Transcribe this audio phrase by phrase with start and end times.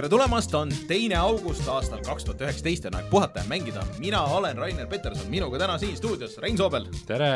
[0.00, 3.82] Tere tulemast, on teine august aastal kaks tuhat üheksateist ja on aeg puhata ja mängida.
[4.00, 7.28] mina olen Rainer Peterson, minuga täna siin stuudios Rein Soobel tere!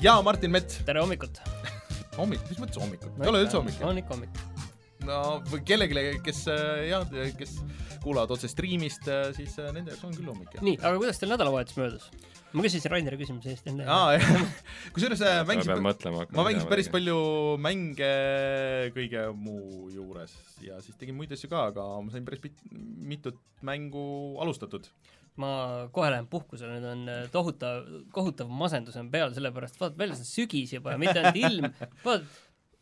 [0.00, 0.76] ja Martin Mett.
[0.86, 1.40] tere hommikut!
[2.20, 3.18] hommik, mis mõttes hommikut?
[3.18, 3.82] ei ole üldse hommik.
[3.82, 4.38] on ikka hommik.
[5.08, 5.18] no
[5.50, 7.56] või kellelegi, kes äh, jah, kes
[8.02, 11.78] kuulavad otse striimist, siis äh, nende jaoks on küll hommik nii, aga kuidas teil nädalavahetus
[11.80, 12.08] möödus?
[12.52, 13.86] ma küsisin Raineri küsimuse eest enne.
[13.88, 14.42] aa, jah.
[14.94, 16.90] kusjuures äh, mängisin, mõtlema ma mängisin päris.
[16.92, 17.16] palju
[17.62, 18.12] mänge
[18.96, 20.34] kõige muu juures
[20.64, 24.04] ja siis tegin muid asju ka, aga ma sain päris pit- mitut mängu
[24.42, 24.88] alustatud.
[25.40, 30.20] ma kohe lähen puhkusele, nüüd on äh, tohutav, kohutav masendus on peal, sellepärast vaat väljas
[30.20, 31.70] on sügis juba ja mitte ainult ilm,
[32.04, 32.26] vaat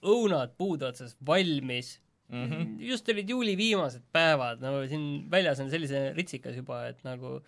[0.00, 1.98] õunad puude otsas valmis
[2.30, 2.50] mm.
[2.50, 2.74] -hmm.
[2.90, 7.40] just olid juuli viimased päevad, no siin väljas on sellise ritsikas juba, et nagu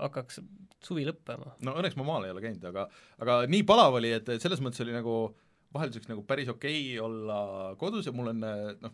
[0.00, 0.40] hakkaks
[0.84, 1.54] suvi lõppema.
[1.64, 2.88] no õnneks ma maal ei ole käinud, aga
[3.20, 5.16] aga nii palav oli, et et selles mõttes oli nagu
[5.74, 7.38] vahelduseks nagu päris okei olla
[7.80, 8.92] kodus ja mul on noh,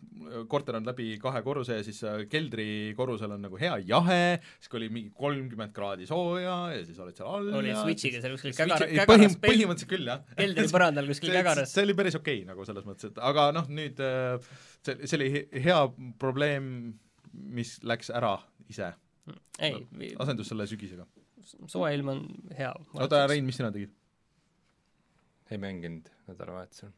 [0.51, 4.21] korter on läbi kahe korruse ja siis äh, keldrikorrusel on nagu hea jahe,
[4.59, 8.23] siis kui oli mingi kolmkümmend kraadi sooja ja siis oled seal all oli ja Switchiga
[8.25, 10.25] seal kuskil Switchi- kägar- kägaras põhim-, põhimõtteliselt küll, jah.
[10.41, 11.75] keldri põrandal kuskil see, kägaras.
[11.77, 15.19] see oli päris okei okay, nagu selles mõttes, et aga noh, nüüd äh, see, see
[15.21, 15.79] oli he- hea
[16.23, 16.73] probleem,
[17.61, 18.35] mis läks ära
[18.71, 18.93] ise,
[19.61, 19.77] ei,
[20.23, 21.05] asendus selle sügisega.
[21.71, 22.25] soe ilm on
[22.57, 22.73] hea.
[22.97, 23.93] oota, Rein, mis sina tegid?
[25.51, 26.93] ei mänginud nädalavahetusel,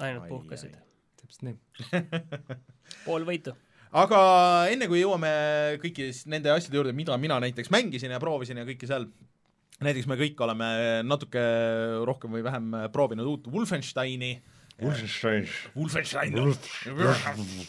[0.00, 0.74] ainult Ai, puhkasid.
[1.20, 1.56] täpselt nii.
[3.06, 3.54] pool võitu.
[3.94, 4.18] aga
[4.72, 5.30] enne kui jõuame
[5.82, 9.06] kõiki s- nende asjade juurde, mida mina näiteks mängisin ja proovisin ja kõike seal,
[9.84, 10.66] näiteks me kõik oleme
[11.06, 11.42] natuke
[12.08, 14.32] rohkem või vähem proovinud uut Wolfensteini,
[14.82, 15.44] Wolfenstein.
[15.76, 16.34] Wolfenstein,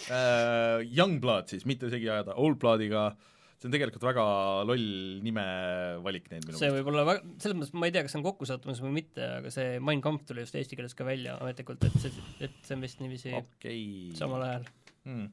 [0.10, 3.12] äh, Youngblood siis, mitte segi ajada Oldbloodiga,
[3.56, 4.24] see on tegelikult väga
[4.68, 4.86] loll
[5.26, 8.26] nimevalik neid minu see võib olla väga, selles mõttes ma ei tea, kas see on
[8.28, 11.96] kokkusattumus või mitte, aga see Mein Kampf tuli just eesti keeles ka välja ametlikult, et
[12.02, 13.46] see, et see on vist niiviisi okay.
[13.60, 14.68] okei samal ajal.
[15.08, 15.30] hmm.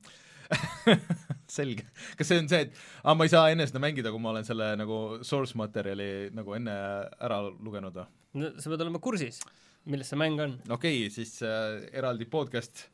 [1.56, 1.87] selge,
[2.19, 4.47] kas see on see, et aa, ma ei saa enne seda mängida, kui ma olen
[4.47, 6.77] selle nagu source materjali nagu enne
[7.19, 8.09] ära lugenud või?
[8.39, 9.43] no sa pead olema kursis,
[9.91, 10.56] milles see mäng on.
[10.69, 12.87] okei okay,, siis äh, eraldi podcast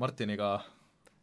[0.00, 0.58] Martiniga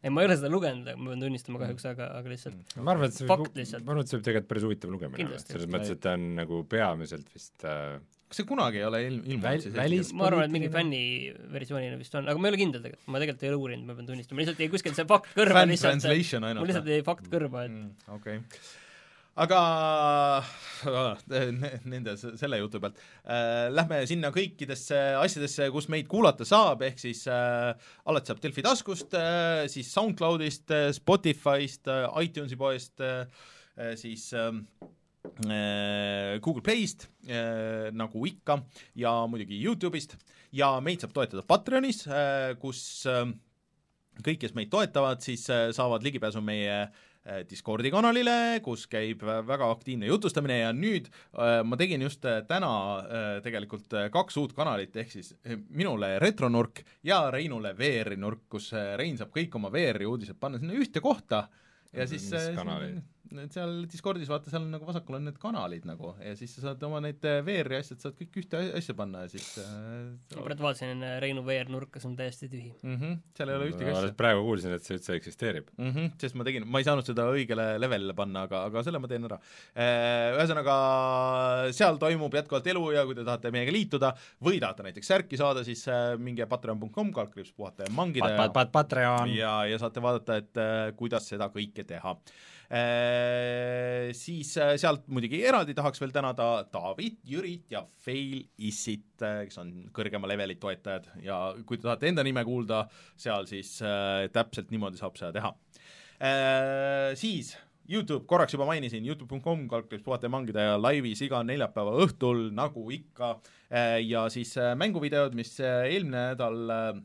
[0.04, 3.08] ei, ma ei ole seda lugenud, ma pean tunnistama kahjuks, aga, aga lihtsalt ma arvan,
[3.08, 3.86] et see Fakt lihtsalt.
[3.86, 6.26] ma arvan, et see võib tegelikult päris huvitav lugemine olla, selles mõttes, et ta on
[6.42, 7.96] nagu peamiselt vist äh,
[8.28, 11.98] kas see kunagi ei ole ilm-, ilmunud Väl- siis välis- ma arvan, et mingi fänniversioonina
[12.00, 14.08] vist on, aga ma ei ole kindel tegelikult, ma tegelikult ei ole uurinud, ma pean
[14.12, 17.74] tunnistama, lihtsalt jäi kuskilt see fakt kõrva lihtsalt, translation mul lihtsalt jäi fakt kõrva, et
[17.74, 18.40] mm, okei.
[18.42, 18.82] okay.
[19.34, 19.60] Aga
[20.86, 21.50] äh,
[21.90, 22.98] nende, selle jutu pealt.
[23.26, 27.72] Äh, lähme sinna kõikidesse asjadesse, kus meid kuulata saab, ehk siis äh,
[28.06, 33.24] alati saab Delfi taskust äh,, siis SoundCloudist äh,, Spotify'st äh,, iTunesi poest äh,,
[33.98, 34.52] siis äh,
[35.48, 37.08] äh, Google Playst
[37.94, 38.60] nagu ikka
[38.94, 40.14] ja muidugi Youtube'ist.
[40.54, 42.04] Ja meid saab toetada Patreonis
[42.62, 43.24] kus äh,
[44.22, 47.02] kõik, kes meid toetavad, siis saavad ligipääsu meie äh,
[47.48, 52.42] Discordi kanalile, kus käib vä- väga aktiivne jutustamine ja nüüd äh, ma tegin just äh,
[52.44, 58.16] täna äh, tegelikult äh, kaks uut kanalit, ehk siis äh, minule retronurk ja Reinule VR-i
[58.20, 61.46] nurk, kus äh, Rein saab kõik oma VR-i uudised panna sinna ühte kohta
[61.94, 63.00] ja Mis siis äh, kanalid?
[63.52, 66.82] Seal Discordis vaata, seal on nagu vasakul on need kanalid nagu ja siis sa saad
[66.86, 70.66] oma need äh, VR-i asjad saad kõik ühte asja panna ja siis äh, ma praegu
[70.66, 72.74] vaatasin enne Reinu VR-nurka, see on täiesti tühi.
[72.82, 75.72] mm -hmm, seal ei ole ühtegi ma asja praegu kuulsin, et see üldse eksisteerib.
[75.76, 75.90] mm.
[75.90, 79.10] -hmm, sest ma tegin, ma ei saanud seda õigele levelile panna, aga, aga selle ma
[79.10, 79.40] teen ära.
[79.74, 80.76] Ühesõnaga,
[81.72, 84.14] seal toimub jätkuvalt elu ja kui te tahate meiega liituda
[84.44, 85.86] või tahate näiteks särki saada, siis
[86.18, 89.30] minge patreon.com, kaldkriips puhata ja mangida ja Patreon.
[89.34, 92.16] ja, ja saate vaadata, et kuidas seda kõike teha.
[94.14, 99.70] Siis äh, sealt muidugi eraldi tahaks veel tänada David, Jürit ja Fail Issit, kes on
[99.94, 102.84] kõrgema leveli toetajad ja kui te tahate enda nime kuulda
[103.14, 105.54] seal, siis äh, täpselt niimoodi saab seda teha
[106.18, 107.14] äh,.
[107.18, 107.54] Siis
[107.90, 112.86] Youtube, korraks juba mainisin, Youtube.com, kaldkriips puhata ja mangida ja laivis iga neljapäeva õhtul, nagu
[112.94, 113.34] ikka
[113.68, 117.02] äh,, ja siis äh, mänguvideod, mis äh, eelmine nädal äh,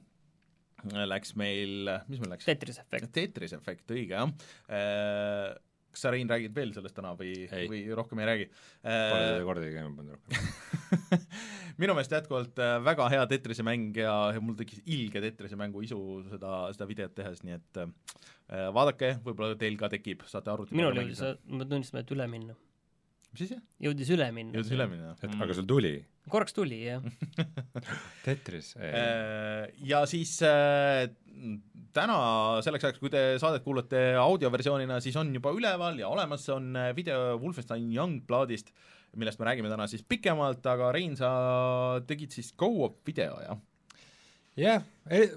[1.13, 2.47] läks meil, mis meil läks?
[2.49, 3.11] Tetris Effect.
[3.15, 4.31] Tetris efekt, õige jah.
[5.89, 8.49] kas sa, Rein, räägid veel sellest täna või, või rohkem ei räägi?
[8.83, 11.09] Pole seda kordagi käima pannud rohkem.
[11.79, 15.83] minu meelest jätkuvalt äh, väga hea Tetrise mäng ja, ja mul tekkis ilge Tetrise mängu
[15.85, 15.99] isu
[16.31, 20.97] seda, seda videot tehes, nii et äh, vaadake, võib-olla teil ka tekib, saate arvuti minul
[20.99, 22.57] jõudis, ma pean tunnistama, et üle minna.
[23.33, 23.61] Mis jah?
[23.87, 24.55] jõudis üle minna.
[24.57, 25.93] jõudis üle minna et aga sul tuli?
[26.29, 27.03] korraks tuli, jah.
[28.25, 31.07] Tetris, Äh, ja siis äh,
[31.95, 32.19] täna
[32.65, 36.91] selleks ajaks, kui te saadet kuulate audioversioonina, siis on juba üleval ja olemas on äh,
[36.97, 38.73] video Wolfenstein Youngbloodist,
[39.17, 41.31] millest me räägime täna siis pikemalt, aga Rein, sa
[42.09, 43.57] tegid siis go-op video, jah?
[44.57, 44.81] jah,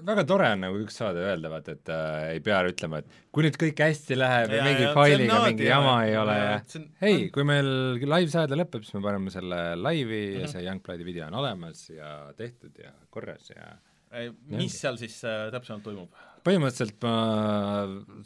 [0.03, 3.45] väga tore on nagu üks saade öelda, vaata, et äh, ei pea ütlema, et kui
[3.45, 6.43] nüüd kõik hästi läheb ja, Ja, ja mingi ja, failiga mingi jama ei ole Ja,
[6.51, 7.69] ja on- hei, kui meil
[8.01, 10.41] live-saade lõpeb, siis me paneme selle laivi Mhm.
[10.41, 13.71] ja see Youngbloodi video on olemas ja tehtud ja korras ja
[14.51, 16.09] mis seal siis äh, täpsemalt toimub?
[16.43, 17.13] põhimõtteliselt ma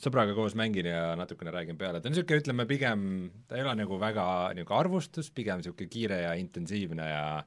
[0.01, 3.03] sõbraga koos mängin ja natukene räägin peale, ta on niisugune, ütleme pigem,
[3.47, 4.25] ta ei ole nagu väga
[4.57, 7.45] niisugune arvustus, pigem niisugune kiire ja intensiivne ja äh,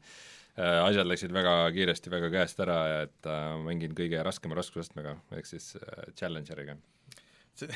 [0.61, 5.49] asjad läksid väga kiiresti väga käest ära ja et äh, mängin kõige raskema raskusastmega, ehk
[5.49, 6.79] siis äh, Challengeriga.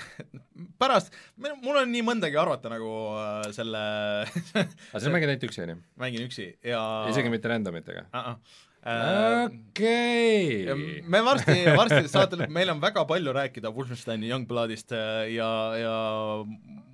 [0.80, 2.90] pärast, mul on nii mõndagi arvata nagu
[3.20, 3.82] äh, selle
[4.24, 5.80] aga sa mängid ainult üksi, on ju?
[6.04, 8.06] mängin üksi ja isegi mitte randomitega?
[8.08, 8.62] uh -uh.
[8.84, 15.30] Äh, okei Ja me varsti, varsti saate, meil on väga palju rääkida Wolfensteini Youngbloodist äh,
[15.32, 15.48] ja,
[15.80, 15.94] ja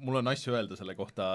[0.00, 1.26] mul on asju öelda selle kohta,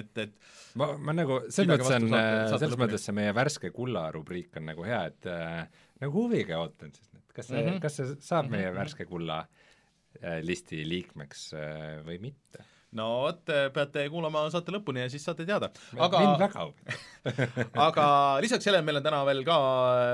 [0.00, 0.32] et, et
[0.80, 4.70] ma, ma nagu, selles mõttes on saate selles mõttes see meie värske kulla rubriik on
[4.72, 7.76] nagu hea, et äh, nagu huviga ootan siis, et kas see mm, Mhm.
[7.76, 7.82] -hmm.
[7.84, 12.64] kas see saab meie värske kulla äh, listi liikmeks äh, või mitte.
[12.98, 13.42] No vot,
[13.74, 15.70] peate kuulama saate lõpuni ja siis saate teada.
[15.92, 17.02] mind aga, väga huvitab.
[17.86, 18.06] aga
[18.44, 19.58] lisaks sellele meil on täna veel ka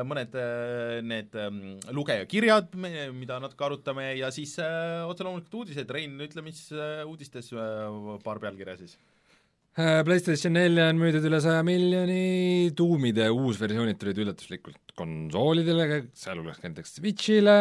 [0.08, 1.62] mõned äh, need ähm,
[1.96, 2.74] lugejakirjad,
[3.16, 8.18] mida natuke arutame ja siis äh, otse loomulikult uudised, Rein, ütle, mis äh, uudistes äh,
[8.24, 8.98] paar pealkirja siis?
[9.78, 16.96] Äh, PlayStation nelja on müüdud üle saja miljoni, tuumide uusversioonid tulid üllatuslikult konsoolidele, sealhulgas näiteks
[16.98, 17.54] Switchile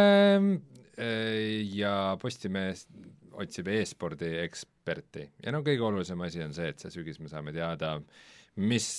[0.98, 2.88] äh, ja Postimees
[3.40, 7.56] otsib e-spordi eksperti ja no kõige olulisem asi on see, et see sügis me saame
[7.56, 7.96] teada,
[8.60, 8.90] mis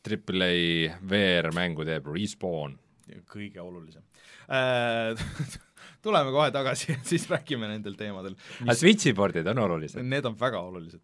[0.00, 2.78] Triple A VR-mängu teeb Respawn.
[3.28, 4.02] kõige olulisem
[4.48, 5.14] äh.
[6.04, 8.36] tuleme kohe tagasi ja siis räägime nendel teemadel.
[8.64, 10.02] aga Switchi pordid on olulised.
[10.02, 11.00] Need on väga olulised.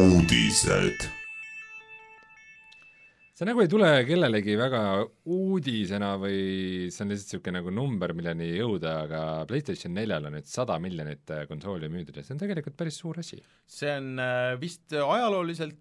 [0.00, 1.19] uudised.
[3.40, 4.80] See nagu ei tule kellelegi väga
[5.32, 10.50] uudisena või see on lihtsalt niisugune nagu number, milleni jõuda, aga PlayStation neljal on nüüd
[10.50, 13.40] sada miljonit äh, konsooli müüdud ja see on tegelikult päris suur asi.
[13.64, 15.80] see on äh, vist ajalooliselt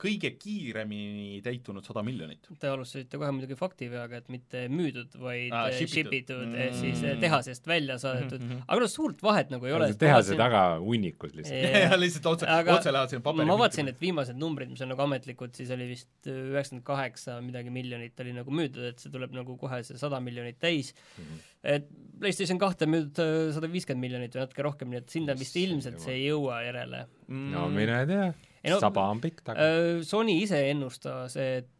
[0.00, 2.48] kõige kiiremini täitunud sada miljonit.
[2.60, 6.46] Te alustasite kohe muidugi faktiveaga, et mitte müüdud, vaid ah, ship itud.
[6.46, 7.08] mm., siis Mm.
[7.10, 8.50] eh, tehasest välja saadetud mm.
[8.50, 8.62] -hmm.
[8.68, 9.88] aga no suurt vahet nagu ei ole.
[9.94, 11.62] tehase taga hunnikus lihtsalt.
[11.62, 11.82] Jaa.
[11.90, 15.02] ja lihtsalt otse, otse lähevad sinna paberi ma vaatasin, et viimased numbrid, mis on nagu
[15.02, 19.56] ametlikud, siis oli vist üheksakümmend kaheksa midagi miljonit oli nagu müüdud, et see tuleb nagu
[19.60, 21.24] kohe see sada miljonit täis mm.
[21.24, 21.46] -hmm.
[21.76, 21.88] et
[22.20, 23.22] PlayStation kahte on müüdud
[23.56, 27.06] sada viiskümmend miljonit või natuke rohkem, nii et sinna vist ilmselt see ei jõua järele.
[27.28, 28.34] mm, no mine tea
[28.74, 29.70] no-, saba on pikk taga.
[29.70, 31.72] Äh, Sony ise ennustas, et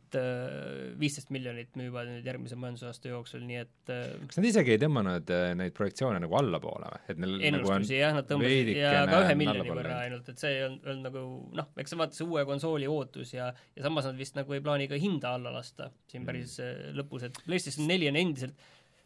[0.97, 5.33] viisteist miljonit müüvad nüüd järgmise majandusaasta jooksul, nii et äh, kas nad isegi ei tõmmanud
[5.35, 9.19] äh, neid projektsioone nagu allapoole või, et neil nagu ennustusi jah, nad tõmbasid ja ka
[9.25, 11.25] ühe on miljoni võrra ainult, et see ei olnud, olnud nagu
[11.61, 14.63] noh, eks see vaata see uue konsooli ootus ja ja samas nad vist nagu ei
[14.65, 16.31] plaani ka hinda alla lasta siin Mm.
[16.31, 18.55] päris äh, lõpus, et PlayStation neli on endiselt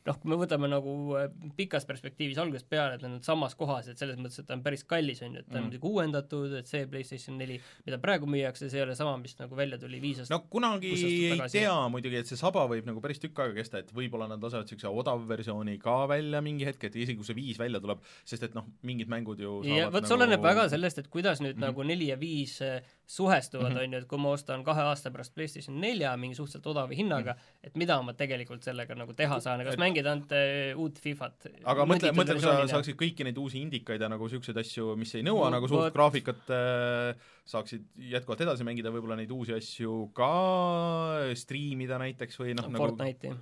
[0.06, 3.88] noh, kui me võtame nagu äh, pikas perspektiivis algusest peale, et nad on samas kohas,
[3.88, 5.67] et selles mõttes, et ta on päris kallis, on ju, et ta on Mm.
[5.70, 9.54] muidugi uuendatud, et see PlayStation neli, mida praegu müüakse, see ei ole sama, mis nagu
[9.57, 13.19] välja tuli viis aastat no kunagi ei tea muidugi, et see saba võib nagu päris
[13.21, 17.16] tükk aega kesta, et võib-olla nad lasevad niisuguse odavversiooni ka välja mingi hetk, et isegi
[17.21, 20.23] kui see viis välja tuleb, sest et noh, mingid mängud ju ja vot see nagu...
[20.23, 21.61] oleneb väga sellest, et kuidas nüüd mm.
[21.62, 21.66] -hmm.
[21.66, 23.78] nagu neli ja viis äh, suhestuvad, Mhm.
[23.85, 27.33] on ju, et kui ma ostan kahe aasta pärast PlayStation nelja mingi suhteliselt odava hinnaga
[27.33, 27.60] mm, -hmm.
[27.62, 31.47] Et mida ma tegelikult sellega nagu teha saan, kas Et- mängida ainult äh, uut Fifat?
[31.64, 35.12] aga mõtle, mõtle, kui sa saaksid kõiki neid uusi indikaid ja nagu niisuguseid asju, mis
[35.14, 35.95] ei nõua No nagu suurt vot.
[35.99, 37.14] graafikat äh,,
[37.45, 40.33] saaksid jätkuvalt edasi mängida, võib-olla neid uusi asju ka
[41.37, 43.35] striimida näiteks või noh, nagu Fortnite'i.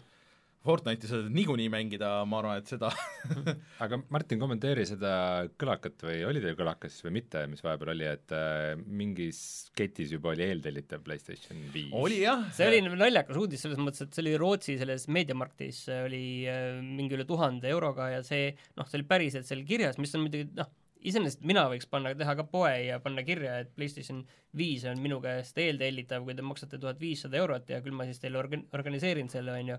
[0.67, 2.91] Fortnite'i sa saad niikuinii mängida, ma arvan, et seda
[3.85, 5.13] aga Martin, kommenteeri seda
[5.61, 9.41] kõlakat või oli teil kõlakas või mitte, mis vahepeal oli, et äh, mingis
[9.79, 11.93] ketis juba oli eeltellitav PlayStation viis.
[11.97, 16.25] oli jah, see oli naljakas uudis selles mõttes, et see oli Rootsi selles meediamarktis oli
[16.51, 20.27] äh, mingi üle tuhande euroga ja see noh, see oli päriselt seal kirjas, mis on
[20.27, 20.75] muidugi noh,
[21.07, 24.23] iseenesest mina võiks panna, teha ka poe ja panna kirja, et PlayStation
[24.57, 28.21] viis on minu käest eeltellitav, kui te maksate tuhat viissada eurot ja küll ma siis
[28.23, 29.79] teile organ-, organiseerin selle, on ju,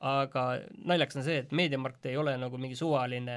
[0.00, 0.44] aga
[0.88, 3.36] naljakas on see, et meediamarkt ei ole nagu mingi suvaline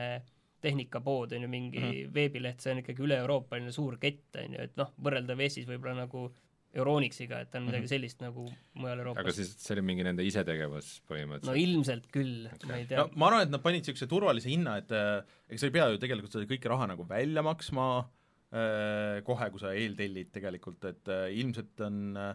[0.63, 2.13] tehnikapood, on ju, mingi mm -hmm.
[2.15, 6.29] veebileht, see on ikkagi üle-euroopaline suur kett, on ju, et noh, võrreldav Eestis võib-olla nagu
[6.73, 8.47] Euronixiga, et on midagi sellist nagu
[8.81, 9.21] mujal Euroopas.
[9.21, 11.59] aga siis see oli mingi nende isetegevus no põhimõtteliselt?
[11.61, 14.79] ilmselt küll okay., ma ei tea no ma arvan, et nad panid niisuguse turvalise hinna,
[14.81, 19.21] et äh, ega sa ei pea ju tegelikult seda kõike raha nagu välja maksma äh,
[19.27, 22.33] kohe, kui sa eeltellid tegelikult, et äh, ilmselt on äh,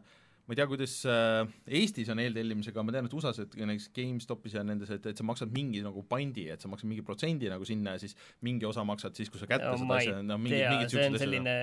[0.49, 1.43] ma ei tea, kuidas äh,
[1.78, 5.26] Eestis on eeltellimisega, ma tean, et USA-s, et näiteks GameStopis ja nendes, et, et sa
[5.28, 8.85] maksad mingi nagu pandi, et sa maksad mingi protsendi nagu sinna ja siis mingi osa
[8.88, 11.59] maksad siis, kui sa kätte no, saad asja, no mingid, mingid see on selline,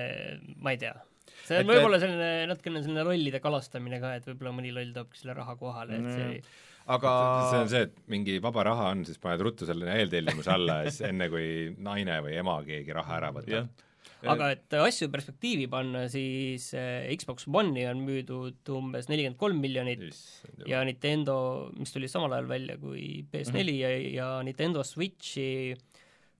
[0.62, 0.94] ma ei tea.
[1.48, 5.34] see on võib-olla selline natukene selline lollide kalastamine ka, et võib-olla mõni loll toobki selle
[5.40, 6.40] raha kohale, et see
[6.86, 6.94] Mm.
[6.94, 7.12] aga
[7.50, 10.92] see on see, et mingi vaba raha on, siis paned ruttu selle eeltellimuse alla ja
[10.92, 11.48] siis enne, kui
[11.82, 13.66] naine või ema keegi raha ära võtab.
[14.32, 20.02] Aga et asju perspektiivi panna, siis eh, Xbox One'i on müüdud umbes nelikümmend kolm miljonit
[20.68, 21.36] ja Nintendo,
[21.76, 23.76] mis tuli samal ajal välja kui PS4 Mhm.
[23.80, 25.74] ja, ja Nintendo Switchi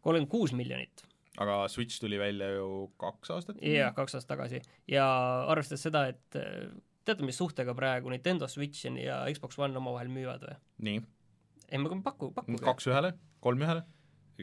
[0.03, 1.05] kolmkümmend kuus miljonit.
[1.39, 4.63] aga Switch tuli välja ju kaks aastat jah, kaks aastat tagasi.
[4.89, 5.07] ja
[5.51, 6.69] arvestades seda, et eh,
[7.05, 10.57] teate, mis suhtega praegu Nintendo Switch ja Xbox One omavahel müüvad või?
[10.79, 11.03] nii,
[11.71, 12.65] ei, ma paku, pakkuge.
[12.65, 13.85] kaks ühele, kolm ühele,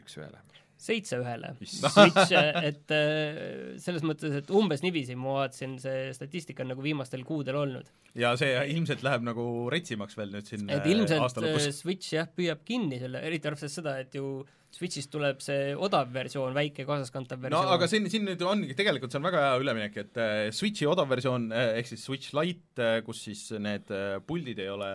[0.00, 0.40] üks ühele.
[0.80, 1.54] Seitse ühele.
[1.64, 1.92] Issand.
[1.94, 2.34] Switch,
[2.70, 3.38] et äh,
[3.82, 7.92] selles mõttes, et umbes niiviisi ma vaatasin, see statistika on nagu viimastel kuudel olnud.
[8.18, 12.28] ja see ilmselt läheb nagu retsimaks veel nüüd siin et äh, ilmselt äh, Switch jah,
[12.30, 17.38] püüab kinni selle, eriti arvestades seda, et ju Switch'ist tuleb see odav versioon, väike kaasaskantav
[17.38, 17.72] no versioon.
[17.76, 21.10] aga siin, siin nüüd ongi, tegelikult see on väga hea üleminek, et äh, Switchi odav
[21.12, 24.90] versioon äh, ehk siis Switch Lite, kus siis need äh, puldid ei ole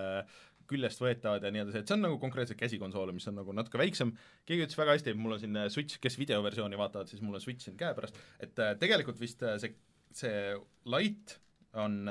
[0.69, 3.81] küljest võetavad ja nii edasi, et see on nagu konkreetselt käsikonsool, mis on nagu natuke
[3.81, 4.13] väiksem,
[4.49, 7.43] keegi ütles väga hästi, mul on siin äh, Switch, kes videoversiooni vaatavad, siis mul on
[7.43, 9.73] Switch siin käepärast, et äh, tegelikult vist äh, see,
[10.15, 10.55] see
[10.89, 11.39] Lite
[11.79, 12.01] on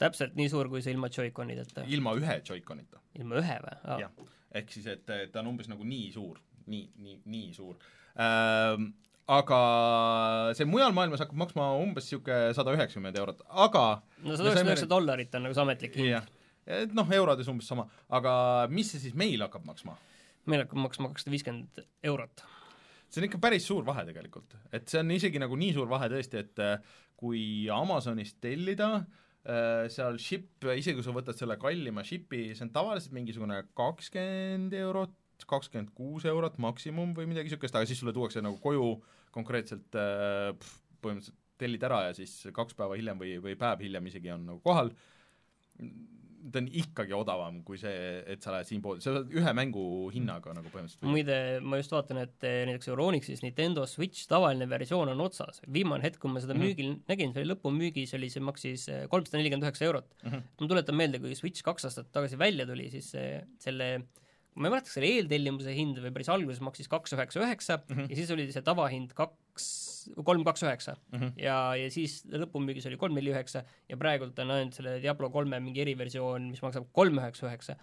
[0.00, 1.84] täpselt nii suur, kui see ilma Joy-Conideta.
[1.92, 3.02] ilma ühe Joy-Conita.
[3.20, 3.76] Ilma ühe või?
[4.04, 4.24] jah,
[4.56, 7.78] ehk siis, et et ta on umbes nagu nii suur, nii, nii, nii suur.
[8.20, 8.92] Ähm,.
[9.30, 9.58] aga
[10.58, 13.84] see mujal maailmas hakkab maksma umbes niisugune sada üheksakümmend eurot, aga
[14.24, 16.08] no sada üheksakümmend üheksa dollarit on nagu see ametlik hind.
[16.16, 16.26] Jah,
[16.66, 18.32] et noh, eurodes umbes sama, aga
[18.72, 19.96] mis see siis meil hakkab maksma?
[20.48, 22.44] meil hakkab maksma kakssada viiskümmend eurot.
[23.10, 26.08] see on ikka päris suur vahe tegelikult, et see on isegi nagu nii suur vahe
[26.12, 26.78] tõesti, et äh,
[27.20, 27.42] kui
[27.74, 33.16] Amazonist tellida äh, seal ship, isegi kui sa võtad selle kallima shipi, see on tavaliselt
[33.16, 35.16] mingisugune kakskümmend eurot,
[35.50, 38.94] kakskümmend kuus eurot maksimum või midagi niisugust, aga siis sulle tuuakse nagu koju
[39.34, 40.52] konkreetselt äh,
[41.00, 44.62] põhimõtteliselt tellid ära ja siis kaks päeva hiljem või, või päev hiljem isegi on nagu
[44.64, 44.94] kohal,
[46.52, 49.82] ta on ikkagi odavam kui see, et sa lähed siinpoodi, sa saad ühe mängu
[50.14, 55.08] hinnaga nagu põhimõtteliselt muide, ma just vaatan, et eh, näiteks Euronixis Nintendo Switch tavaline versioon
[55.12, 55.60] on otsas.
[55.72, 56.62] viimane hetk, kui ma seda Mhm.
[56.62, 60.42] müügil nägin, see oli lõpumüügis, oli see maksis eh, kolmsada nelikümmend üheksa eurot Mhm.
[60.60, 63.90] ma tuletan meelde, kui Switch kaks aastat tagasi välja tuli, siis see, selle
[64.56, 68.08] ma ei mäleta, kas selle eeltellimuse hind või päris alguses maksis kaks üheksa üheksa Mhm.
[68.10, 69.12] ja siis oli see tavahind
[69.50, 69.66] kaks,
[70.24, 71.32] kolm kaks üheksa Mhm.
[71.40, 75.60] ja, ja siis lõpumüügis oli kolm neli üheksa ja praegult on ainult selle Diablo kolme
[75.60, 77.76] mingi eriversioon, mis maksab kolm üheksa üheksa.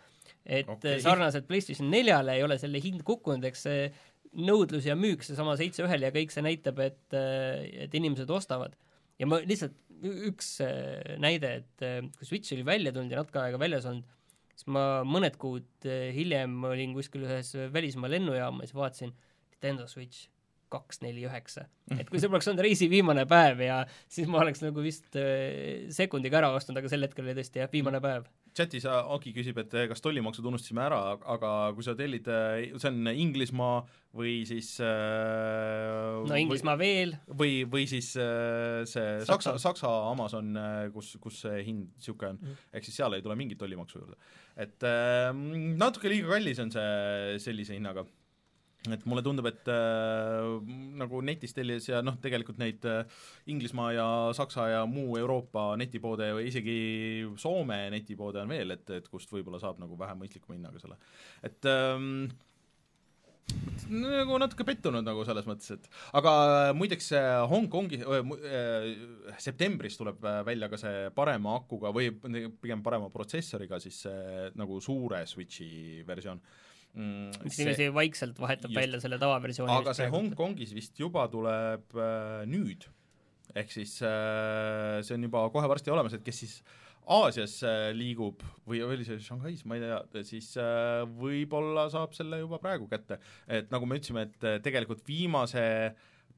[0.45, 0.99] et okay.
[1.03, 3.91] sarnaselt PlayStation neljale ei ole selle hind kukkunud, eks see
[4.37, 8.75] nõudlus ja müük, seesama seitse ühel ja kõik see näitab, et, et inimesed ostavad.
[9.19, 13.59] ja ma lihtsalt, üks äh, näide, et kui Switch oli välja tulnud ja natuke aega
[13.61, 14.05] väljas olnud,
[14.53, 19.13] siis ma mõned kuud hiljem olin kuskil ühes välismaa lennujaamas ja vaatasin
[19.53, 20.27] Nintendo Switch
[20.71, 21.65] kaks neli üheksa.
[21.95, 23.77] et kui see poleks olnud reisi viimane päev ja
[24.11, 27.71] siis ma oleks nagu vist äh, sekundiga ära ostnud, aga sel hetkel oli tõesti jah,
[27.71, 28.27] viimane päev.
[28.57, 30.99] chatis Aki küsib, et kas tollimaksud unustasime ära,
[31.35, 33.79] aga kui sa tellid, see on Inglismaa
[34.17, 39.55] või siis äh, no Inglismaa veel, või, või siis äh, see Saksa.
[39.55, 40.53] Saksa, Saksa Amazon,
[40.93, 44.19] kus, kus see hind niisugune on mm., ehk siis seal ei tule mingit tollimaksu juurde.
[44.59, 45.31] et äh,
[45.79, 48.03] natuke liiga kallis on see sellise hinnaga
[48.95, 50.47] et mulle tundub, et äh,
[51.01, 56.31] nagu netis tellides ja noh, tegelikult neid äh, Inglismaa ja Saksa ja muu Euroopa netipoode
[56.37, 56.77] või isegi
[57.39, 60.99] Soome netipoode on veel, et, et kust võib-olla saab nagu vähe mõistlikuma hinnaga selle,
[61.47, 62.27] et ähm,
[63.87, 65.87] nagu natuke pettunud nagu selles mõttes, et
[66.19, 66.31] aga
[66.75, 72.11] muideks äh, Hongkongi äh, äh, septembris tuleb äh, välja ka see parema akuga või
[72.61, 76.41] pigem parema protsessoriga siis see nagu suure Switchi versioon
[76.97, 78.81] mm, mis niiviisi vaikselt vahetab just.
[78.81, 79.77] välja selle tavaversiooni.
[79.77, 82.89] aga see Hongkongis vist juba tuleb äh, nüüd,
[83.55, 86.59] ehk siis äh, see on juba kohe varsti olemas, et kes siis
[87.07, 92.41] Aasias äh, liigub või oli see Shanghais, ma ei tea, siis äh, võib-olla saab selle
[92.41, 93.21] juba praegu kätte.
[93.47, 95.63] et nagu me ütlesime, et äh, tegelikult viimase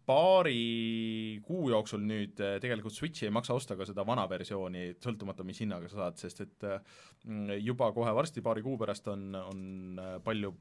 [0.09, 5.45] paari kuu jooksul nüüd äh, tegelikult Switchi ei maksa osta ka seda vana versiooni, sõltumata
[5.45, 6.81] mis hinnaga sa saad, sest et äh,
[7.27, 9.59] mm, juba kohe varsti, paari kuu pärast on, on
[10.01, 10.53] äh, palju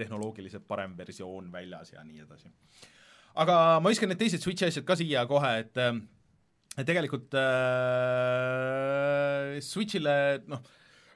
[0.00, 2.48] tehnoloogiliselt parem versioon väljas ja nii edasi.
[3.40, 5.74] aga ma viskan need teised Switchi asjad ka siia kohe, et
[6.86, 8.40] tegelikult äh,
[9.64, 10.16] Switchile
[10.48, 10.60] noh,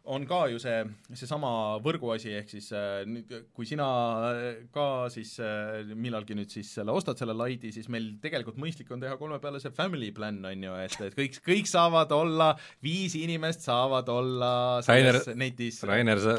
[0.04, 0.82] on ka ju see,
[1.16, 1.50] seesama
[1.84, 3.86] võrguasi, ehk siis äh, nüüd kui sina
[4.28, 4.42] äh,
[4.74, 9.00] ka siis äh, millalgi nüüd siis selle ostad, selle Lite'i, siis meil tegelikult mõistlik on
[9.00, 12.50] teha kolme peale see family plan, on ju, et, et kõik, kõik saavad olla,
[12.84, 14.50] viis inimest saavad olla
[14.84, 16.36] Rainer- selles netis Rainer, sa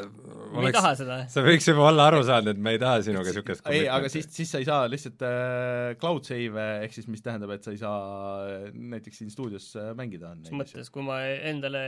[0.53, 1.17] ma ei taha seda.
[1.31, 4.29] sa võiks juba olla aru saanud, et me ei taha sinuga niisugust ei, aga siis,
[4.35, 7.81] siis sa ei saa lihtsalt äh, cloud save'e, ehk siis mis tähendab, et sa ei
[7.81, 7.97] saa
[8.45, 10.35] äh, näiteks siin stuudios äh, mängida.
[10.37, 11.81] mis mõttes, kui ma endale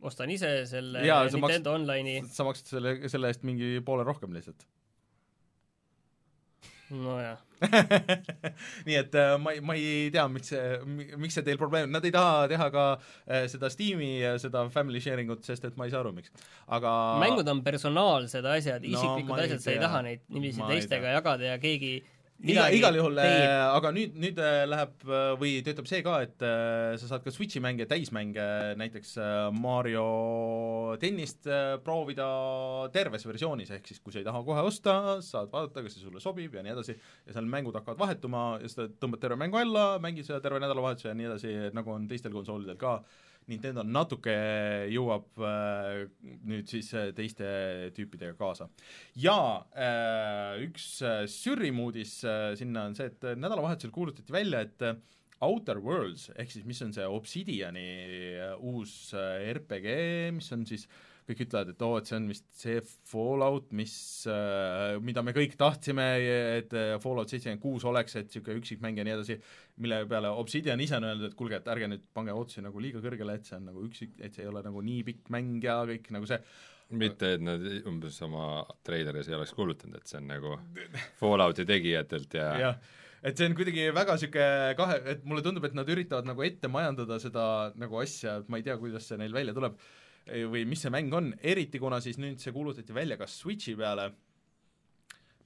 [0.00, 1.70] ostan ise selle Jaa, Nintendo maksad...
[1.74, 4.66] Online'i, sa maksad selle, selle eest mingi poole rohkem lihtsalt
[6.94, 7.38] nojah.
[8.86, 10.60] nii et äh, ma ei, ma ei tea, miks see,
[11.18, 15.02] miks see teil probleem, nad ei taha teha ka äh, seda Steam'i ja seda family
[15.02, 16.32] sharing ut, sest et ma ei saa aru, miks.
[16.74, 21.50] aga mängud on personaalsed asjad No isiklikud asjad, sa ei taha neid niiviisi teistega jagada
[21.52, 21.96] ja keegi
[22.38, 23.52] iga, igal juhul, teeb.
[23.74, 27.32] aga nüüd, nüüd äh, läheb äh, või töötab see ka, et äh, sa saad ka
[27.34, 28.46] Switchi mänge, täismänge,
[28.78, 30.04] näiteks äh, Mario
[31.02, 32.28] tennist äh, proovida
[32.94, 36.22] terves versioonis, ehk siis kui sa ei taha kohe osta, saad vaadata, kas see sulle
[36.22, 39.88] sobib ja nii edasi, ja seal mängud hakkavad vahetuma ja sa tõmbad terve mängu alla,
[40.02, 43.00] mängid seda terve nädalavahetuse ja nii edasi, nagu on teistel konsoolidel ka,
[43.48, 44.34] Nintendo natuke
[44.92, 46.06] jõuab äh,
[46.48, 47.48] nüüd siis äh, teiste
[47.96, 48.68] tüüpidega kaasa.
[49.16, 49.38] Ja
[49.72, 54.84] äh, üks äh, Sürrim uudis äh, sinna on see, et äh, nädalavahetusel kuulutati välja, et
[54.84, 54.98] äh,
[55.44, 57.86] Outer Worlds ehk siis mis on see Obsidiani
[58.36, 59.94] äh, uus äh, RPG,
[60.34, 60.88] mis on siis
[61.28, 62.78] kõik ütlevad, et oo, et see on vist see
[63.10, 63.94] Fallout, mis
[64.30, 66.06] äh,, mida me kõik tahtsime,
[66.56, 69.36] et äh, Fallout seitsekümmend kuus oleks, et niisugune üksikmäng ja nii edasi,
[69.84, 73.02] mille peale Obsidian ise on öeldud, et kuulge, et ärge nüüd pange ootusi nagu liiga
[73.04, 75.82] kõrgele, et see on nagu üksik, et see ei ole nagu nii pikk mäng ja
[75.90, 76.40] kõik nagu see,
[76.96, 80.56] mitte, et nad umbes oma treileris ei oleks kuulutanud, et see on nagu
[81.20, 82.74] Fallouti tegijatelt ja, ja.
[83.20, 86.72] et see on kuidagi väga niisugune kahe, et mulle tundub, et nad üritavad nagu ette
[86.72, 89.76] majandada seda nagu asja, et ma ei tea, kuidas see neil välja tuleb
[90.52, 94.10] või mis see mäng on, eriti kuna siis nüüd see kuulutati välja ka Switchi peale,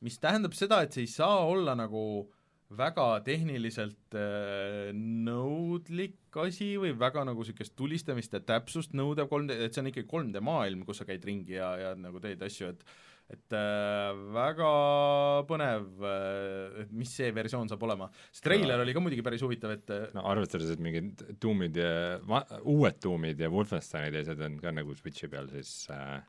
[0.02, 2.04] mis tähendab seda, et see ei saa olla nagu
[2.72, 9.74] väga tehniliselt äh, nõudlik asi või väga nagu niisugust tulistamist ja täpsust nõudev 3D, et
[9.74, 12.86] see on ikkagi 3D maailm, kus sa käid ringi ja, ja nagu teed asju, et
[13.32, 14.70] et äh, väga
[15.48, 18.10] põnev äh,, et mis see versioon saab olema.
[18.32, 21.92] see treiler oli ka muidugi päris huvitav, et äh, no arvestades, et mingid Doomid ja
[22.28, 26.20] va- uued Doomid ja Wolfensteinid ja asjad on ka nagu Switchi peal, siis äh,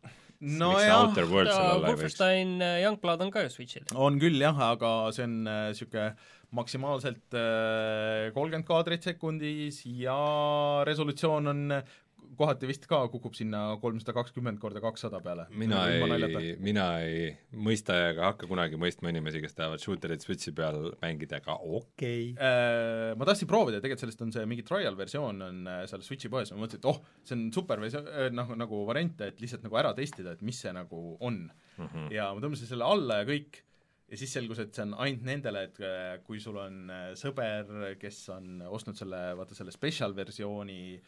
[0.44, 1.58] nojah, võiks?
[1.88, 3.90] Wolfenstein äh, Youngblood on ka ju Switch'il.
[3.96, 6.14] on küll jah, aga see on niisugune
[6.54, 10.18] maksimaalselt äh, kolmkümmend kaadrit sekundis ja
[10.86, 11.64] resolutsioon on
[12.38, 15.48] kohati vist ka kukub sinna kolmsada kakskümmend korda kakssada peale.
[15.54, 20.94] mina ei, mina ei mõista ega hakka kunagi mõistma inimesi, kes tahavad shooterit Switchi peal
[21.02, 22.38] mängida, aga okei okay..
[22.38, 26.32] Äh, ma tahtsin proovida, tegelikult sellest on see mingi trial versioon on äh, seal Switchi
[26.34, 29.80] poes, ma mõtlesin, et oh, see on super versioon, noh nagu variant, et lihtsalt nagu
[29.82, 31.46] ära testida, et mis see nagu on
[31.78, 32.14] Mm -hmm.
[32.14, 33.64] ja ma tõmbasin selle alla ja kõik
[34.12, 37.96] ja siis selgus, et see on ainult nendele, et äh, kui sul on äh, sõber,
[38.00, 41.02] kes on ostnud selle, vaata selle special versiooni,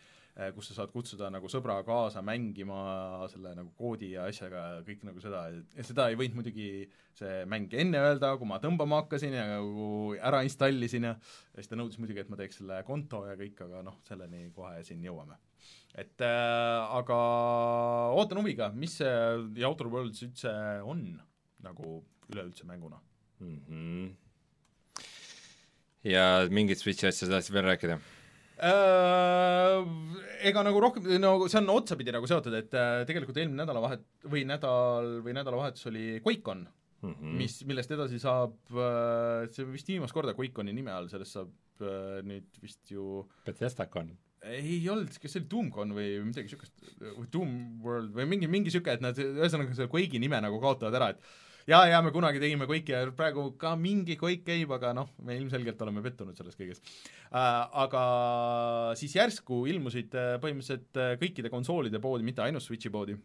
[0.55, 5.05] kus sa saad kutsuda nagu sõbra kaasa mängima selle nagu koodi ja asjaga ja kõik
[5.07, 5.45] nagu seda,
[5.79, 6.69] seda ei võinud muidugi
[7.15, 9.87] see mäng enne öelda, kui ma tõmbama hakkasin ja nagu
[10.19, 13.61] ära installisin ja ja siis ta nõudis muidugi, et ma teeks selle konto ja kõik,
[13.63, 15.39] aga noh, selleni kohe siin jõuame.
[15.95, 17.19] et äh, aga
[18.19, 19.15] ootan huviga, mis see
[19.55, 20.51] The Outer Worlds üldse
[20.83, 21.05] on
[21.63, 22.99] nagu üleüldse mänguna.
[23.39, 23.61] mm.
[23.69, 24.11] -hmm.
[26.03, 27.99] ja mingit Switchi asja tahtsid veel rääkida?
[28.55, 29.81] Äh,
[30.47, 34.45] ega nagu rohkem, no see on otsapidi nagu seotud, et äh, tegelikult eelmine nädalavahet- või
[34.47, 36.65] nädal või nädalavahetus oli QuakeCon
[37.05, 37.37] Mm mm., -hmm.
[37.37, 38.55] mis, millest edasi saab,
[39.53, 44.13] see vist viimast korda QuakeConi nime all, sellest saab äh, nüüd vist ju Bethesda-con.
[44.45, 46.83] ei olnud, kas see oli DoomCon või midagi niisugust,
[47.33, 51.07] Doom World või mingi, mingi niisugune, et nad ühesõnaga selle Quake'i nime nagu kaotavad ära,
[51.13, 51.21] et
[51.69, 55.37] jaa, jaa, me kunagi tegime Quake'i ja praegu ka mingi Quake käib, aga noh, me
[55.39, 56.81] ilmselgelt oleme pettunud selles kõiges.
[57.31, 57.61] Äh,.
[57.85, 58.01] Aga
[58.99, 63.17] siis järsku ilmusid äh, põhimõtteliselt äh, kõikide konsoolide poodi, mitte ainult Switchi poodi,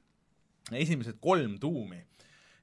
[0.72, 2.00] esimesed kolm tuumi.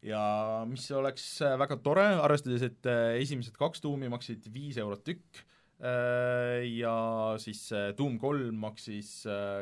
[0.06, 0.22] Ja
[0.70, 2.90] mis oleks äh, väga tore, arvestades, et
[3.22, 5.46] esimesed kaks tuumi maksid viis eurot tükk
[5.78, 6.92] ja
[7.38, 7.60] siis
[7.94, 9.12] Doom kolm maksis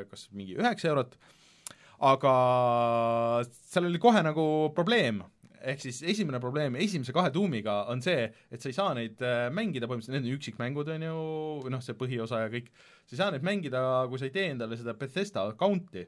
[0.08, 1.18] kas mingi üheksa eurot,
[2.08, 2.36] aga
[3.44, 4.46] seal oli kohe nagu
[4.78, 5.20] probleem,
[5.72, 9.48] ehk siis esimene probleem esimese kahe tuumiga on see, et sa ei saa neid äh,
[9.54, 11.18] mängida põhimõtteliselt, need on üksikmängud, on ju,
[11.66, 12.72] või noh, see põhiosa ja kõik,
[13.06, 16.06] sa ei saa neid mängida, kui sa ei tee endale seda Bethesda account'i.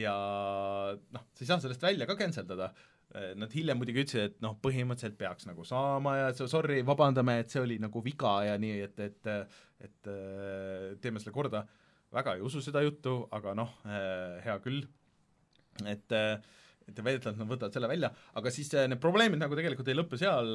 [0.00, 0.14] Ja
[1.14, 2.72] noh, sa ei saa sellest välja ka cancel dada,
[3.38, 7.52] Nad hiljem muidugi ütlesid, et noh, põhimõtteliselt peaks nagu saama ja so- sorry, vabandame, et
[7.52, 9.28] see oli nagu viga ja nii, et, et
[9.84, 11.60] et äh, teeme selle korda,
[12.14, 13.76] väga ei usu seda juttu, aga noh,
[14.42, 14.82] hea küll.
[15.86, 16.40] et äh,
[16.88, 20.18] et väidetavalt nad võtavad selle välja, aga siis äh, need probleemid nagu tegelikult ei lõppe
[20.20, 20.50] seal,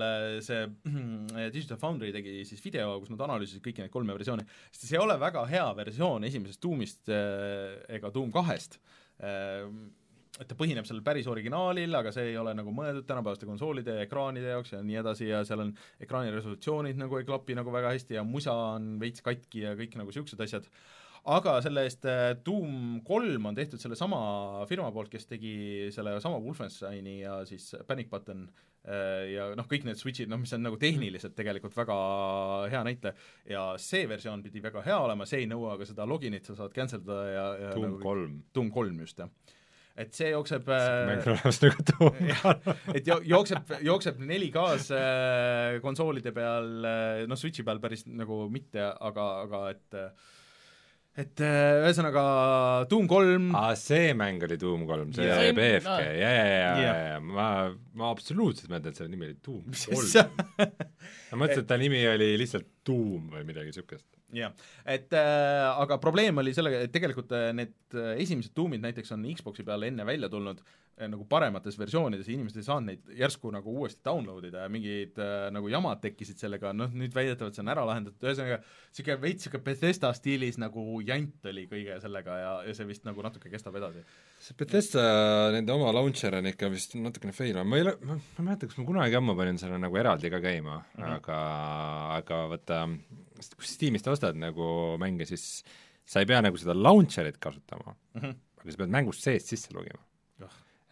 [0.45, 4.85] see äh, Digital Foundry tegi siis video, kus nad analüüsisid kõiki neid kolme versiooni, sest
[4.85, 8.79] see ei ole väga hea versioon esimesest Doomist äh, ega Doom kahest,
[9.19, 14.05] et ta põhineb sellel päris originaalil, aga see ei ole nagu mõeldud tänapäevaste konsoolide ja
[14.05, 17.91] ekraanide jaoks ja nii edasi ja seal on ekraani resolutsioonid nagu ei klapi nagu väga
[17.97, 20.69] hästi ja musa on veits katki ja kõik nagu niisugused asjad
[21.27, 24.19] aga selle eest äh, Doom kolm on tehtud sellesama
[24.69, 28.45] firma poolt, kes tegi sellesama Wolfensteini ja siis Panic Button
[28.87, 31.99] äh, ja noh, kõik need switch'id, noh mis on nagu tehniliselt tegelikult väga
[32.71, 33.29] hea näitleja.
[33.49, 36.75] Ja see versioon pidi väga hea olema, see ei nõua ka seda loginit, sa saad
[36.75, 38.41] cancel da ja, ja Doom nagu, kolm.
[38.55, 39.55] Doom kolm, just, jah.
[39.99, 42.19] Et see jookseb mäng on olemas nagu Doom.
[42.95, 46.69] Et jo-, jookseb, jookseb 4K-s äh, konsoolide peal,
[47.27, 50.29] noh Switchi peal päris nagu mitte, aga, aga et äh,
[51.19, 52.23] et äh, ühesõnaga
[52.91, 55.49] Doom kolm aa, see mäng oli Doom kolm, see yeah.
[55.55, 57.47] BFG, ja, ja, ja, ja, ja ma,
[57.97, 60.37] ma absoluutselt mõtlen, et selle nimi oli Doom kolm.
[61.31, 64.07] ma mõtlesin, et ta nimi oli lihtsalt Doom või midagi niisugust.
[64.35, 64.53] jah,
[64.87, 69.27] et äh, aga probleem oli sellega, et tegelikult äh, need äh, esimesed Doomid näiteks on
[69.33, 70.63] Xboxi peal enne välja tulnud
[71.07, 75.19] nagu paremates versioonides ja inimesed ei saanud neid järsku nagu uuesti download ida ja mingid
[75.21, 79.45] äh, nagu jamad tekkisid sellega, noh nüüd väidetavalt see on ära lahendatud, ühesõnaga niisugune veits
[79.45, 83.77] niisugune Bethesda stiilis nagu jant oli kõige sellega ja, ja see vist nagu natuke kestab
[83.79, 84.03] edasi.
[84.43, 85.05] see Bethesda,
[85.55, 88.81] nende oma launcher on ikka vist natukene fail, ma ei ole, ma, ei mäleta, kas
[88.81, 91.15] ma kunagi ammu panin selle nagu eraldi ka käima mm, -hmm.
[91.15, 91.39] aga,
[92.17, 92.81] aga vaata,
[93.55, 95.63] kui Steamist ostad nagu mänge, siis
[96.09, 98.37] sa ei pea nagu seda launcher'it kasutama mm, -hmm.
[98.59, 100.08] aga sa pead mängust seest sisse lugema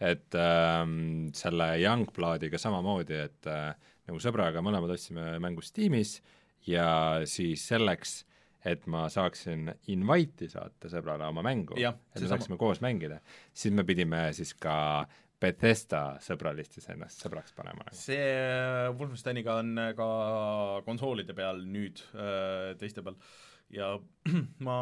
[0.00, 3.72] et ähm, selle Youngbloodiga samamoodi, et äh,
[4.08, 6.18] nagu sõbraga mõlemad ostsime mängu Steamis
[6.68, 6.88] ja
[7.28, 8.20] siis selleks,
[8.68, 13.20] et ma saaksin invite'i saata sõbrale oma mängu, et me saaksime koos mängida,
[13.54, 14.76] siis me pidime siis ka
[15.38, 17.86] Bethesda sõbralistis ennast sõbraks panema.
[17.94, 20.08] see äh, Wolfensteiniga on ka
[20.86, 23.94] konsoolide peal nüüd äh, teiste peal äh, ja
[24.66, 24.76] ma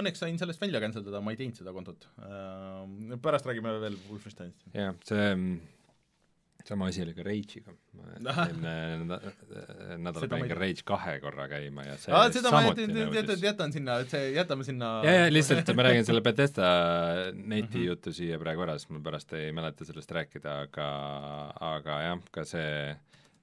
[0.00, 2.08] õnneks sain sellest välja cancel dada, ma ei teinud seda kontot.
[2.20, 4.66] Äh, pärast räägime veel Wolfensteinist.
[4.76, 5.28] jah, see
[6.64, 7.72] sama asi oli ka Rage'iga.
[8.20, 9.18] eelmine
[10.04, 13.74] nädal panin ka Rage kahe korra käima ja see Aa, seda ma jätan, jätan, jätan
[13.74, 16.68] sinna, et see, jätame sinna ja, ja lihtsalt ma räägin selle Bethesda
[17.32, 17.86] neti mm -hmm.
[17.86, 20.90] jutu siia praegu ära, sest ma pärast ei mäleta sellest rääkida, aga
[21.72, 22.96] aga jah, ka see,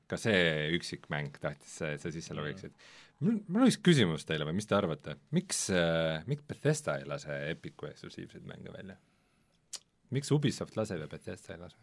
[0.07, 3.06] ka see üksikmäng tahtis see, sa sisse logiksid mm.
[3.23, 7.09] Mul, mul on üks küsimus teile või mis te arvate, miks äh,, miks Bethesda ei
[7.09, 8.97] lase Epicu eksklusiivseid mänge välja?
[10.15, 11.77] miks Ubisoft laseb ja Bethesda ei lase?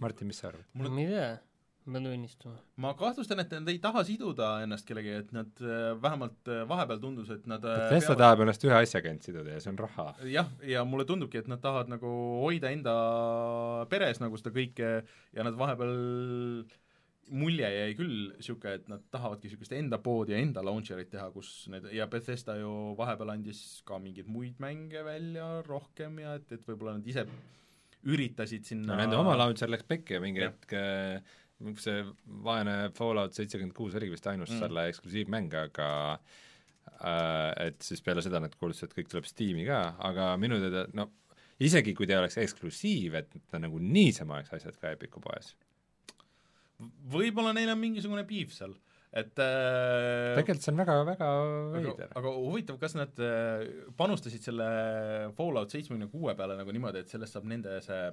[0.00, 0.66] Martin, mis sa arvad?
[0.78, 1.30] mul ma ei tea,
[1.84, 2.58] ma pean tunnistama.
[2.84, 7.00] ma kahtlustan, et nad ei taha siduda ennast kellegi, et nad äh, vähemalt äh, vahepeal
[7.02, 8.22] tundus, et nad äh, Bethesda peavad...
[8.24, 10.10] tahab ennast ühe asjaga ainult siduda ja see on raha.
[10.36, 12.12] jah, ja mulle tundubki, et nad tahavad nagu
[12.44, 12.94] hoida enda
[13.90, 14.92] peres nagu seda kõike
[15.34, 15.96] ja nad vahepeal
[17.30, 21.68] mulje jäi küll niisugune, et nad tahavadki niisugust enda poodi ja enda launcher'it teha, kus
[21.70, 26.66] need, ja Bethesda ju vahepeal andis ka mingeid muid mänge välja rohkem ja et, et
[26.66, 27.26] võib-olla nad ise
[28.08, 30.74] üritasid sinna no nende oma launcher läks pekki ja mingi hetk
[31.80, 32.04] see
[32.44, 34.62] vaene Fallout seitsekümmend kuus oligi vist ainus mm.
[34.64, 39.82] selle eksklusiivmäng, aga äh, et siis peale seda nad kuulutasid, et kõik tuleb Steam'i ka,
[40.08, 41.10] aga minu teada no
[41.60, 45.52] isegi kui ta oleks eksklusiiv, et ta nagu niisama oleks asjad ka Epiku poes
[47.12, 48.74] võib-olla neil on mingisugune piif seal,
[49.10, 51.28] et äh, tegelikult see on väga, väga
[51.74, 52.10] veider.
[52.20, 54.66] aga huvitav, kas nad äh, panustasid selle
[55.38, 58.10] Fallout seitsmekümne kuue peale nagu niimoodi, et sellest saab nende see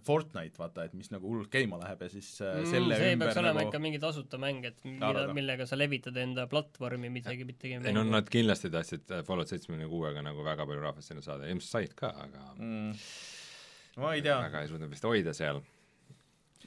[0.00, 3.40] Fortnite, vaata, et mis nagu hullult käima läheb ja siis äh, mm, selle see peaks
[3.42, 3.68] olema nagu...
[3.68, 8.06] ikka mingi tasuta mäng, et mida, millega sa levitad enda platvormi, midagi mitte ei no
[8.08, 12.08] nad kindlasti tahtsid Fallout seitsmekümne kuuega nagu väga palju rahvast sinna saada, ilmselt said ka,
[12.24, 13.04] aga mm.
[14.00, 14.38] ma ei tea.
[14.48, 15.60] väga ei suutnud vist hoida seal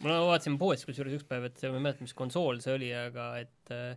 [0.04, 3.30] ma vaatasin poest kusjuures üks päev, et ma ei mäleta, mis konsool see oli, aga
[3.44, 3.96] et äh,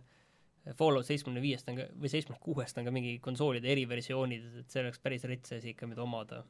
[0.77, 4.83] Fallout seitsmekümne viiest on ka, või seitsmekümne kuuest on ka mingi konsoolide eriversioonid, et see
[4.83, 6.43] oleks päris rets asi ikka, mida omada.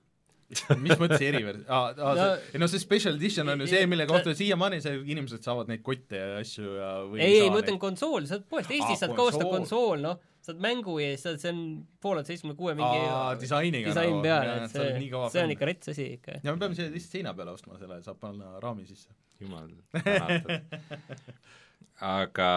[0.81, 4.07] Mis mõttes erivers-, aa, aa no, see, no see special edition on ju see, mille
[4.09, 8.25] kohta siiamaani see, inimesed saavad neid kotte ja asju ja ei, ei, ma mõtlen konsool,
[8.25, 10.17] sa oled poest, Eestis saad ka osta konsool, noh,
[10.49, 11.61] saad mängu ees, saad, see on
[12.03, 14.91] Fallout seitsmekümne kuue mingi aa, disainiga disain nagu, peal, et see,
[15.35, 16.39] see on ikka rets asi ikka.
[16.43, 19.13] ja me peame selle lihtsalt seina peale ostma, selle saab panna raami sisse.
[19.39, 20.53] jumal tänatud
[21.99, 22.49] aga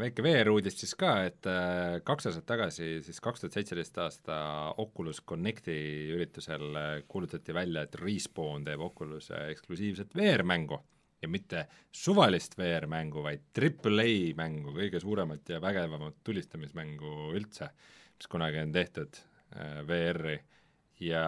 [0.00, 4.38] väike VR-uudis siis ka, et äh, kaks aastat tagasi, siis kaks tuhat seitseteist aasta
[4.80, 5.76] Oculus Connecti
[6.14, 10.80] üritusel äh, kuulutati välja, et Respawn teeb Oculus'e eksklusiivset VR-mängu
[11.22, 17.70] ja mitte suvalist VR-mängu, vaid Triple A mängu, kõige suuremat ja vägevamat tulistamismängu üldse,
[18.16, 19.18] mis kunagi on tehtud
[19.56, 20.36] äh, VR-i
[21.06, 21.26] ja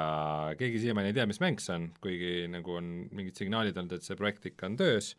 [0.59, 4.07] keegi siiamaani ei tea, mis mäng see on, kuigi nagu on mingid signaalid olnud, et
[4.07, 5.13] see projekt ikka on töös,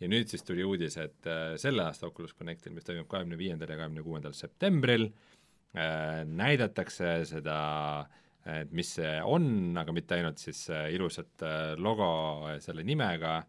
[0.00, 3.74] ja nüüd siis tuli uudis, et äh, selle aasta Oculus Connectil, mis toimub kahekümne viiendal
[3.74, 5.10] ja kahekümne kuuendal septembril
[5.76, 7.60] äh,, näidatakse seda,
[8.48, 10.62] et mis see on, aga mitte ainult siis
[10.94, 11.42] ilusat
[11.76, 12.06] logo
[12.64, 13.42] selle nimega,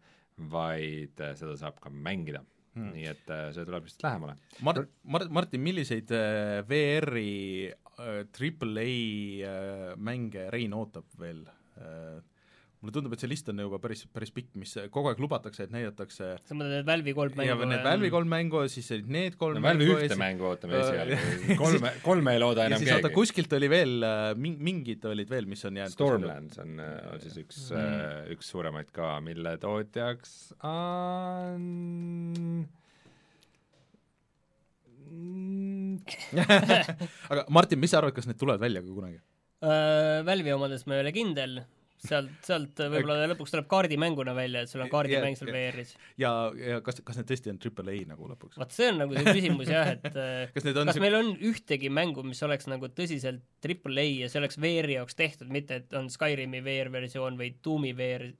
[0.52, 2.42] vaid äh, seda saab ka mängida
[2.76, 2.90] hmm.
[2.94, 4.36] nii et äh, see tuleb vist lähemale.
[4.66, 7.30] Mar-, Mar-, Martin, milliseid äh, VR-i
[8.32, 11.42] Triple A mänge Rein ootab veel?
[12.80, 15.72] Mulle tundub, et see list on juba päris, päris pikk, mis kogu aeg lubatakse, et
[15.74, 17.50] näidatakse sa mõtled need Valve'i kolm mängu?
[17.50, 20.20] ja need Valve'i kolm mängu, siis olid need kolm no, Valve'i ühte siis...
[20.20, 21.18] mängu ootame esialgu,
[21.60, 23.10] kolme, kolme ei looda enam keegi.
[23.12, 27.36] kuskilt oli veel, äh, mingid olid veel, mis on jäänud Stormlands on, äh, on siis
[27.42, 30.30] üks mm., üks suuremaid ka, mille tootjaks
[30.70, 31.64] on
[37.32, 39.18] aga Martin, mis sa arvad, kas need tulevad välja ka kunagi?
[40.24, 41.58] Valve'i omades ma ei ole kindel,
[42.04, 45.94] sealt, sealt võib-olla lõpuks tuleb kaardimänguna välja, et sul on kaardimäng seal VR-is.
[46.20, 48.60] ja, ja kas, kas need tõesti on triple A nagu lõpuks?
[48.60, 50.06] vot see on nagu see küsimus jah, et
[50.54, 51.02] kas, kas see...
[51.04, 55.18] meil on ühtegi mängu, mis oleks nagu tõsiselt triple A ja see oleks VR-i jaoks
[55.18, 58.30] tehtud, mitte et on Skyrimi VR-versioon või Doomi VR,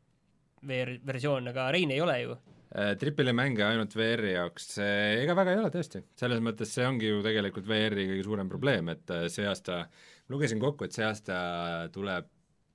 [0.66, 5.59] VR-versioon, aga Rein ei ole ju Äh, Triple mänge ainult VR-i jaoks, ega väga ei
[5.59, 9.46] ole tõesti, selles mõttes see ongi ju tegelikult VR-i kõige suurem probleem, et äh, see
[9.51, 9.81] aasta,
[10.31, 11.40] lugesin kokku, et see aasta
[11.90, 12.29] tuleb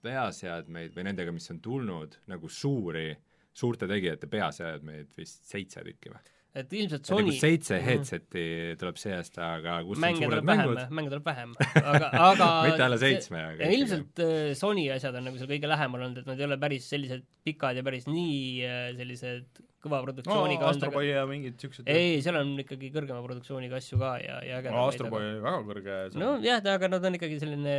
[0.06, 3.10] peaseadmeid või nendega, mis on tulnud, nagu suuri,
[3.56, 6.24] suurte tegijate peaseadmeid vist seitse tükki või?
[6.56, 7.86] et ilmselt Sony nagu seitse mhm.
[7.90, 8.46] headset'i
[8.80, 10.82] tuleb see aasta, aga kus mänge on suured mängud?
[10.96, 11.56] mänge tuleb vähem,
[11.92, 16.08] aga, aga mitte alla seitsme, aga ilmselt äh, Sony asjad on nagu seal kõige lähemal
[16.08, 20.64] olnud, et nad ei ole päris sellised pikad ja päris nii äh, sellised kõva produktsiooniga
[20.64, 24.62] no, Astroboy ja mingid siuksed ei, seal on ikkagi kõrgema produktsiooniga asju ka ja, ja
[24.62, 27.76] ägedaid no, Astroboy oli väga kõrge nojah, aga nad on ikkagi selline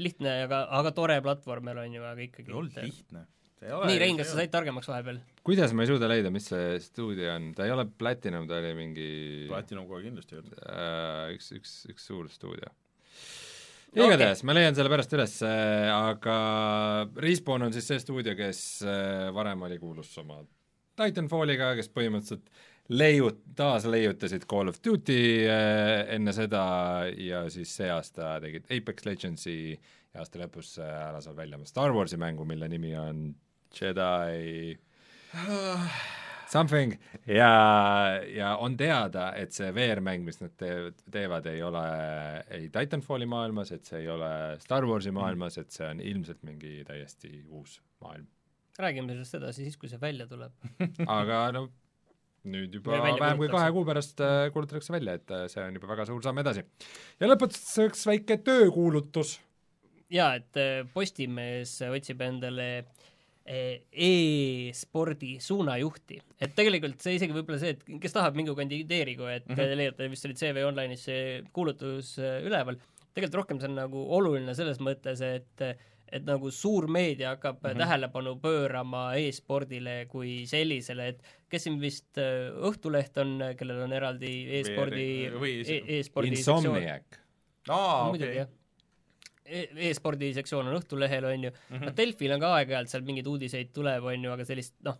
[0.00, 3.26] lihtne, aga, aga tore platvormer on ju, aga ikkagi ei olnud lihtne
[3.62, 5.18] nii, Rein, kas sa said targemaks vahepeal?
[5.46, 8.72] kuidas ma ei suuda leida, mis see stuudio on, ta ei ole Platinum, ta oli
[8.78, 9.10] mingi
[9.50, 11.34] Platinum kohe kindlasti ei olnud äh,.
[11.36, 12.72] üks, üks, üks suur stuudio.
[13.94, 16.38] igatahes okay., ma leian selle pärast üles, aga
[17.26, 20.42] Respawn on siis see stuudio, kes äh, varem oli kuulus oma
[20.98, 22.50] Titanfalliga, kes põhimõtteliselt
[22.92, 26.64] leiut-, taasleiutasid Call of Duty äh, enne seda
[27.16, 31.94] ja siis see aasta tegid Apex Legendsi ja aasta lõpus ära saab välja oma Star
[31.96, 33.30] Warsi mängu, mille nimi on
[33.72, 34.76] Jedi
[36.52, 36.92] something
[37.26, 37.52] ja,
[38.28, 41.84] ja on teada, et see VR-mäng, mis nad te-, teevad, ei ole
[42.52, 44.30] ei Titanfalli maailmas, et see ei ole
[44.62, 45.20] Star Warsi mhm.
[45.20, 48.28] maailmas, et see on ilmselt mingi täiesti uus maailm.
[48.78, 50.52] räägime sellest edasi siis, kui see välja tuleb
[51.20, 51.68] aga no
[52.48, 55.90] nüüd juba vähem kui kahe kuu pärast äh, kuulutatakse välja, et äh, see on juba
[55.92, 56.64] väga suur samm edasi.
[57.20, 59.36] ja lõpetuseks väike töökuulutus.
[60.12, 62.68] jaa, et äh, Postimees otsib endale
[63.46, 69.46] äh, e-spordi suunajuhti, et tegelikult see isegi võib-olla see, et kes tahab, mingu kandideerigu, et
[69.46, 69.78] mm -hmm.
[69.78, 72.80] leiate, vist oli CV Online'is see kuulutus äh, üleval,
[73.14, 75.66] tegelikult rohkem see on nagu oluline selles mõttes, et
[76.12, 77.82] et nagu suur meedia hakkab mm -hmm.
[77.82, 84.32] tähelepanu pöörama e-spordile kui sellisele, et kes siin vist äh, Õhtuleht on, kellel on eraldi
[84.58, 87.20] e-spordi e, e-spordi Insomniac.
[87.68, 88.44] aa, okei.
[89.44, 91.50] E-, e-spordi sektsioon on Õhtulehel, on ju.
[91.50, 91.96] Mm, -hmm.
[91.96, 94.98] Delfil on ka aeg-ajalt seal mingeid uudiseid tuleb, on ju, aga sellist noh,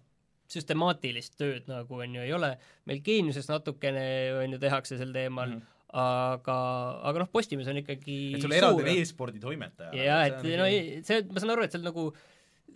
[0.53, 4.03] süstemaatilist tööd nagu on ju ei ole, meil Geeniuses natukene
[4.43, 5.49] on ju tehakse sel teemal.
[5.49, 6.59] Mm, -hmm aga,
[7.09, 9.93] aga noh, Postimees on ikkagi et sul eraldi on e-spordi toimetaja.
[9.97, 10.69] jaa, et no
[11.05, 12.07] see, ma saan aru, et seal nagu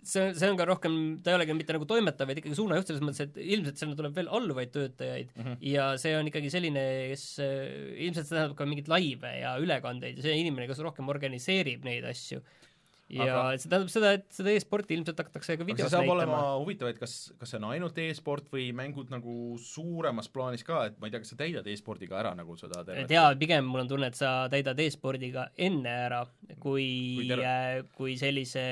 [0.07, 3.03] see, see on ka rohkem, ta ei olegi mitte nagu toimetaja, vaid ikkagi suunajuht selles
[3.03, 5.57] mõttes, et ilmselt sinna tuleb veel alluvaid töötajaid mm -hmm.
[5.73, 10.27] ja see on ikkagi selline, kes ilmselt see tähendab ka mingeid laive ja ülekandeid ja
[10.27, 12.43] see inimene, kes rohkem organiseerib neid asju.
[13.09, 13.59] Ja aga...
[13.61, 16.03] see tähendab seda, et seda e-sporti ilmselt hakatakse ka videos näitama.
[16.03, 20.65] saab olema huvitav, et kas, kas see on ainult e-sport või mängud nagu suuremas plaanis
[20.67, 23.69] ka, et ma ei tea, kas sa täidad e-spordiga ära nagu seda tervet jaa, pigem
[23.69, 26.25] mul on tunne, et sa täidad e-spordiga enne ära,
[26.59, 26.87] kui,
[27.21, 28.67] kui, äh, kui sellise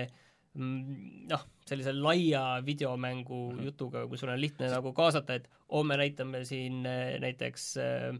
[0.55, 3.65] Mm, noh, sellise laia videomängu mm -hmm.
[3.65, 8.15] jutuga, kui sul on lihtne nagu kaasata, et homme näitame siin äh, näiteks äh,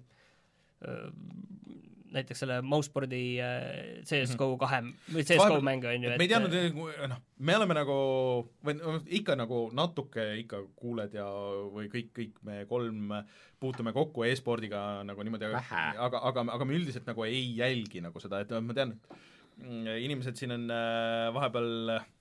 [0.88, 1.12] äh,
[2.16, 3.66] näiteks selle mousespordi äh,
[4.08, 4.60] CSGO mhm.
[4.62, 4.82] kahe
[5.16, 6.80] või CSGO mänge on ju, et me ei teadnud,
[7.12, 7.98] noh, me oleme nagu,
[8.66, 11.28] või noh, ikka nagu natuke ikka kuuled ja
[11.76, 13.14] või kõik, kõik me kolm
[13.62, 15.64] puutume kokku e-spordiga nagu niimoodi, aga,
[16.08, 18.96] aga, aga, aga me üldiselt nagu ei jälgi nagu seda, et ma tean,
[19.62, 22.12] mm, inimesed siin on äh, vahepeal äh,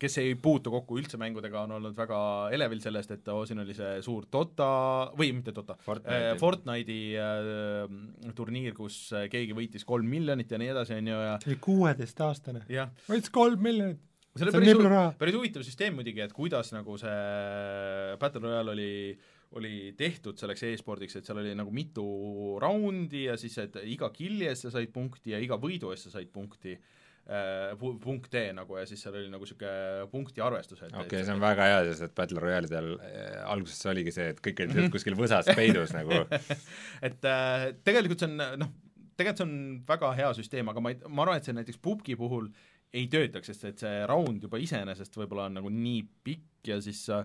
[0.00, 2.18] kes ei puutu kokku üldse mängudega, on olnud väga
[2.54, 4.68] elevil sellest, et oo, siin oli see suur Dota,
[5.18, 6.38] või mitte Dota, Fortnite'i.
[6.40, 11.38] Fortnite'i äh, turniir, kus äh, keegi võitis kolm miljonit ja nii edasi, on ju, ja
[11.42, 12.66] see oli kuueteistaastane.
[12.72, 14.02] jah, võitis kolm miljonit.
[14.36, 15.14] see oli päris nii palju hu- raha.
[15.20, 17.16] päris huvitav süsteem muidugi, et kuidas nagu see
[18.22, 18.92] Battle Royale oli
[19.56, 22.04] oli tehtud selleks e-spordiks, et seal oli nagu mitu
[22.60, 26.16] raundi ja siis, et iga killi eest sa said punkti ja iga võidu eest sa
[26.18, 26.74] said punkti
[27.30, 31.42] äh,, punkte nagu ja siis seal oli nagu niisugune punktiarvestus, et okei okay,, see on
[31.42, 35.50] väga hea, sest et Battle Royale'idel äh, alguses oligi see, et kõik olid kuskil võsas
[35.58, 36.22] peidus nagu
[37.08, 38.70] et äh, tegelikult see on noh,
[39.16, 39.58] tegelikult see on
[39.88, 42.50] väga hea süsteem, aga ma ei, ma arvan, et see näiteks pubgi puhul
[42.96, 47.02] ei töötaks, sest et see raund juba iseenesest võib-olla on nagu nii pikk ja siis
[47.08, 47.24] sa,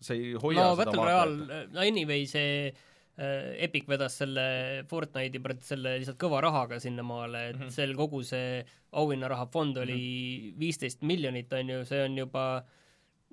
[0.00, 1.38] sa ei hoia no seda Battle vaatajat.
[1.44, 7.54] Royale, no anyway see äh, Epic vedas selle Fortnite'i selle lihtsalt kõva rahaga sinnamaale, et
[7.54, 7.68] mm Mhm.
[7.68, 7.74] -hmm.
[7.74, 11.12] seal kogu see auhinnarahafond oli viisteist mm -hmm.
[11.12, 12.64] miljonit, on ju, see on juba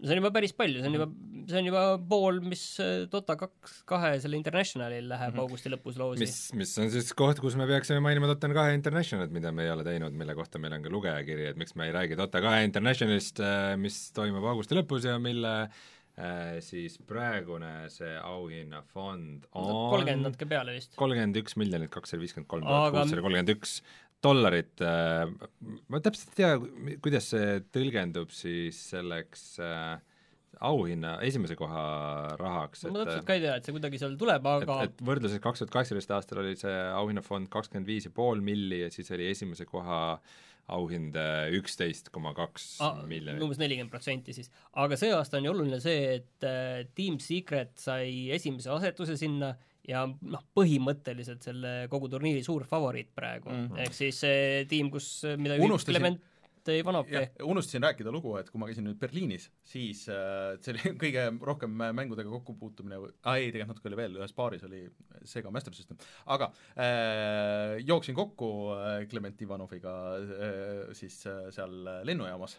[0.02, 1.08] see on juba päris palju, see on juba,
[1.50, 5.42] see on juba pool, mis äh, Dota kaks, kahe selle Internationalil läheb mm -hmm.
[5.42, 6.20] augusti lõpus loosi.
[6.20, 9.72] mis, mis on siis koht, kus me peaksime mainima Dota kahe Internationalit, mida me ei
[9.72, 12.64] ole teinud, mille kohta meil on ka lugejakiri, et miks me ei räägi Dota kahe
[12.64, 13.40] Internationalist,
[13.78, 15.70] mis toimub augusti lõpus ja mille äh,
[16.66, 20.96] siis praegune see auhinnafond on kolmkümmend natuke peale vist.
[21.00, 23.80] kolmkümmend üks miljonit kakssada viiskümmend kolm tuhat kuussada kolmkümmend üks
[24.22, 25.26] dollarit äh,,
[25.90, 29.98] ma täpselt ei tea, kuidas see tõlgendub siis selleks äh,
[30.62, 31.84] auhinna esimese koha
[32.40, 35.04] rahaks, ma täpselt et ka ei tea, et see kuidagi seal tuleb, et aga, et
[35.08, 39.10] võrdluses kaks tuhat kaheksateist aastal oli see auhinnafond kakskümmend viis ja pool milli ja siis
[39.16, 40.02] oli esimese koha
[40.72, 41.18] auhind
[41.58, 42.78] üksteist koma kaks
[43.10, 43.42] miljonit.
[43.44, 44.52] umbes nelikümmend protsenti siis.
[44.80, 49.54] aga see aasta on ju oluline see, et äh, Team Secret sai esimese asetuse sinna
[49.88, 53.64] ja noh, põhimõtteliselt selle kogu turniiri suur favoriit praegu mm.
[53.72, 55.08] Mhm., ehk siis see tiim, kus,
[55.38, 56.22] mida juhib Unustasin- Clement
[56.70, 60.92] Ivanovki jah, unustasin rääkida lugu, et kui ma käisin nüüd Berliinis, siis äh, see oli
[61.04, 64.84] kõige rohkem mängudega kokkupuutumine, aa ei, tegelikult natuke oli veel, ühes baaris oli
[65.28, 66.00] Sega Master System,
[66.36, 71.74] aga äh, jooksin kokku äh, Clement Ivanoviga äh, siis äh, seal
[72.08, 72.58] lennujaamas,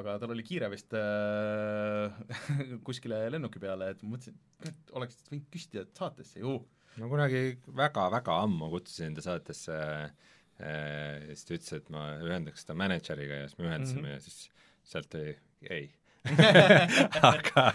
[0.00, 2.12] aga tal oli kiire vist äh,
[2.86, 4.36] kuskile lennuki peale, et mõtlesin,
[4.68, 6.58] et oleks võinud küsida saatesse ju.
[7.00, 10.28] ma kunagi väga-väga ammu kutsusin ta saatesse äh,
[10.60, 14.14] siis ta ütles, et ma ühendaks ta mänedžeriga ja siis me ühendasime mm -hmm.
[14.14, 14.50] ja siis
[14.92, 15.36] sealt tuli
[15.70, 15.90] ei
[17.32, 17.70] aga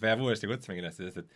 [0.00, 1.30] peab uuesti kutsuma kindlasti, sest et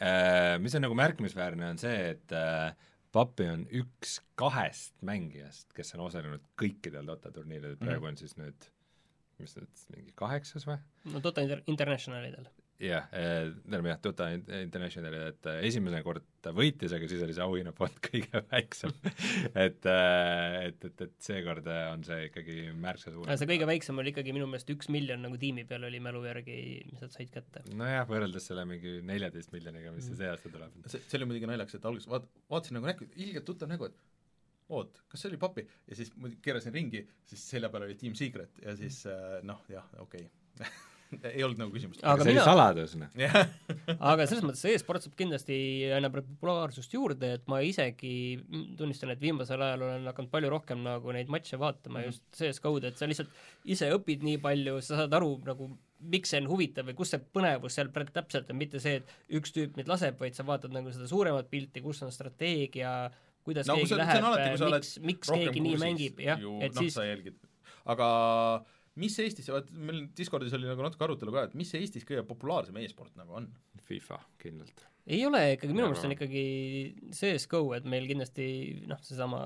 [0.00, 2.72] äh, mis on nagu märkimisväärne, on see, et äh,
[3.12, 8.68] Papi on üks kahest mängijast, kes on osalenud kõikidel Dota turniiridel, praegu on siis nüüd
[9.38, 10.78] mis nüüd, mingi kaheksas või?
[11.12, 12.48] no Dota Inter- Internationalidel.
[12.78, 17.42] jah, tähendab jah, Dota Internationali, et äh, esimene kord ta võitis, aga siis oli see
[17.42, 18.92] auhinnafond kõige väiksem.
[19.50, 23.38] et, et, et, et seekord äh, on see ikkagi märksa suurem.
[23.40, 26.58] see kõige väiksem oli ikkagi minu meelest üks miljon nagu tiimi peal oli mälu järgi,
[26.92, 27.64] mis nad said kätte.
[27.72, 30.76] nojah, võrreldes selle mingi neljateist miljoniga, mis see see aasta tuleb.
[30.86, 34.70] see, see oli muidugi naljakas, et alguses vaat-, vaatasin nagu näkku, ilgelt tuttav nägu, et
[34.70, 38.14] oot, kas see oli papi ja siis ma keerasin ringi, siis selja peal oli Team
[38.18, 39.02] Secret ja siis
[39.48, 40.70] noh, jah, okei okay.
[41.34, 42.02] ei olnud nagu küsimust.
[42.02, 43.10] Aga see mina- oli saladus, noh.
[43.96, 45.58] aga selles mõttes see e-sport saab kindlasti
[45.96, 48.12] aina populaarsust juurde, et ma isegi
[48.78, 52.08] tunnistan, et viimasel ajal olen hakanud palju rohkem nagu neid matše vaatama mm -hmm.
[52.12, 53.30] just CS-GO-d, et sa lihtsalt
[53.64, 57.22] ise õpid nii palju, sa saad aru nagu miks see on huvitav või kus see
[57.34, 60.74] põnevus seal praegu täpselt on, mitte see, et üks tüüp mind laseb, vaid sa vaatad
[60.74, 63.10] nagu seda suuremat pilti, kus on strateegia,
[63.46, 64.28] kuidas no keegi see läheb
[64.76, 67.40] miks, miks keegi nii kursis mängib, jah ju,, et noh, siis sa jälgid,
[67.94, 68.08] aga
[68.98, 72.76] mis Eestis, vaat meil Discordis oli nagu natuke arutelu ka, et mis Eestis kõige populaarsem
[72.82, 73.48] e-sport nagu on?
[73.88, 74.82] FIFA kindlalt.
[75.08, 76.42] ei ole ikkagi, minu meelest on ikkagi
[77.16, 78.48] CS-GO, et meil kindlasti
[78.90, 79.38] noh, seesama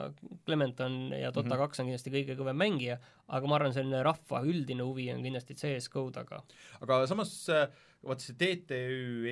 [0.46, 1.60] Clement on ja Dota Mhm.
[1.60, 5.54] kaks on kindlasti kõige kõvem mängija, aga ma arvan, selline rahva üldine huvi on kindlasti
[5.54, 6.42] CS-GO taga.
[6.82, 7.68] aga samas äh,
[8.02, 8.80] vaata see TTÜ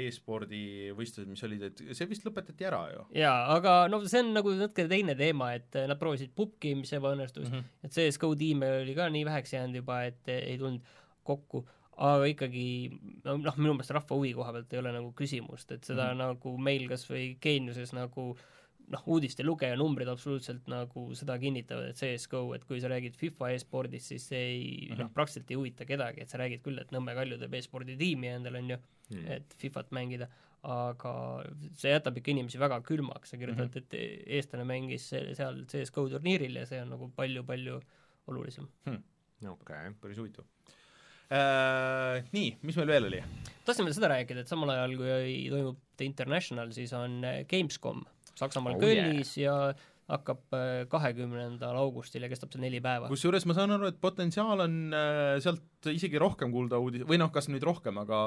[0.05, 0.63] e-spordi
[0.97, 3.05] võistlused, mis olid, et see vist lõpetati ära ju.
[3.19, 7.49] jaa, aga no see on nagu natuke teine teema, et nad proovisid pubgi, mis ebaõnnestus
[7.49, 7.57] mm.
[7.57, 7.85] -hmm.
[7.89, 10.87] et CS-GO tiime oli ka nii väheks jäänud juba, et ei tulnud
[11.27, 11.65] kokku,
[12.01, 12.65] aga ikkagi
[13.27, 16.21] no noh, minu meelest rahva huvi koha pealt ei ole nagu küsimust, et seda mm.
[16.21, 16.25] -hmm.
[16.27, 18.33] nagu meil kas või Geeniuses nagu
[18.91, 23.53] noh, uudiste lugeja numbrid absoluutselt nagu seda kinnitavad, et CS-GO, et kui sa räägid FIFA
[23.55, 24.95] e-spordist, siis see ei mm Mhm.
[24.95, 24.99] -hmm.
[25.05, 28.27] noh, praktiliselt ei huvita kedagi, et sa räägid küll, et Nõmme Kalju teeb e-spordi tiimi
[28.29, 28.77] endale, on ju,
[29.11, 29.27] Hmm.
[29.27, 30.27] et Fifat mängida,
[30.63, 31.45] aga
[31.75, 33.87] see jätab ikka inimesi väga külmaks, sa kirjutad mm, Mhm.
[33.91, 34.23] -hmm.
[34.23, 37.81] et eestlane mängis se- seal CS-GO turniiril ja see on nagu palju-palju
[38.29, 38.69] olulisem.
[38.87, 39.95] okei.
[40.01, 40.45] päris huvitav
[41.31, 42.23] äh,.
[42.33, 43.23] Nii, mis meil veel oli?
[43.65, 48.05] tahtsin veel seda rääkida, et samal ajal, kui toimub The International, siis on Gamescom
[48.41, 49.47] Saksamaal Oh oh, Kölnis yeah.
[49.47, 50.57] ja hakkab
[50.91, 53.07] kahekümnendal augustil ja kestab see neli päeva.
[53.13, 57.31] kusjuures ma saan aru, et potentsiaal on äh, sealt isegi rohkem kuulda uudis-, või noh,
[57.31, 58.19] kas nüüd rohkem, aga,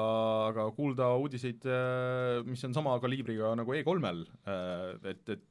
[0.48, 1.68] aga kuulda uudiseid,
[2.48, 4.24] mis on sama kaliibriga nagu E3-l,
[5.12, 5.44] et, et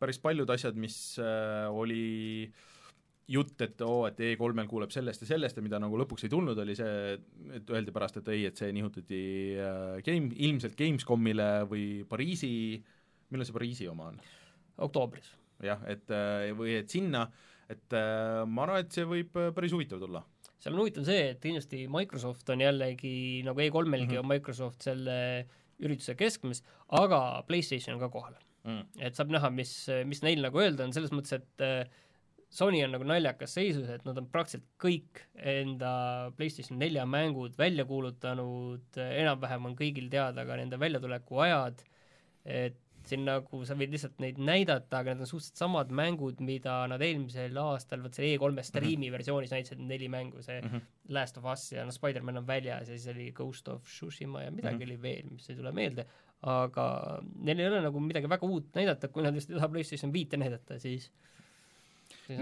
[0.00, 2.48] päris paljud asjad, mis äh, oli
[3.26, 6.58] jutt, et oo, et E3-l kuuleb sellest ja sellest ja mida nagu lõpuks ei tulnud,
[6.62, 7.16] oli see,
[7.58, 9.22] et öeldi pärast, et ei, et see nihutati
[9.58, 12.52] äh, game, ilmselt Gamescomile või Pariisi,
[13.30, 14.20] millal see Pariisi oma on?
[14.84, 15.28] oktoobris.
[15.64, 17.26] jah, et äh, või et sinna,
[17.72, 20.22] et äh, ma arvan, et see võib äh, päris huvitav tulla.
[20.60, 24.10] seal on huvitav see, et kindlasti Microsoft on jällegi nagu E3-lgi mm.
[24.10, 24.24] -hmm.
[24.24, 25.18] on Microsoft selle
[25.82, 26.62] ürituse keskmes,
[26.96, 28.36] aga PlayStation on ka kohal.
[28.66, 28.82] Mm.
[28.98, 29.70] et saab näha, mis,
[30.10, 31.92] mis neil nagu öelda on, selles mõttes, et
[32.50, 37.84] Sony on nagu naljakas seisus, et nad on praktiliselt kõik enda PlayStation nelja mängud välja
[37.86, 41.84] kuulutanud, enam-vähem on kõigil teada ka nende väljatuleku ajad,
[42.42, 46.86] et siin nagu sa võid lihtsalt neid näidata, aga need on suhteliselt samad mängud, mida
[46.90, 50.80] nad eelmisel aastal, vot selle E3-e striimi versioonis näitasid neli mängu, see Mhm.
[51.08, 54.50] Last of Us ja noh, Spider-man on väljas ja siis oli Ghost of Tsushima ja
[54.50, 54.82] midagi mm Mhm.
[54.82, 54.92] -hmm.
[54.92, 56.06] oli veel, mis ei tule meelde,
[56.42, 60.12] aga neil ei ole nagu midagi väga uut näidata, kui nad just ei taha PlayStation
[60.12, 61.35] viite näidata, siis on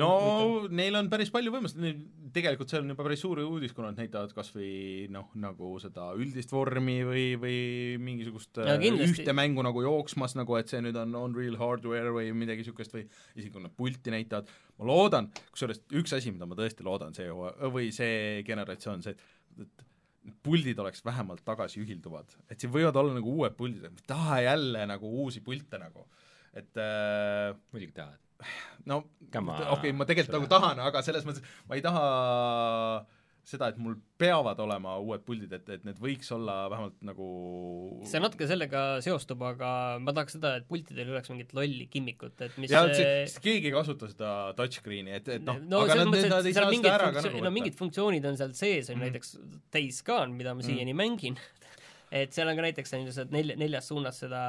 [0.00, 0.74] no huvitav.
[0.80, 1.92] neil on päris palju võimalusi,
[2.34, 4.72] tegelikult see on juba päris suur uudis, kui nad näitavad kas või
[5.12, 7.58] noh, nagu seda üldist vormi või, või
[8.02, 9.22] mingisugust Ja äh, kindlasti.
[9.22, 13.06] ühte mängu nagu jooksmas, nagu et see nüüd on Unreal Hardware või midagi niisugust või
[13.36, 17.28] isegi kui nad pulti näitavad, ma loodan, kusjuures üks asi, mida ma tõesti loodan see
[17.30, 19.82] või see generatsioon, see, et
[20.24, 24.40] et puldid oleks vähemalt tagasi ühilduvad, et siin võivad olla nagu uued puldid, et taha
[24.46, 26.06] jälle nagu uusi pilte nagu,
[26.56, 28.23] et äh, muidugi tahad.
[28.90, 29.02] No
[29.34, 32.06] okei okay,, ma tegelikult nagu tahan, aga selles mõttes ma ei taha
[33.44, 37.26] seda, et mul peavad olema uued puldid, et, et need võiks olla vähemalt nagu
[38.08, 39.70] see natuke sellega seostub, aga
[40.00, 43.42] ma tahaks seda, et pultidel ei oleks mingit lolli kimmikut, et mis ja see, see,
[43.44, 46.70] keegi ei kasuta seda touchscreen'i, et, et noh no aga nad, mõttes, nad ei saa
[46.72, 49.04] mingid seda ära ka nagu no mingid funktsioonid on seal sees, on Mhm.
[49.10, 49.36] näiteks
[49.76, 50.70] Days Gone, mida ma Mhm.
[50.70, 51.36] siiani mängin,
[52.22, 54.46] et seal on ka näiteks on ju see nelja, neljas suunas seda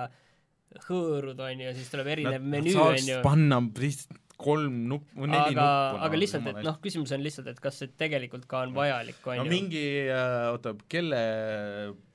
[0.88, 5.23] hõõrud, on ju, siis tuleb erinev Nad- menüü, on saaks ju panna lihtsalt kolm nuppu
[5.23, 8.47] või neli aga, nuppu aga lihtsalt, et noh, küsimus on lihtsalt, et kas see tegelikult
[8.51, 9.51] ka on vajalik, on no ju.
[9.53, 11.21] mingi äh,, oota, kelle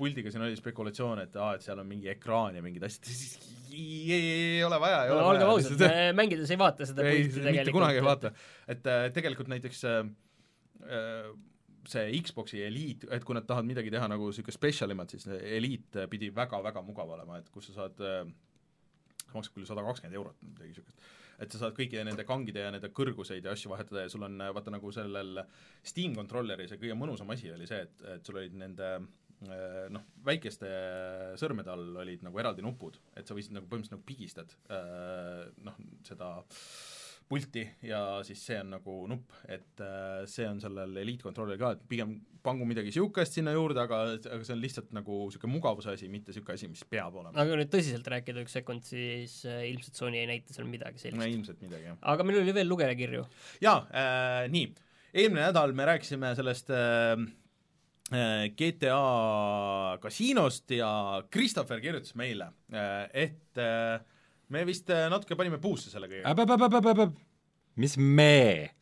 [0.01, 3.39] puldiga siin oli spekulatsioon, et aa, et seal on mingi ekraan ja mingid asjad, siis
[3.73, 4.27] ei, ei,
[4.59, 5.87] ei ole vaja, ei no ole olgem ausad,
[6.19, 7.79] mängides ei vaata seda ei, pulti mitte tegelikult.
[7.79, 8.35] kunagi ei vaata.
[8.77, 10.03] et äh, tegelikult näiteks äh,
[10.85, 11.31] äh,
[11.89, 16.05] see Xbox'i Elite, et kui nad tahavad midagi teha nagu niisugust special imat, siis Elite
[16.13, 18.25] pidi väga-väga mugav olema, et kus sa saad äh,
[19.37, 21.09] maksab küll sada kakskümmend eurot, midagi niisugust.
[21.41, 24.37] et sa saad kõikide nende kangide ja nende kõrguseid ja asju vahetada ja sul on
[24.41, 25.43] äh, vaata nagu sellel
[25.83, 30.07] Steam controller'i see kõige mõnusam asi oli see, et, et sul olid nende äh, noh,
[30.27, 30.71] väikeste
[31.41, 35.81] sõrmede all olid nagu eraldi nupud, et sa võisid nagu põhimõtteliselt nagu pigistad äh, noh,
[36.07, 36.35] seda
[37.31, 39.83] pulti ja siis see on nagu nupp, et
[40.27, 44.41] see on sellel Elite Controlleril ka, et pigem pangu midagi niisugust sinna juurde, aga, aga
[44.47, 47.35] see on lihtsalt nagu niisugune mugavuse asi, mitte niisugune asi, mis peab olema.
[47.37, 50.99] aga kui nüüd tõsiselt rääkida üks sekund, siis äh, ilmselt Sony ei näita seal midagi
[50.99, 51.35] no sellist.
[51.37, 51.99] ilmselt midagi, jah.
[52.15, 53.27] aga meil oli veel lugejakirju.
[53.65, 54.73] jaa äh,, nii,
[55.13, 57.25] eelmine nädal me rääkisime sellest äh,
[58.15, 60.93] äh, GTA kasiinost ja
[61.33, 64.01] Christopher kirjutas meile äh,, et äh,
[64.51, 67.11] me vist natuke panime puusse selle kõigega.
[67.81, 68.80] mis me?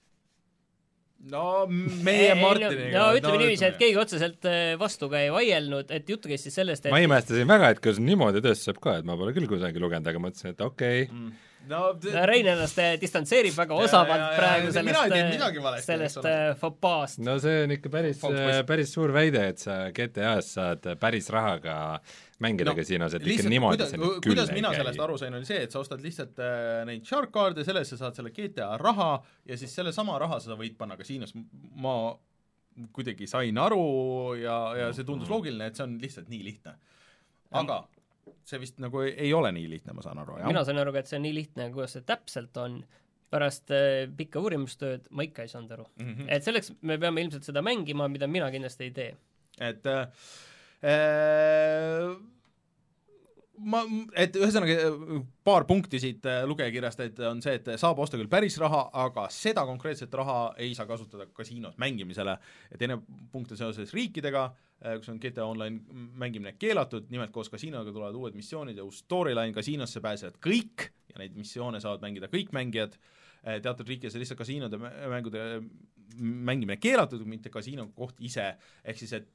[1.33, 6.09] No meie Martiniga no ütleme niiviisi, et keegi otseselt äh, vastu ka ei vaielnud, et
[6.09, 9.09] juttu käis siis sellest, et ma imestasin väga, et kas niimoodi tõesti saab ka, et
[9.09, 11.19] ma pole küll kusagil lugenud, aga mõtlesin, et okei okay..
[11.19, 11.35] Mm.
[11.73, 15.65] no no Rein ennast äh, distantseerib väga osavalt ja, ja, praegu ja, teinud sellest midagi,
[15.65, 17.21] valesti, sellest äh, fopaast.
[17.25, 18.25] no see on ikka päris
[18.69, 21.79] päris suur väide, et sa GTA-s saad päris rahaga
[22.43, 25.19] mängida No, no, kasiinos, et ikka niimoodi kuida- see nüüd küll kuidas mina sellest aru
[25.19, 28.19] sain, oli see, et sa ostad lihtsalt äh, neid shark card'e, selle eest sa saad
[28.21, 29.11] selle GTA raha
[29.49, 31.35] ja siis sellesama raha sa võid panna kasiinos,
[31.83, 31.97] ma
[32.95, 33.83] kuidagi sain aru
[34.39, 36.77] ja, ja see tundus loogiline, et see on lihtsalt nii lihtne.
[37.59, 37.81] aga
[38.49, 40.95] see vist nagu ei, ei ole nii lihtne, ma saan aru, jah mina sain aru
[40.95, 42.83] ka, et see on nii lihtne, kuidas see täpselt on,
[43.33, 45.89] pärast äh, pikka uurimustööd ma ikka ei saanud aru.
[45.99, 46.13] mm.
[46.15, 46.29] -hmm.
[46.37, 49.17] et selleks me peame ilmselt seda mängima, mida mina kindlasti ei tee.
[49.61, 50.07] et äh,
[53.67, 53.81] ma,
[54.19, 58.31] et ühesõnaga äh, paar punkti siit äh, lugejakirjast, et on see, et saab osta küll
[58.31, 62.37] päris raha, aga seda konkreetset raha ei saa kasutada kasiinos mängimisele.
[62.73, 63.01] Ja teine
[63.33, 64.49] punkt on seoses riikidega,
[65.01, 69.51] kus on GTA Online mängimine keelatud, nimelt koos kasiinoga tulevad uued missioonid ja uus storyline,
[69.57, 72.95] kasiinosse pääsevad kõik ja neid missioone saavad mängida kõik mängijad.
[73.43, 75.43] Teatud riikides lihtsalt kasiinode mä- mängude
[76.17, 78.47] mängimine keelatud, mitte kasiino koht ise,
[78.85, 79.31] ehk siis et,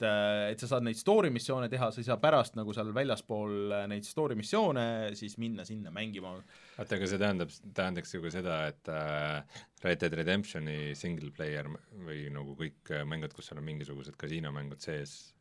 [0.50, 4.08] et sa saad neid story missioone teha, sa ei saa pärast nagu seal väljaspool neid
[4.08, 4.86] story missioone
[5.18, 6.34] siis minna sinna mängima.
[6.78, 11.70] oota, aga see tähendab, tähendaks ju ka seda, et äh, Red Dead Redemptioni single player
[11.94, 15.34] või nagu kõik äh, mängud, kus seal on mingisugused kasiinomängud sees,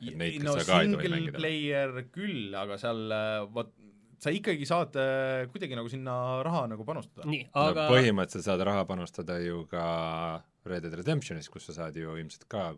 [0.00, 1.38] et neid no sa ka ei tohi single mängida?
[1.38, 3.72] player küll, aga seal äh, vot
[4.20, 6.14] sa ikkagi saad äh, kuidagi nagu sinna
[6.44, 7.24] raha nagu panustada.
[7.28, 9.84] nii, no aga põhimõtteliselt saad raha panustada ju ka
[10.66, 12.70] Red Dead Redemptionis, kus sa saad ju ilmselt ka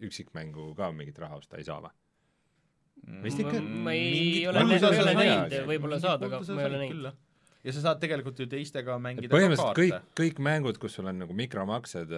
[0.00, 1.92] üksikmängu ka mingit raha osta ei saa või?
[3.24, 3.60] Vist ikka?
[3.60, 7.10] ma ei ole, puhul ei ole näinud võib-olla saad, aga ma ei ole näinud
[7.64, 11.20] ja sa saad tegelikult ju teistega mängida ka põhimõtteliselt kõik kõik mängud, kus sul on
[11.20, 12.14] nagu mikromaksed,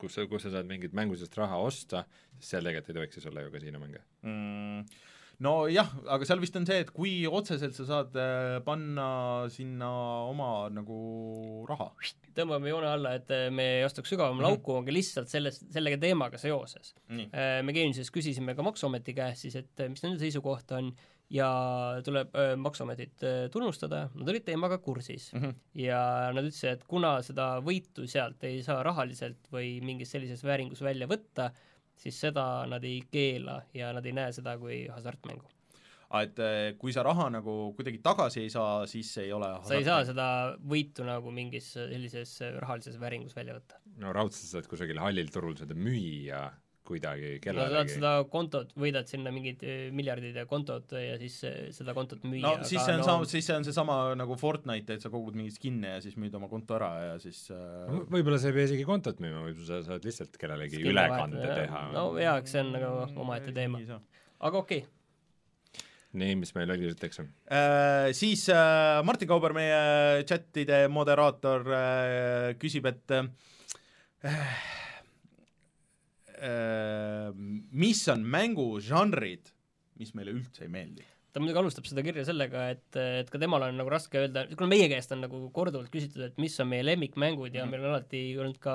[0.00, 2.04] kus sa, kus sa saad mingit mängusest raha osta,
[2.38, 4.02] siis seal tegelikult ei tohiks siis olla ju kasiinomänge.
[4.24, 4.84] mm,
[5.44, 9.08] nojah, aga seal vist on see, et kui otseselt sa saad äh, panna
[9.54, 9.90] sinna
[10.26, 10.96] oma nagu
[11.68, 11.92] raha.
[12.34, 14.48] tõmbame joone alla, et äh, me ei astuks sügavama Mhm.
[14.48, 16.94] lauku, aga lihtsalt selles, sellega teemaga seoses.
[17.10, 20.90] Äh, me Geeniuses küsisime ka Maksuameti käest siis, et mis nende seisukoht on
[21.30, 23.20] ja tuleb Maksuametit
[23.52, 25.54] tunnustada, nad olid teemaga kursis Mhm.
[25.74, 30.80] ja nad ütlesid, et kuna seda võitu sealt ei saa rahaliselt või mingis sellises vääringus
[30.82, 31.50] välja võtta,
[31.98, 35.46] siis seda nad ei keela ja nad ei näe seda kui hasartmängu.
[36.22, 39.76] et äh, kui sa raha nagu kuidagi tagasi ei saa, siis see ei ole sa
[39.76, 40.28] ei saa seda
[40.74, 43.82] võitu nagu mingis sellises rahalises vääringus välja võtta.
[43.98, 46.46] no raudselt saad kusagil hallil turul seda müüa
[46.88, 47.96] kuidagi kellelegi.
[47.98, 52.42] seda kontot, võidad sinna mingid eh, miljardid ja kontot ja siis eh, seda kontot müüa.
[52.44, 53.08] no siis see on no...
[53.08, 56.36] sama, siis see on seesama nagu Fortnite, et sa kogud mingeid skin'e ja siis müüd
[56.38, 57.96] oma konto ära ja siis äh...
[58.08, 61.66] Võib-olla sa ei pea isegi kontot müüma, võib-olla sa saad lihtsalt kellelegi Skin'e ülekande vahetada,
[61.66, 61.82] teha.
[61.96, 63.82] no jaa, eks see on nagu omaette teema.
[64.38, 64.94] aga okei okay.
[66.24, 66.88] nii, mis meil oli
[67.22, 67.30] on?
[67.52, 73.28] Äh, siis äh, Martin Kauber, meie chatide moderaator äh,, küsib, et äh,
[77.84, 79.52] mis on mängužanrid,
[80.00, 81.06] mis meile üldse ei meeldi?
[81.28, 84.70] ta muidugi alustab seda kirja sellega, et, et ka temal on nagu raske öelda, kuna
[84.72, 87.70] meie käest on nagu korduvalt küsitud, et mis on meie lemmikmängud ja Mhm.
[87.74, 88.74] meil on alati olnud ka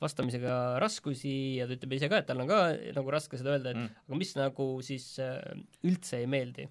[0.00, 2.60] vastamisega raskusi ja ta ütleb ise ka, et tal on ka
[2.96, 3.82] nagu raske seda öelda, et Mm.
[3.90, 4.06] mm.
[4.08, 5.36] aga mis nagu siis äh,
[5.84, 6.68] üldse ei meeldi?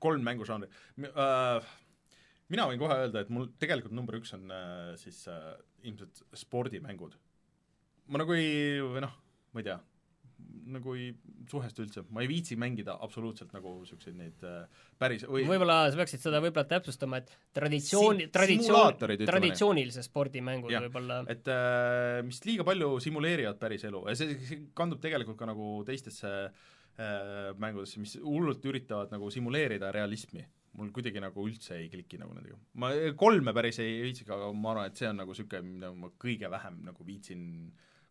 [0.00, 0.70] kolm mängužanri
[1.04, 1.66] äh,
[2.48, 7.18] mina võin kohe öelda, et mul tegelikult number üks on äh, siis äh, ilmselt spordimängud.
[8.08, 9.12] ma nagu ei, või noh,
[9.56, 9.78] ma ei tea,
[10.76, 11.10] nagu ei
[11.48, 16.00] suhestu üldse, ma ei viitsi mängida absoluutselt nagu niisuguseid neid äh, päris või võib-olla sa
[16.00, 20.84] peaksid seda võib-olla täpsustama, et traditsiooni Si-, traditsioon spordimängud Jah.
[20.86, 25.48] võib-olla et äh, mis liiga palju simuleerivad päris elu ja see, see kandub tegelikult ka
[25.48, 30.44] nagu teistesse äh, mängudesse, mis hullult üritavad nagu simuleerida realismi.
[30.76, 32.58] mul kuidagi nagu üldse ei kliki nagu nendega.
[32.82, 36.10] ma kolme päris ei viitsiga, aga ma arvan, et see on nagu niisugune, mida ma
[36.20, 37.46] kõige vähem nagu viitsin,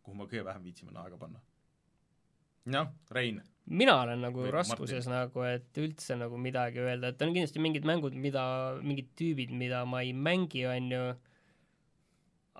[0.06, 1.42] kuhu ma kõige vähem viitsin aega panna.
[2.72, 3.42] jah, Rein?
[3.66, 7.86] mina olen nagu Või raskuses nagu, et üldse nagu midagi öelda, et on kindlasti mingid
[7.88, 8.44] mängud, mida,
[8.82, 11.02] mingid tüübid, mida ma ei mängi, on ju,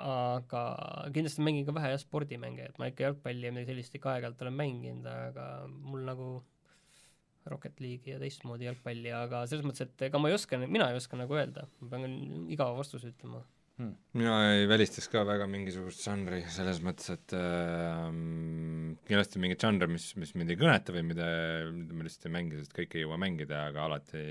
[0.07, 0.63] aga
[1.15, 4.43] kindlasti mängin ka vähe jah, spordimänge, et ma ikka jalgpalli ja midagi sellist ikka aeg-ajalt
[4.45, 6.31] olen mänginud, aga mul nagu
[7.47, 10.99] Rocket League'i ja teistmoodi jalgpalli, aga selles mõttes, et ega ma ei oska, mina ei
[10.99, 12.17] oska nagu öelda, ma pean
[12.51, 13.45] igava vastuse ütlema.
[13.77, 18.07] Mina ei välistaks ka väga mingisugust žanri, selles mõttes, et äh,
[19.09, 21.27] kindlasti mingit žanri, mis, mis mind ei kõneta või mida,
[21.75, 24.23] mida ma lihtsalt ei mängi, sest kõike ei jõua mängida, aga alati,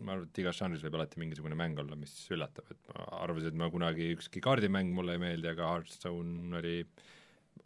[0.00, 3.52] ma arvan, et igas žanris võib alati mingisugune mäng olla, mis üllatab, et ma arvasin,
[3.52, 6.78] et ma kunagi ükski kaardimäng mulle ei meeldi, aga Hearthstone oli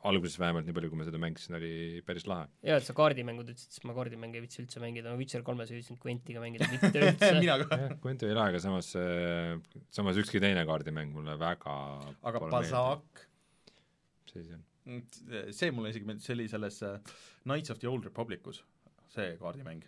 [0.05, 1.71] alguses vähemalt, nii palju, kui ma seda mängisin, oli
[2.07, 2.47] päris lahe.
[2.67, 5.73] ja et sa kaardimängud ütlesid, siis ma kaardimänge ei viitsi üldse mängida, ma Witcher kolmes
[5.73, 7.81] ei viitsinud Quentiga mängida mitte üldse mina ka.
[7.81, 8.93] jah, Quento oli lahe, aga samas,
[9.99, 11.75] samas ükski teine kaardimäng mulle väga
[12.21, 14.31] aga pole Bazaak, meeldinud.
[14.31, 15.53] see siis on.
[15.59, 16.97] see mulle isegi meeldis, see oli selles äh,
[17.45, 18.63] Knights of the Old Republicus,
[19.13, 19.87] see kaardimäng.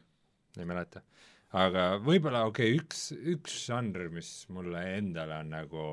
[0.59, 1.05] ei mäleta.
[1.53, 5.91] aga võib-olla okei okay,, üks, üks žanr, mis mulle endale on nagu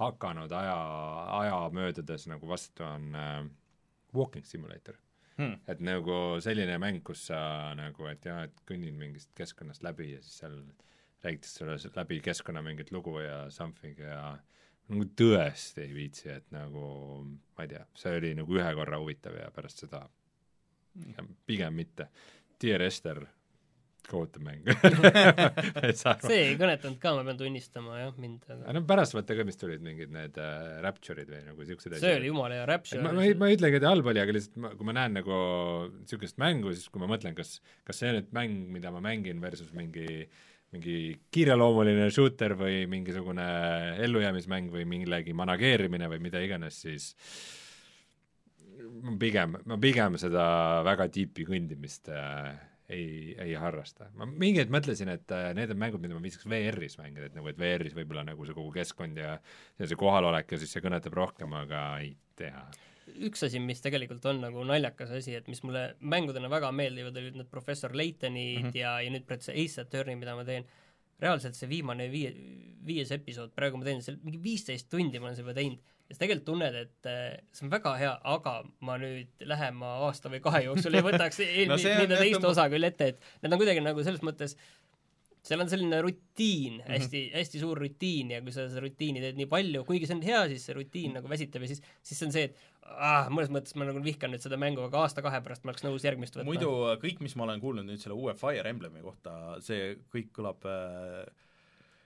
[0.00, 0.76] hakanud aja,
[1.38, 3.48] aja möödudes nagu vastu, on äh,
[4.14, 4.96] walking simulator
[5.36, 5.56] Hmm.
[5.66, 6.14] et nagu
[6.44, 10.58] selline mäng, kus sa nagu, et jah, et kõnnid mingist keskkonnast läbi ja siis seal
[11.24, 14.34] räägitakse sulle läbi keskkonna mingit lugu ja something ja
[14.92, 16.84] nagu tõesti ei viitsi, et nagu
[17.24, 20.02] ma ei tea, see oli nagu ühe korra huvitav ja pärast seda
[20.92, 22.10] pigem, pigem mitte.
[22.60, 23.24] Dear Esther,
[24.10, 24.66] kohutav mäng
[26.02, 29.46] see ei kõnetanud ka, ma pean tunnistama jah, mind, aga aga no pärast vaata ka,
[29.48, 33.02] mis tulid mingid need äh, Rapture'id või nagu siuksed see oli jumala hea Rapture.
[33.04, 35.18] ma, ma ei, ma ei ütlegi, et halb oli, aga lihtsalt ma, kui ma näen
[35.20, 35.40] nagu
[35.98, 39.42] niisugust mängu, siis kui ma mõtlen, kas, kas see on nüüd mäng, mida ma mängin
[39.42, 40.24] versus mingi
[40.72, 43.44] mingi kiireloomuline shooter või mingisugune
[44.06, 47.10] ellujäämismäng või millegi manageerimine või mida iganes, siis
[49.04, 50.44] ma pigem, ma pigem seda
[50.86, 52.54] väga tiipi kõndimist äh,
[52.92, 54.08] ei, ei harrasta.
[54.18, 57.36] ma mingi hetk mõtlesin, et äh, need on mängud, mida ma viitsiks VR-is mängida, et
[57.36, 59.36] nagu, et VR-is võib-olla nagu see kogu keskkond ja
[59.78, 62.64] ja see kohalolek ja siis see kõnetab rohkem, aga ei tea.
[63.28, 67.40] üks asi, mis tegelikult on nagu naljakas asi, et mis mulle mängudena väga meeldivad, olid
[67.40, 68.78] need Professor Laytonid mm -hmm.
[68.78, 70.68] ja, ja nüüd praegu see Ace Attorney, mida ma teen,
[71.22, 72.34] reaalselt see viimane viie,
[72.86, 76.18] viies episood, praegu ma teen seal mingi viisteist tundi ma olen seda juba teinud ja
[76.18, 80.42] sa tegelikult tunned, et äh, see on väga hea, aga ma nüüd lähema aasta või
[80.44, 83.56] kahe jooksul ei võtaks eelmist No on jah teist tõmba- osa küll ette, et need
[83.56, 84.58] on kuidagi nagu selles mõttes
[85.42, 86.92] seal on selline rutiin mm, -hmm.
[86.92, 90.22] hästi, hästi suur rutiin ja kui sa seda rutiini teed nii palju, kuigi see on
[90.22, 92.60] hea, siis see rutiin nagu väsitab ja siis, siis see on see, et
[92.92, 96.06] ah, mõnes mõttes ma nagu vihkan nüüd seda mängu, aga aasta-kahe pärast ma oleks nõus
[96.06, 96.46] järgmist võtma.
[96.52, 96.70] muidu
[97.02, 99.34] kõik, mis ma olen kuulnud nüüd selle uue Fire Emblemi kohta,
[99.66, 100.68] see kõik kõlab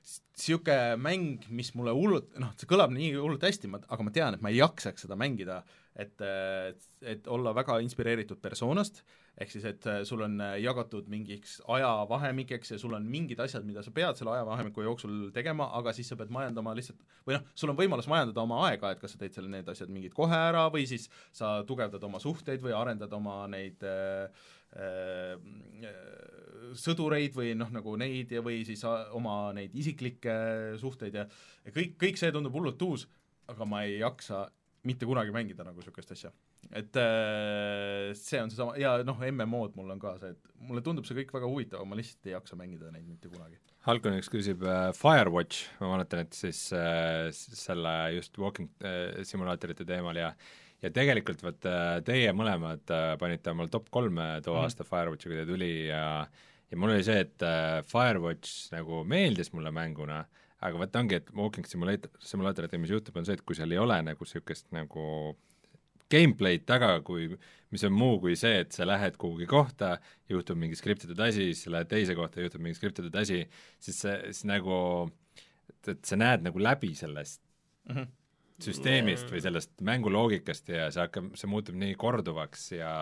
[0.07, 4.37] niisugune mäng, mis mulle hullult, noh, see kõlab nii hullult hästi, ma, aga ma tean,
[4.37, 5.63] et ma ei jaksaks seda mängida,
[5.97, 6.21] et,
[7.03, 9.01] et olla väga inspireeritud persoonast,
[9.41, 13.67] ehk siis et äh, sul on äh, jagatud mingiks ajavahemikeks ja sul on mingid asjad,
[13.69, 17.49] mida sa pead selle ajavahemiku jooksul tegema, aga siis sa pead majandama lihtsalt või noh,
[17.57, 20.37] sul on võimalus majandada oma aega, et kas sa teed selle, need asjad mingid kohe
[20.37, 24.31] ära või siis sa tugevdad oma suhteid või arendad oma neid äh,
[26.77, 30.35] sõdureid või noh, nagu neid ja, või siis a- oma neid isiklikke
[30.81, 31.27] suhteid ja
[31.65, 33.07] ja kõik, kõik see tundub hullult uus,
[33.51, 34.47] aga ma ei jaksa
[34.87, 36.33] mitte kunagi mängida nagu niisugust asja.
[36.75, 41.07] et äh, see on seesama ja noh, MMO-d mul on ka see, et mulle tundub
[41.07, 43.59] see kõik väga huvitav, aga ma lihtsalt ei jaksa mängida neid mitte kunagi.
[43.87, 50.19] Halkonix küsib äh, Firewatch, ma mäletan, et siis äh, selle just walking äh, simulaatorite teemal
[50.19, 50.33] ja
[50.83, 54.61] ja tegelikult vot äh, teie mõlemad äh, panite omal top kolme too Mhm.
[54.61, 54.65] mm.
[54.65, 56.05] aasta Firewatchi, kui ta tuli ja
[56.71, 60.25] ja mul oli see, et äh, Firewatch nagu meeldis mulle mänguna,
[60.67, 63.79] aga vot ongi, et walking simulator, simulaatoritega, mis juhtub, on see, et kui seal ei
[63.79, 65.37] ole nagu niisugust nagu
[66.13, 67.29] gameplay'd taga, kui,
[67.75, 69.97] mis on muu kui see, et sa lähed kuhugi kohta,
[70.31, 73.43] juhtub mingi skriptitud asi, siis sa lähed teise kohta, juhtub mingi skriptitud asi,
[73.83, 74.77] siis see, siis nagu
[75.71, 77.43] et, et sa näed nagu läbi sellest
[77.89, 77.97] mm.
[77.97, 78.07] -hmm.
[78.63, 82.93] Süsteemist või sellest mänguloogikast ja see hakkab, see muutub nii korduvaks ja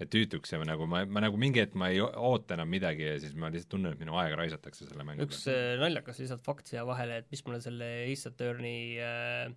[0.00, 3.04] ja tüütuks ja ma nagu, ma, ma nagu mingi hetk ma ei oota enam midagi
[3.04, 6.42] ja siis ma lihtsalt tunnen, et minu aega raisatakse selle mängu üks äh, naljakas lihtsalt
[6.46, 9.52] fakt siia vahele, et mis mulle selle Ace Attorney äh,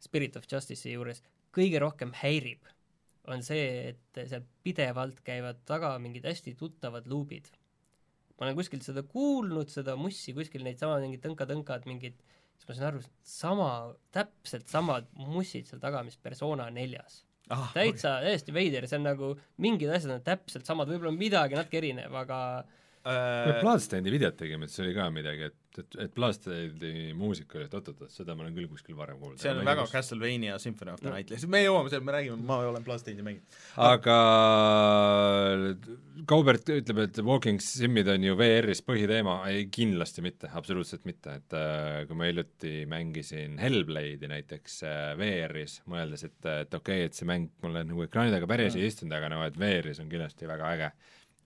[0.00, 1.22] Spirit of Justice'i juures
[1.54, 2.68] kõige rohkem häirib,
[3.30, 7.50] on see, et seal pidevalt käivad taga mingid hästi tuttavad luubid.
[8.38, 12.22] ma olen kuskilt seda kuulnud, seda mussi kuskil neid sama mingid tõnka-tõnkad, mingid,
[12.60, 13.70] siis ma sain aru, sama,
[14.14, 17.22] täpselt samad mussid seal taga, mis Persona neljas.
[17.50, 21.80] ah, täitsa täiesti veider, see on nagu, mingid asjad on täpselt samad, võib-olla midagi natuke
[21.80, 22.38] erinev, aga
[23.04, 27.56] me äh, Bloodstainedi videot tegime, et see oli ka midagi, et, et, et Bloodstainedi muusika
[27.56, 29.40] oli, et oot-oot-oot, seda ma olen küll kuskil varem kuulnud.
[29.40, 32.58] see on väga Castlevania Symphony of the Night, lihtsalt me jõuame seal, me räägime, ma
[32.68, 33.58] olen Bloodstain'i mänginud.
[33.86, 34.16] aga
[36.28, 41.56] Kaubert ütleb, et walking sim'id on ju VR-is põhiteema, ei kindlasti mitte, absoluutselt mitte, et
[41.56, 47.16] äh, kui ma hiljuti mängisin Hellblade'i näiteks äh, VR-is, mõeldes, et, et okei okay,, et
[47.16, 50.50] see mäng mulle nagu ekraani taga päris ei istunud, aga no et VR-is on kindlasti
[50.50, 50.92] väga äge.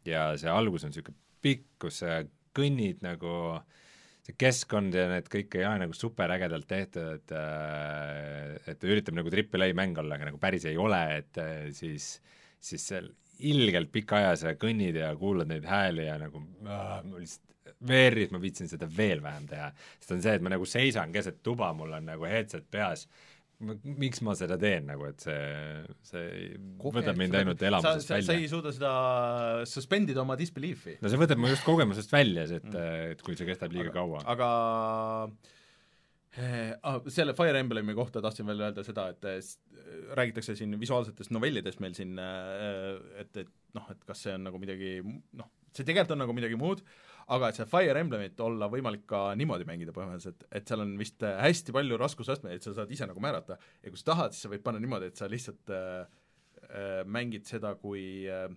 [0.05, 2.23] ja see algus on niisugune pikk, kus sa
[2.57, 3.35] kõnnid nagu
[4.25, 9.19] see keskkond ja need kõik ei ole nagu superägedalt tehtud, et äh, et ta üritab
[9.19, 12.17] nagu triple A mäng olla, aga nagu päris ei ole, et äh, siis
[12.65, 13.11] siis seal
[13.45, 18.33] ilgelt pika aja sa kõnnid ja kuulad neid hääli ja nagu äh, ma lihtsalt VR-is
[18.33, 19.69] ma viitsin seda veel vähem teha,
[19.99, 23.05] sest on see, et ma nagu seisan keset tuba, mul on nagu headset peas,
[23.63, 25.41] miks ma seda teen nagu, et see,
[26.07, 28.51] see võtab mind ainult elamusest sa, sa, sa välja ei.
[28.51, 28.93] suuda seda
[29.69, 30.99] suspendida oma disbelief'i.
[31.03, 32.71] no see võtab mu just kogemusest välja, et,
[33.15, 34.25] et kui see kestab liiga kaua.
[34.35, 34.49] aga
[36.35, 39.41] eh, ah, selle Fire Emblemi kohta tahtsin veel öelda seda, et eh,
[40.19, 44.99] räägitakse siin visuaalsetest novellidest meil siin, et, et noh, et kas see on nagu midagi
[45.05, 46.83] noh, see tegelikult on nagu midagi muud,
[47.33, 51.25] aga et see Fire Emblemit olla võimalik ka niimoodi mängida põhimõtteliselt, et seal on vist
[51.25, 54.53] äh, hästi palju raskusastmeid, sa saad ise nagu määrata ja kui sa tahad, siis sa
[54.53, 56.05] võid panna niimoodi, et sa lihtsalt äh,
[56.69, 58.49] äh, mängid seda kui äh,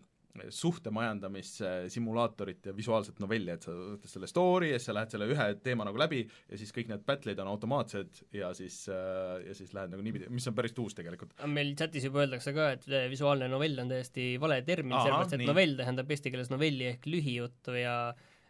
[0.53, 5.13] suhte majandamise simulaatorit ja visuaalset novelli, et sa võtad selle story ja siis sa lähed
[5.13, 9.47] selle ühe teema nagu läbi ja siis kõik need battle'id on automaatsed ja siis äh,,
[9.47, 11.35] ja siis lähed nagu niipidi, mis on päris uus tegelikult.
[11.49, 15.51] meil chatis juba öeldakse ka, et visuaalne novell on täiesti vale termin, sellepärast et nii.
[15.51, 17.97] novell tähendab eesti keeles novelli ehk lühijuttu ja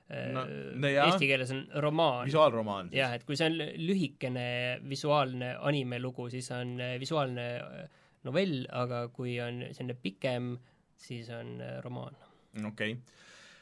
[0.08, 0.46] No,
[0.80, 1.10] no jaa.
[1.10, 2.30] eesti keeles on romaan.
[2.30, 4.48] visuaalromaan jah, et kui see on lühikene
[4.88, 10.54] visuaalne animelugu, siis on eh, visuaalne eh, novell, aga kui on selline pikem,
[10.96, 12.16] siis on romaan.
[12.72, 13.04] okei okay..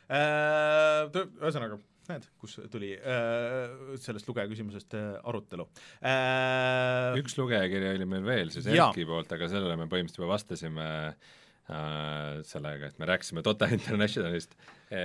[0.05, 1.79] Ühesõnaga,
[2.09, 5.65] näed, kus tuli äh, sellest lugeja küsimusest äh, arutelu
[6.05, 7.15] äh,.
[7.21, 8.67] üks lugejakiri oli meil veel siis.
[8.69, 14.53] Erki poolt, aga sellele me põhimõtteliselt juba vastasime äh, sellega, et me rääkisime Dota Internationalist
[14.89, 15.01] e,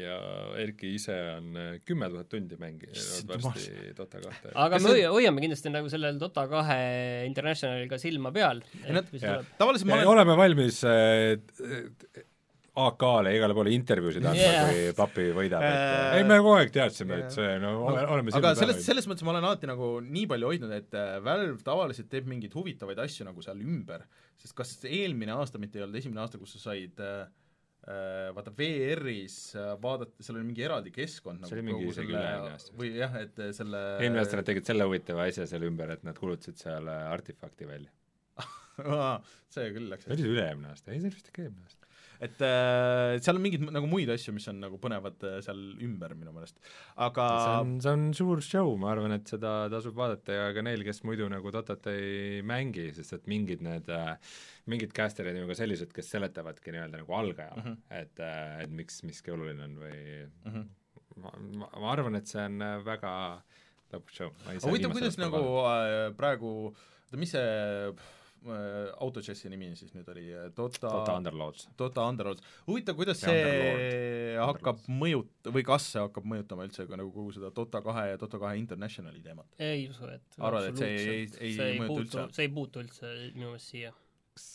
[0.00, 0.16] ja
[0.62, 4.54] Erki ise on äh, kümme tuhat tundi mänginud varsti Dota kahte.
[4.54, 6.80] aga me hoia- hoiame kindlasti nagu sellel Dota kahe
[7.28, 9.38] Internationalil ka silma peal, nad- et see jah.
[9.38, 9.54] tuleb.
[9.60, 12.24] tavaliselt ma olen oleme valmis äh,
[12.78, 16.70] AK-le igale poole intervjuusid andma yeah., kui papi võidab, et Äh, ei, me kogu aeg
[16.74, 17.26] teadsime, jah.
[17.26, 20.52] et see no ole, oleme aga selles, selles mõttes ma olen alati nagu nii palju
[20.52, 24.06] hoidnud, et äh, Valve tavaliselt teeb mingeid huvitavaid asju nagu seal ümber,
[24.38, 27.47] sest kas eelmine aasta mitte ei olnud esimene aasta, kus sa said äh, äh,
[28.36, 31.94] vaata VR-is äh, vaadata, seal oli mingi eraldi keskkond nagu See oli mingi kogu
[32.52, 32.72] vist.
[32.76, 36.04] või jah, et äh, selle eelmine aasta nad tegid selle huvitava asja selle ümber, et
[36.04, 37.92] nad kuulutasid seal äh, artefakti välja.
[39.54, 40.92] see küll läks oli see üle-eelmine aasta?
[40.92, 41.77] ei, see oli vist ikka eelmine aasta.
[42.24, 46.14] Et äh, seal on mingeid nagu muid asju, mis on nagu põnevad äh, seal ümber
[46.18, 46.58] minu meelest,
[46.96, 50.64] aga see on, see on suur show, ma arvan, et seda tasub vaadata ja ka
[50.66, 54.16] neil, kes muidu nagu Dotat ei mängi, sest et mingid need äh,
[54.68, 57.70] mingid caster'id on ju ka sellised, kes seletavadki nii-öelda nagu algajale mm.
[57.70, 58.02] -hmm.
[58.02, 60.68] et äh, et miks miski oluline on või mm -hmm.
[61.22, 63.12] ma, ma, ma arvan, et see on äh, väga
[63.92, 64.32] lõbus show.
[64.66, 67.92] huvitav, kuidas nagu äh, praegu, oota mis see
[68.46, 70.26] äh, autodžessi nimi siis nüüd oli,
[70.56, 71.68] Dota Dota Underlords.
[71.78, 74.38] Dota Underlords, huvitav, kuidas Ja see Underlord.
[74.52, 78.20] hakkab mõjut-, või kas see hakkab mõjutama üldse ka nagu kogu seda Dota kahe ja
[78.20, 79.46] Dota kahe Internationali teemat?
[79.58, 82.80] ei usu, et Arvad, et see ei- ei see ei mõjuta üldse?, see ei puutu
[82.84, 83.92] üldse minu meelest siia.
[84.38, 84.48] kas,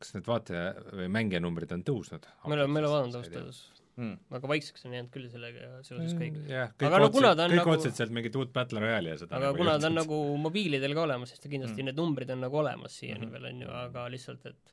[0.00, 2.24] kas need vaataja või mängijanumbrid on tõusnud?
[2.46, 3.58] ma ei ole, ma ei ole vaadanud ausalt öeldes,
[4.00, 4.14] Mm.
[4.32, 6.36] väga vaikseks on jäänud küll sellega seoses kõik.
[6.48, 9.10] jah, Aga kõik no kuna ta on kõik nagu- otseselt sealt mingit uut Battle Royale'i
[9.12, 11.84] ja seda aga nagu kuna ta on nagu mobiilidel ka olemas, siis ta kindlasti Mm.
[11.90, 13.32] need numbrid on nagu olemas siiani Mhm.
[13.34, 14.72] veel, on ju, aga lihtsalt, et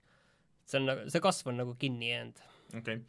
[0.65, 2.39] see on nagu, see kasv on nagu kinni jäänud.
[2.69, 3.01] okei okay.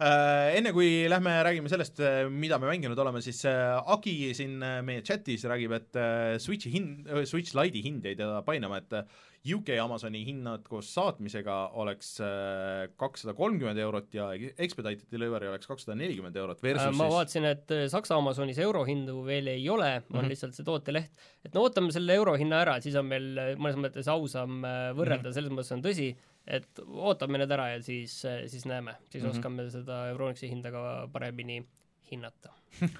[0.00, 0.56] äh,.
[0.58, 5.02] Enne kui lähme räägime sellest, mida me mänginud oleme, siis äh, Agi siin äh, meie
[5.02, 9.04] chatis räägib, et äh, Switchi hind, Switch Lite'i hind jäi teda painama, et äh,
[9.44, 15.96] UK Amazoni hinnad koos saatmisega oleks äh, kakssada kolmkümmend eurot ja Expedited Delivery oleks kakssada
[16.00, 19.90] nelikümmend eurot versus Äh, ma siis vaatasin, et äh, Saksa Amazonis eurohindu veel ei ole,
[19.96, 20.20] on Mhm.
[20.24, 20.28] -hmm.
[20.32, 21.12] lihtsalt see tooteleht,
[21.44, 25.28] et no ootame selle eurohinna ära, siis on meil äh, mõnes mõttes ausam äh, võrrelda
[25.28, 25.34] mm, -hmm.
[25.34, 26.14] selles mõttes on tõsi,
[26.46, 29.28] et ootame need ära ja siis, siis näeme, siis mm.
[29.28, 29.38] -hmm.
[29.38, 31.62] oskame seda Euronixi hinda ka paremini
[32.10, 32.52] hinnata.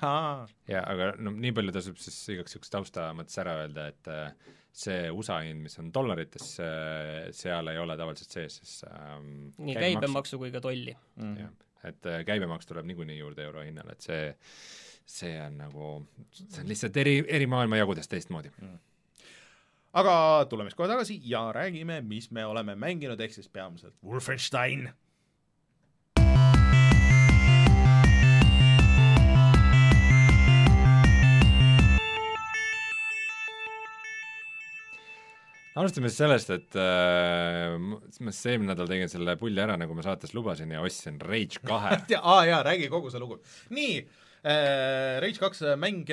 [0.03, 4.09] Aa, jaa, aga no nii palju tasub siis igaks juhuks tausta mõttes ära öelda, et
[4.13, 6.55] äh, see USA hind, mis on dollarites,
[7.43, 10.97] seal ei ole tavaliselt sees siis ähm, nii käibemaksu kui ka tolli.
[11.17, 11.37] mm.
[11.43, 11.53] jah,
[11.91, 14.25] et äh, käibemaks tuleb niikuinii juurde eurohinnale, et see
[15.07, 15.89] see on nagu,
[16.33, 18.53] see on lihtsalt eri, eri maailmajagudest teistmoodi.
[19.95, 24.91] Aga tuleme siis kohe tagasi ja räägime, mis me oleme mänginud, ehk siis peamiselt Wolfenstein.
[35.75, 40.05] alustame siis sellest, et äh, ma siis eelmine nädal tegin selle pulli ära, nagu ma
[40.07, 43.41] saates lubasin ja ostsin Rage kahe aa jaa, räägi kogu see lugu.
[43.75, 46.05] nii äh,, Rage kaks äh, mäng,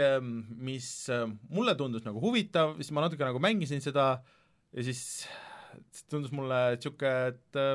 [0.64, 4.14] mis äh, mulle tundus nagu huvitav, siis ma natuke nagu mängisin seda
[4.72, 5.02] ja siis
[6.12, 7.74] tundus mulle niisugune, et äh,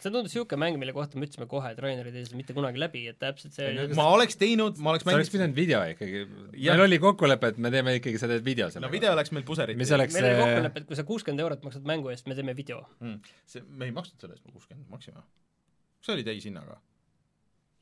[0.00, 2.56] see tundus niisugune mäng, mille kohta me ütlesime kohe, et Rainer ei tee seda mitte
[2.56, 5.30] kunagi läbi, et täpselt see Ei, no oli ma oleks teinud, ma oleks sa oleks
[5.30, 6.24] mänginud, pidanud video ikkagi,
[6.56, 8.94] meil oli kokkulepe, et me teeme ikkagi, sa teed video no sellega.
[8.96, 11.62] video läks meil puserit mis oleks meil oli see kokkulepe, et kui sa kuuskümmend eurot
[11.68, 12.82] maksad mängu eest, me teeme video.
[12.98, 13.38] mm..
[13.54, 15.22] see, me ei maksnud selle eest, me kuuskümmend maksime.
[15.22, 16.80] kas see oli täishinnaga?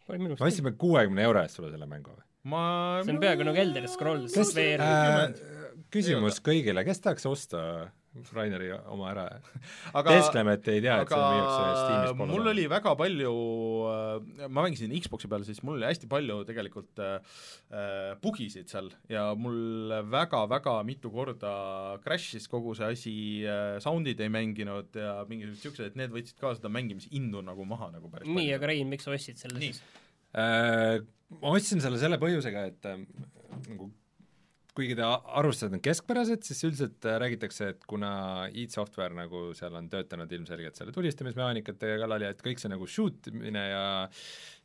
[0.09, 2.25] Me ostsime kuuekümne euro eest sulle selle mängu või?
[2.53, 2.65] ma
[3.05, 5.29] see on peaaegu nagu Elder Scrolls Kes- äh,
[5.95, 7.63] küsimus kõigile, kes tahaks osta
[8.35, 9.27] Raineri oma ära?
[9.99, 13.35] aga teeskleme, et ei tea, et see müüakse Steamis aga mul oli väga palju,
[14.47, 17.41] ma mängisin Xbox'i peal, siis mul oli hästi palju tegelikult äh,
[17.75, 21.55] äh, bugisid seal ja mul väga-väga mitu korda
[22.05, 26.55] crash'is kogu see asi äh,, sound'id ei mänginud ja mingisugused niisugused, et need võtsid ka
[26.57, 29.73] seda mängimishindu nagu maha nagu päris nii, aga Rein, miks sa ostsid selle Nii.
[29.73, 29.83] siis?
[30.35, 31.03] Äh,
[31.41, 33.03] ma ostsin selle selle põhjusega, et äh,
[33.69, 33.91] nagu
[34.75, 38.11] kuigi ta arvustused on keskpärased, siis üldiselt äh, räägitakse, et kuna
[38.51, 42.89] id Software nagu seal on töötanud ilmselgelt selle tulistamismehaanikate kallal ja et kõik see nagu
[42.91, 43.85] shoot imine ja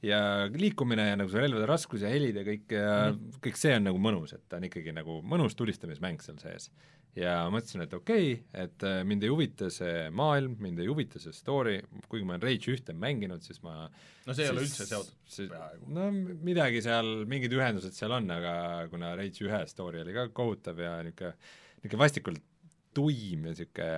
[0.05, 0.19] ja
[0.55, 3.85] liikumine ja nagu see relvade raskus ja helid ja kõik ja mm kõik see on
[3.87, 6.69] nagu mõnus, et ta on ikkagi nagu mõnus tulistamismäng seal sees.
[7.17, 11.21] Ja mõtlesin, et okei okay,, et äh, mind ei huvita see maailm, mind ei huvita
[11.21, 11.79] see story,
[12.11, 15.49] kuigi ma olen Rage ühte mänginud, siis ma no see ei ole siis- üldse seotud
[15.55, 15.89] peaaegu.
[15.95, 16.09] no
[16.45, 18.53] midagi seal, mingid ühendused seal on, aga
[18.93, 21.33] kuna Rage ühe story oli ka kohutav ja niisugune,
[21.81, 22.45] niisugune vastikult
[22.93, 23.91] tuim ja niisugune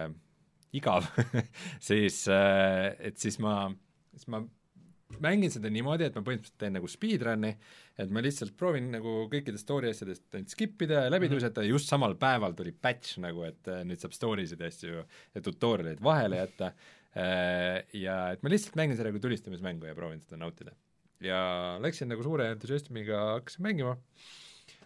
[0.79, 1.07] igav
[1.89, 3.65] siis, et siis ma,
[4.15, 4.45] siis ma
[5.19, 7.51] mängin seda niimoodi, et ma põhimõtteliselt teen nagu speedrun'i,
[7.99, 11.35] et ma lihtsalt proovin nagu kõikidest story asjadest ainult skip ida ja läbi Mhm.
[11.35, 14.67] tuisata ja just samal päeval tuli patch nagu, et äh, nüüd saab story sid ja
[14.71, 15.03] asju
[15.35, 16.71] ja tutorial'id vahele jätta
[17.15, 20.71] äh, ja et ma lihtsalt mängin seda kui tulistamismängu ja proovin seda nautida.
[21.21, 23.97] ja läksin nagu suure entusiasmiga, hakkasin mängima,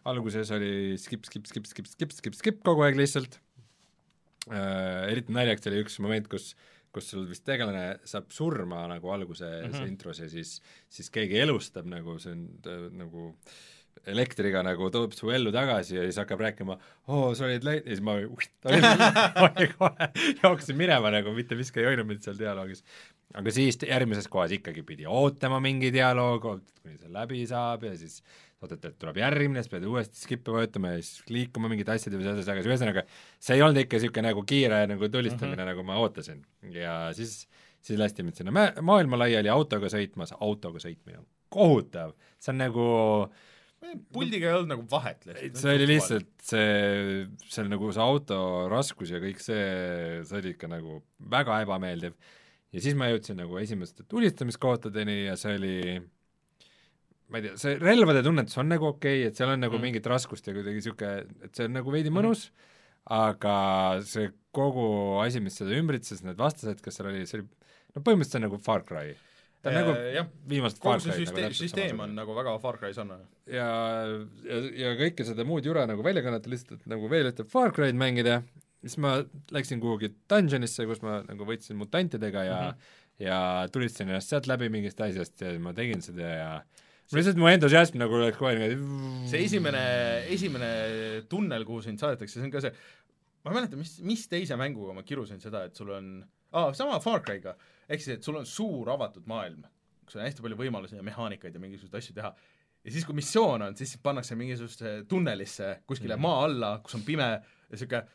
[0.06, 3.40] alguses oli skip, skip, skip, skip, skip, skip, skip kogu aeg lihtsalt
[4.52, 6.54] äh,, eriti naljakas oli üks moment, kus
[6.96, 9.72] kus sul vist tegelane saab surma nagu alguses mm.
[9.72, 9.88] -hmm.
[9.92, 13.32] intros ja siis, siis keegi elustab nagu äh, nagu
[14.12, 16.78] elektriga nagu toob su ellu tagasi ja siis hakkab rääkima,
[17.08, 20.10] oo, sa olid läinud, ja siis ma olin kohe,
[20.44, 22.84] jooksin minema nagu, mitte miski ei hoidnud mind seal dialoogis.
[23.36, 26.50] aga siis järgmises kohas ikkagi pidi ootama mingi dialoog,
[26.82, 28.22] kuni see läbi saab ja siis
[28.66, 32.28] ootad, et tuleb järgmine, siis pead uuesti skip'i vajutama ja siis liikuma mingite asjade või
[32.28, 33.06] selles, aga ühesõnaga
[33.40, 35.72] see ei olnud ikka niisugune nagu kiire nagu tulistamine mm, -hmm.
[35.72, 36.44] nagu ma ootasin.
[36.76, 37.48] ja siis,
[37.82, 42.64] siis lasti mind sinna mä-, maailma laiali autoga sõitmas, autoga sõitmine on kohutav, see on
[42.66, 42.88] nagu
[44.14, 45.60] puldiga ei olnud nagu vahet lihtsalt.
[45.62, 48.40] see oli lihtsalt see, see nagu see auto
[48.72, 49.62] raskus ja kõik see,
[50.26, 51.02] see oli ikka nagu
[51.32, 52.16] väga ebameeldiv.
[52.74, 55.78] ja siis ma jõudsin nagu esimeste tulistamiskohtadeni ja see oli
[57.30, 59.90] ma ei tea, see relvade tunnetus on nagu okei okay,, et seal on nagu Mm.
[59.90, 62.74] mingit raskust ja kuidagi niisugune, et see on nagu veidi mõnus mm,
[63.12, 63.56] aga
[64.06, 64.88] see kogu
[65.22, 67.48] asi, mis seda ümbritses, need vastased, kes seal oli, see oli
[67.94, 69.14] no põhimõtteliselt see on nagu Far Cry.
[69.62, 72.56] ta on nagu jah, viimased kogu Far see Cry'd süsteem, täpselt süsteem on nagu väga
[72.64, 73.28] Far Cry sarnane.
[73.52, 73.70] ja,
[74.48, 77.76] ja, ja kõike seda muud jura nagu välja kannata, lihtsalt et nagu veel ühte Far
[77.76, 78.40] Cry'd mängida,
[78.82, 79.20] siis ma
[79.54, 83.04] läksin kuhugi dungeonisse, kus ma nagu võitsin mutantidega ja mm -hmm.
[83.28, 83.40] ja
[83.72, 86.50] tulistasin ennast sealt läbi mingist asjast ja ma tegin seda ja
[87.12, 89.84] mul lihtsalt mu entusiasm nagu läks kohe niimoodi see esimene,
[90.34, 90.72] esimene
[91.30, 92.74] tunnel, kuhu sind saadetakse, see on ka see,
[93.46, 96.12] ma ei mäleta, mis, mis teise mänguga ma kirusin seda, et sul on,
[96.56, 99.64] aa, sama Far Cry'ga, ehk siis, et sul on suur avatud maailm,
[100.06, 102.34] kus on hästi palju võimalusi ja mehaanikaid ja mingisuguseid asju teha,
[102.86, 106.26] ja siis, kui missioon on, siis pannakse mingisugusesse tunnelisse kuskile mm.
[106.26, 107.42] maa alla, kus on pime ja
[107.74, 108.06] niisugune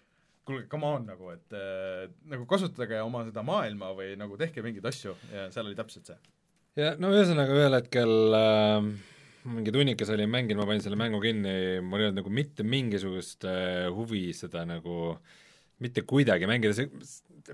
[0.46, 4.86] kuulge, come on nagu, et äh, nagu kasutage oma seda maailma või nagu tehke mingeid
[4.90, 6.18] asju ja seal oli täpselt see.
[6.78, 8.88] Ja no ühesõnaga ühel hetkel äh,
[9.50, 11.54] mingi tunnikese olin mänginud, ma panin selle mängu kinni,
[11.84, 15.14] mul ei olnud nagu mitte mingisugust äh, huvi seda nagu
[15.80, 16.90] mitte kuidagi mängida, see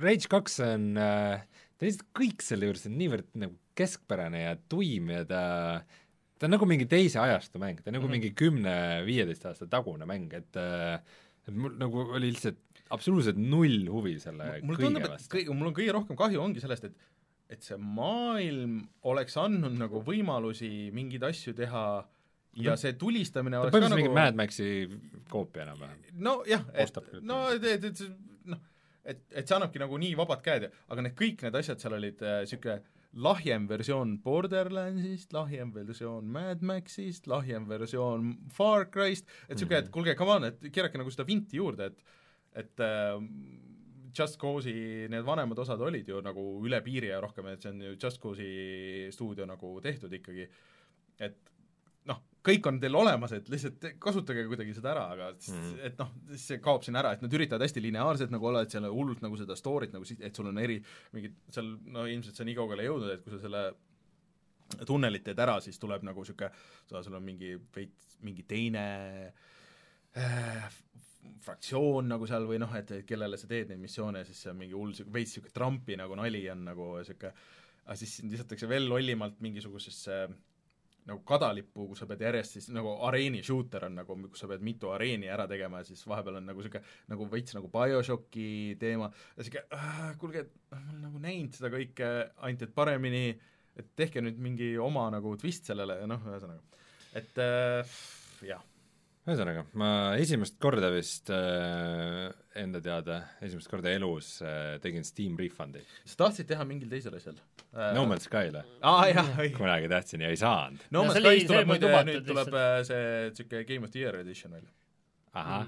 [0.03, 1.45] Rage kaks on äh,
[1.77, 5.43] ta lihtsalt kõik selle juures on niivõrd nagu keskpärane ja tuim ja ta
[6.37, 8.19] ta on nagu mingi teise ajastu mäng, ta on nagu mm -hmm.
[8.19, 11.01] mingi kümne-viieteist aasta tagune mäng, et äh,
[11.47, 12.59] et mul nagu oli lihtsalt
[12.91, 15.43] absoluutselt null huvi selle mulle kõige tundub, vastu.
[15.55, 16.95] mul on kõige rohkem kahju ongi sellest, et
[17.51, 21.87] et see maailm oleks andnud nagu võimalusi mingeid asju teha
[22.63, 24.71] ja see tulistamine ta oleks ka põhimõtteliselt mingi nagu Mad Maxi
[25.31, 26.03] koopia enam-vähem.
[26.27, 28.61] nojah, et no et, et, et noh,
[29.05, 32.23] et, et see annabki nagu nii vabad käed, aga need kõik need asjad seal olid
[32.25, 32.93] niisugune äh,
[33.27, 40.17] lahjem versioon Borderlandsist, lahjem versioon Mad Maxist, lahjem versioon Far Cryst, et niisugune, et kuulge,
[40.19, 42.15] come on, et keerake nagu seda vinti juurde, et
[42.57, 43.19] et äh,
[44.17, 47.83] Just Cause'i need vanemad osad olid ju nagu üle piiri ja rohkem, et see on
[47.85, 50.49] ju Just Cause'i stuudio nagu tehtud ikkagi,
[51.27, 51.53] et
[52.07, 55.57] noh, kõik on teil olemas, et lihtsalt kasutage kuidagi seda ära, aga mm.
[55.57, 55.81] -hmm.
[55.89, 58.87] et noh, see kaob siin ära, et nad üritavad hästi lineaarselt nagu olla, et seal
[58.87, 60.79] on hullult nagu seda story't nagu et sul on eri
[61.13, 63.65] mingid seal, no ilmselt sa nii kaugele jõudnud, et kui sa selle
[64.87, 66.51] tunnelit teed ära, siis tuleb nagu niisugune,
[66.91, 68.87] sul on mingi veits, mingi teine
[70.17, 70.71] äh,
[71.45, 74.61] fraktsioon nagu seal või noh, et et kellele sa teed neid missioone siis see on
[74.61, 77.33] mingi hull sihuke veits sihuke Trumpi nagu nali on nagu sihuke,
[77.87, 80.21] aga siis sind lisatakse veel lollimalt mingisugusesse
[81.07, 84.65] nagu kadalippu, kus sa pead järjest siis nagu areeni shooter on nagu, kus sa pead
[84.67, 88.49] mitu areeni ära tegema ja siis vahepeal on nagu sihuke nagu veits nagu BioShocki
[88.81, 92.13] teema ja sihuke äh, kuulge, et ma olen nagu näinud seda kõike,
[92.49, 93.27] ainult et paremini,
[93.79, 96.83] et tehke nüüd mingi oma nagu twist sellele ja noh, ühesõnaga,
[97.23, 98.01] et äh,
[98.51, 98.65] jah
[99.27, 99.89] ühesõnaga, ma
[100.23, 102.29] esimest korda vist äh,
[102.63, 107.35] enda teada, esimest korda elus äh, tegin Steam refund'i sa tahtsid teha mingil teisel asjal
[107.75, 109.51] äh, No Man's Skyle õige.
[109.59, 110.85] kunagi tahtsin ja ei saanud.
[110.95, 112.63] No No Man's oli- Sky's tuleb lubatud nüüd tuleb lihtsalt.
[112.63, 113.03] äh, see
[113.33, 114.71] niisugune Game of the Year edition välja.
[115.37, 115.67] ahah,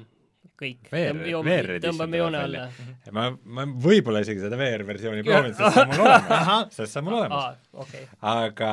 [0.62, 2.62] kõik, VR VR tõmbame joone alla.
[3.18, 3.26] ma,
[3.58, 7.18] ma võib-olla isegi seda VR-versiooni proovinud, sest see on mul olemas, sest see on mul
[7.24, 7.58] olemas.
[7.84, 8.06] okei.
[8.38, 8.72] aga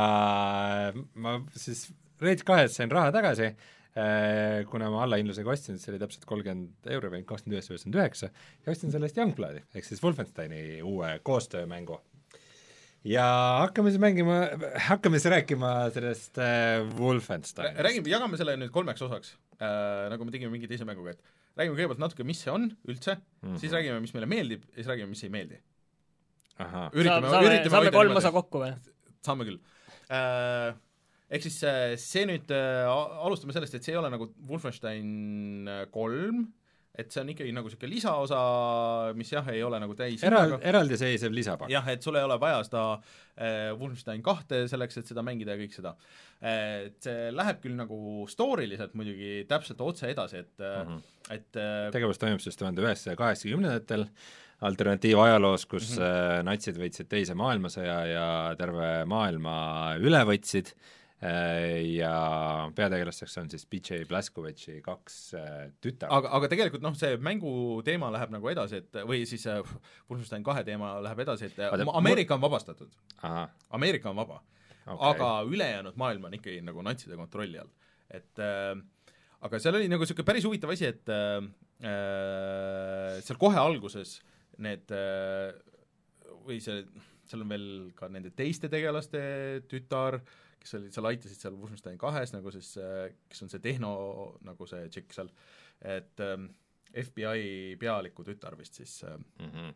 [1.25, 1.87] ma siis
[2.21, 3.49] Rage kahes sain raha tagasi,
[3.95, 8.27] kuna ma allahindlusega ostsin, see oli täpselt kolmkümmend euri või kakskümmend üheksa, üheksakümmend üheksa
[8.65, 12.01] ja ostsin selle eest Youngbloodi ehk siis Wolfensteini uue koostöömängu.
[13.07, 13.27] ja
[13.61, 14.41] hakkame siis mängima,
[14.89, 17.79] hakkame siis rääkima sellest äh, Wolfensteinist.
[17.87, 21.23] räägime, jagame selle nüüd kolmeks osaks äh,, nagu me tegime mingi teise mänguga, et
[21.55, 23.47] räägime kõigepealt natuke, mis see on üldse mm.
[23.47, 23.59] -hmm.
[23.63, 25.61] siis räägime, mis meile meeldib ja siis räägime, mis ei meeldi.
[26.59, 28.75] üritame, üritame saame kolm osa kokku või?
[29.23, 29.63] saame küll
[30.11, 30.75] äh,
[31.35, 35.81] ehk siis äh, see nüüd äh,, alustame sellest, et see ei ole nagu Wolfenstein äh,
[35.93, 36.45] kolm,
[36.95, 38.37] et see on ikkagi nagu niisugune lisaosa,
[39.19, 41.71] mis jah, ei ole nagu täis Eral-, eraldiseisev lisapakk.
[41.73, 45.61] jah, et sul ei ole vaja seda äh, Wolfenstein kahte selleks, et seda mängida ja
[45.63, 45.95] kõik seda.
[46.45, 47.99] et see läheb küll nagu
[48.31, 50.95] story liselt muidugi täpselt otse edasi, et mm.
[50.95, 51.35] -hmm.
[51.35, 51.61] et
[51.95, 54.07] tegevus toimub siis tuhande üheksasaja kaheksakümnendatel
[54.65, 56.03] alternatiivajaloos, kus mm.
[56.03, 56.43] -hmm.
[56.47, 58.27] natsid võitsid Teise maailmasõja ja
[58.59, 59.55] terve maailma
[59.99, 60.71] üle võtsid
[61.95, 62.15] ja
[62.75, 66.11] peategelasteks on siis BJ Blazkovichi kaks äh, tütart.
[66.11, 67.53] aga, aga tegelikult noh, see mängu
[67.87, 69.61] teema läheb nagu edasi, et või siis äh,
[70.09, 72.91] Wolfenstein kahe teema läheb edasi, et Vaata, Ameerika on vabastatud,
[73.79, 74.41] Ameerika on vaba
[74.85, 77.71] okay., aga ülejäänud maailm on ikkagi nagu natside kontrolli all.
[78.11, 78.75] et äh,
[79.45, 81.39] aga seal oli nagu niisugune päris huvitav asi, et äh,
[81.85, 84.19] äh, seal kohe alguses
[84.61, 85.51] need äh,
[86.45, 86.83] või see,
[87.25, 89.21] seal on veel ka nende teiste tegelaste
[89.71, 90.19] tütar,
[90.65, 92.73] kes olid seal, aitasid seal Wolfenstein kahes nagu siis,
[93.29, 93.95] kes on see tehno
[94.45, 95.29] nagu see tšikk seal,
[95.85, 96.49] et ähm,
[96.95, 99.49] FBI pealiku tütar vist siis äh, mm.
[99.51, 99.73] -hmm.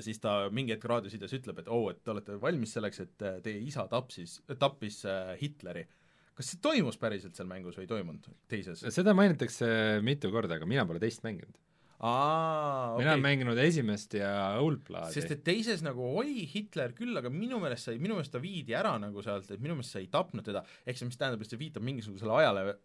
[0.00, 3.22] Siis ta mingi hetk raadiosides ütleb, et oo oh,, et te olete valmis selleks, et
[3.22, 5.86] äh, teie isa tapsis, tappis äh, Hitleri.
[6.34, 8.84] kas see toimus päriselt seal mängus või ei toimunud teises?
[8.94, 11.58] seda mainitakse mitu korda, aga mina pole teist mänginud.
[12.02, 13.22] aa, mina olen okei.
[13.22, 15.14] mänginud esimest ja Oldbloodi.
[15.14, 18.74] sest et teises nagu oli Hitler küll, aga minu meelest sai, minu meelest ta viidi
[18.78, 21.54] ära nagu sealt, et minu meelest sa ei tapnud teda, ehk see, mis tähendab, et
[21.54, 22.76] see viitab mingisugusele ajale,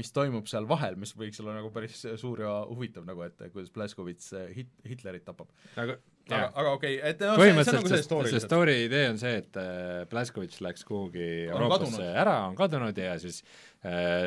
[0.00, 3.72] mis toimub seal vahel, mis võiks olla nagu päris suur ja huvitav nagu, et kuidas
[3.74, 5.48] Blaskovitš Hit-, Hitlerit tapab.
[5.80, 5.96] aga
[6.30, 8.76] aga, aga okei okay,, et see, see on põhimõtteliselt nagu see see, story see story
[8.84, 13.69] idee on see, et äh, Blazkovitš läks kuhugi Euroopasse ära, on kadunud ja siis äh,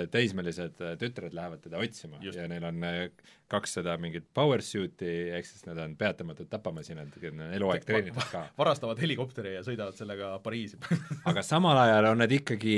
[0.09, 2.39] teismelised äh, tütred lähevad teda otsima Just.
[2.39, 3.03] ja neil on äh,
[3.53, 8.25] kaks seda mingit power suit'i, ehk siis nad on peatamatud tapamasinad, kes on eluaeg treenitud
[8.31, 8.47] ka.
[8.61, 10.81] varastavad helikopteri ja sõidavad sellega Pariisi
[11.29, 12.77] aga samal ajal on nad ikkagi,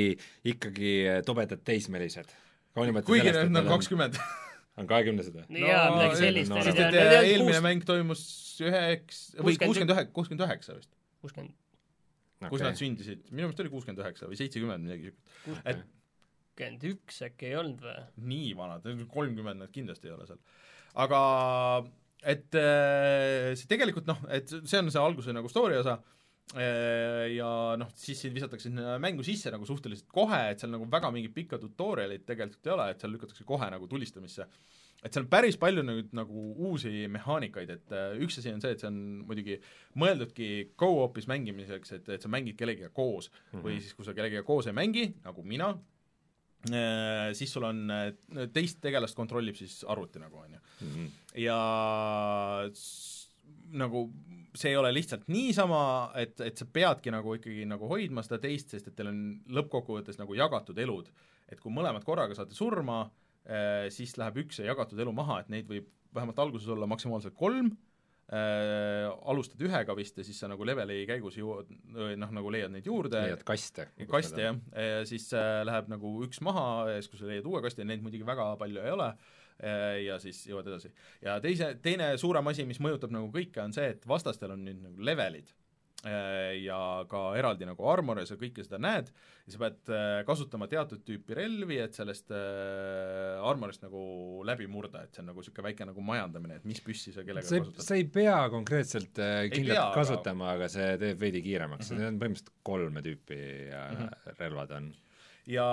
[0.51, 2.35] ikkagi äh, tobedad teismelised.
[2.75, 3.71] kuigi need on.
[3.71, 4.19] kakskümmend.
[4.79, 5.47] on kahekümnesed või?
[5.63, 6.51] jaa, midagi sellist.
[6.51, 8.25] no, sest no, et äh, eelmine mäng toimus
[8.67, 10.91] üheks, või kuuskümmend üheksa, kuuskümmend üheksa vist,
[11.23, 11.55] kuuskümmend,
[12.51, 15.69] kus nad sündisid, minu meelest oli kuuskümmend üheksa või seitsekümmend, midagi siukest.
[15.71, 15.85] et
[16.55, 17.99] kuuskümmend üks äkki ei olnud või?
[18.31, 20.39] nii vanad, kolmkümmend nad kindlasti ei ole seal.
[20.95, 21.21] aga
[22.25, 25.99] et äh, see tegelikult noh, et see on see alguse nagu story osa
[26.55, 30.87] äh, ja noh, siis sind visatakse sinna mängu sisse nagu suhteliselt kohe, et seal nagu
[30.91, 34.47] väga mingit pikka tutorial'it tegelikult ei ole, et seal lükatakse kohe nagu tulistamisse.
[35.05, 38.71] et seal on päris palju nüüd nagu uusi mehaanikaid, et äh, üks asi on see,
[38.73, 39.59] et see on muidugi
[40.01, 43.67] mõeldudki go-op'is mängimiseks, et, et sa mängid kellegagi koos mm -hmm.
[43.67, 45.75] või siis, kui sa kellegagi koos ei mängi, nagu mina,
[47.37, 47.83] siis sul on,
[48.53, 50.63] teist tegelast kontrollib siis arvuti nagu, on ju.
[50.85, 51.11] Mhm.
[51.43, 51.59] ja
[53.75, 54.05] nagu
[54.55, 55.81] see ei ole lihtsalt niisama,
[56.17, 59.21] et, et sa peadki nagu ikkagi nagu hoidma seda teist, sest et teil on
[59.57, 61.11] lõppkokkuvõttes nagu jagatud elud.
[61.51, 63.03] et kui mõlemad korraga saate surma,
[63.93, 67.69] siis läheb üks see jagatud elu maha, et neid võib vähemalt alguses olla maksimaalselt kolm
[68.33, 72.87] äh,, alustad ühega vist ja siis sa nagu leveli käigus jõuad, noh, nagu leiad neid
[72.89, 73.21] juurde.
[73.27, 73.89] leiad kaste.
[74.11, 74.61] kaste jah,
[75.09, 76.67] siis äh, läheb nagu üks maha
[76.97, 79.11] siis, kui sa leiad uue kasti, neid muidugi väga palju ei ole,
[80.03, 80.91] ja siis jõuad edasi.
[81.23, 84.81] ja teise, teine suurem asi, mis mõjutab nagu kõike, on see, et vastastel on nüüd
[84.83, 85.64] nagu levelid äh,
[86.05, 86.79] ja
[87.09, 89.09] ka eraldi nagu armor ja sa kõike seda näed
[89.45, 95.03] ja sa pead äh, kasutama teatud tüüpi relvi, et sellest äh, armorist nagu läbi murda,
[95.05, 97.63] et see on nagu niisugune väike nagu majandamine, et mis püssi sa kellega sa ei,
[97.65, 97.87] kasutad.
[97.87, 101.95] sa ei pea konkreetselt äh, kindlalt kasutama, aga see teeb veidi kiiremaks mm.
[101.95, 102.01] -hmm.
[102.01, 103.41] need on põhimõtteliselt kolme tüüpi
[103.71, 103.97] ja mm.
[104.01, 104.37] -hmm.
[104.41, 104.93] relvad on.
[105.57, 105.67] ja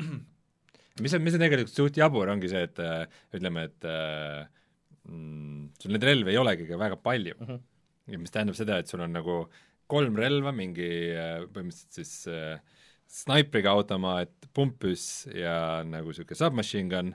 [1.04, 3.04] mis on, mis on tegelikult suht jabur, ongi see, et äh,
[3.36, 4.46] ütleme, et äh,
[5.08, 7.46] mm, sul neid relvi ei olegi ka väga palju mm.
[7.46, 7.60] -hmm.
[8.14, 9.42] ja mis tähendab seda, et sul on nagu
[9.90, 12.58] kolm relva, mingi äh, põhimõtteliselt siis äh,
[13.10, 17.14] snaipriga automaat, pumppüss ja nagu niisugune submachine gun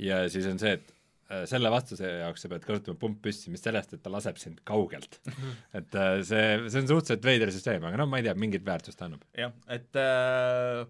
[0.00, 0.94] ja siis on see, et
[1.30, 5.20] äh, selle vastuse jaoks sa pead kasutama pumppüssi, mis sellest, et ta laseb sind kaugelt.
[5.78, 9.04] et äh, see, see on suhteliselt veider süsteem, aga noh, ma ei tea, mingit väärtust
[9.04, 9.24] annab.
[9.38, 10.84] jah, et äh,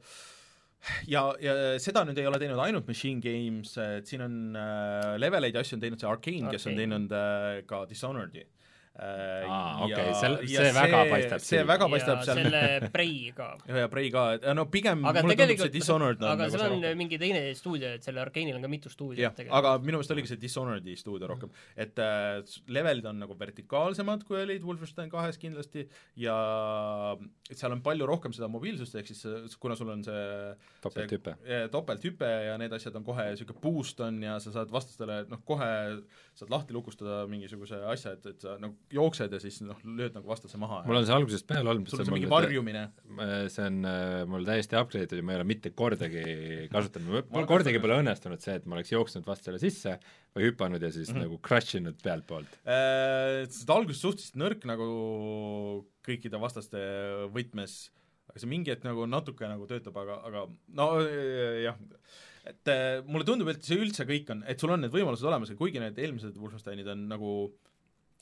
[1.11, 5.57] ja, ja seda nüüd ei ole teinud ainult Machine Games, et siin on äh, leveleid
[5.57, 8.64] ja asju on teinud see Arkane, kes on teinud äh, ka Dishonored'i äh,.
[8.95, 11.67] Aa, okei, sel- see väga paistab see silma.
[11.73, 13.49] väga paistab ja seal selle Prei ka.
[13.69, 16.45] ja, ja Prey ka, et no pigem aga mulle tundub see tegelikult, Dishonored on aga
[16.45, 19.41] nagu seal see on rohkem mingi teine stuudio, et sellel Arkane'il on ka mitu stuudiot,
[19.59, 24.39] aga minu meelest oligi see Dishonored'i stuudio rohkem, et äh, levelid on nagu vertikaalsemad, kui
[24.45, 25.89] olid Wolfenstein kahes kindlasti
[26.23, 26.37] ja
[27.51, 31.35] et seal on palju rohkem seda mobiilsust, ehk siis see- kuna sul on see topelthüpe.
[31.75, 35.71] topelthüpe ja need asjad on kohe niisugune boost on ja sa saad vastastele noh, kohe
[36.35, 40.28] saad lahti lukustada mingisuguse asja, et, et sa nagu jooksed ja siis noh, lööd nagu
[40.28, 42.85] vastase maha mul on see algusest peale olnud sul on see mingi varjumine,
[43.53, 46.24] see on äh, mul täiesti upgrade'itud ja ma ei ole mitte kordagi
[46.72, 49.97] kasutanud, mul kordagi pole õnnestunud see, et ma oleks jooksnud vastasele sisse
[50.35, 51.16] või hüpanud ja siis mm.
[51.16, 51.26] -hmm.
[51.26, 52.61] nagu crush inud pealtpoolt.
[52.66, 54.89] Äh, seda alguses suhteliselt nõrk nagu
[56.05, 56.80] kõikide vastaste
[57.35, 57.78] võtmes,
[58.28, 61.78] aga see mingi hetk nagu natuke nagu töötab, aga, aga no äh, jah,
[62.45, 65.53] et äh, mulle tundub, et see üldse kõik on, et sul on need võimalused olemas
[65.53, 67.30] ja kuigi need eelmised Wolfensteinid on nagu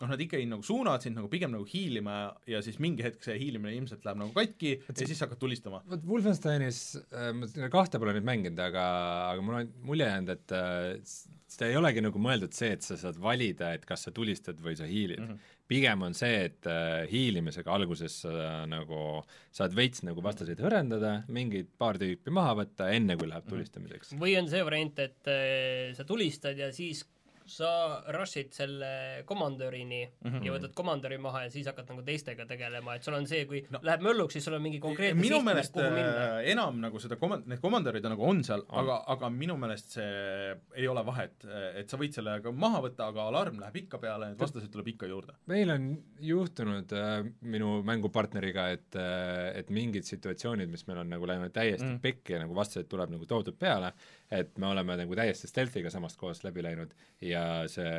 [0.02, 3.22] noh, nad ikkagi nagu suunavad sind nagu pigem nagu hiilima ja, ja siis mingi hetk
[3.24, 5.82] see hiilimine ilmselt läheb nagu katki Et ja siis hakkad tulistama.
[5.88, 6.82] vot Wolfensteinis
[7.12, 8.86] äh, ma kahte pole nüüd mänginud, aga,
[9.30, 11.14] aga mul on mulje jäänud, et äh,
[11.52, 14.74] seda ei olegi nagu mõeldud see, et sa saad valida, et kas sa tulistad või
[14.78, 15.28] sa hiilid mm.
[15.28, 15.38] Mhm.
[15.38, 15.68] -hmm.
[15.72, 19.22] pigem on see, et äh, hiilimisega alguses sa nagu
[19.54, 24.16] saad veits nagu vastaseid hõrendada, mingid paar tüüpi maha võtta, enne kui läheb tulistamiseks.
[24.20, 27.06] või on see variant, et äh, sa tulistad ja siis
[27.46, 30.30] sa rush'id selle komandörini mm.
[30.30, 30.44] -hmm.
[30.46, 33.62] ja võtad komandöri maha ja siis hakkad nagu teistega tegelema, et sul on see, kui
[33.70, 33.78] No.
[33.82, 37.60] läheb mölluks, siis sul on mingi konkreetne minu meelest äh, enam nagu seda komand-, need
[37.60, 41.96] komandörid on nagu on seal, aga, aga minu meelest see ei ole vahet, et sa
[41.96, 45.32] võid selle ka maha võtta, aga alarm läheb ikka peale, need vastased tuleb ikka juurde.
[45.46, 45.88] meil on
[46.20, 51.82] juhtunud äh, minu mängupartneriga, et äh, et mingid situatsioonid, mis meil on nagu läinud täiesti
[51.92, 51.98] Mm.
[52.00, 53.92] pekki ja nagu vastased tuleb nagu tohutult peale,
[54.32, 57.92] et me oleme nagu täiesti stealth'iga samast kohast läbi läinud ja see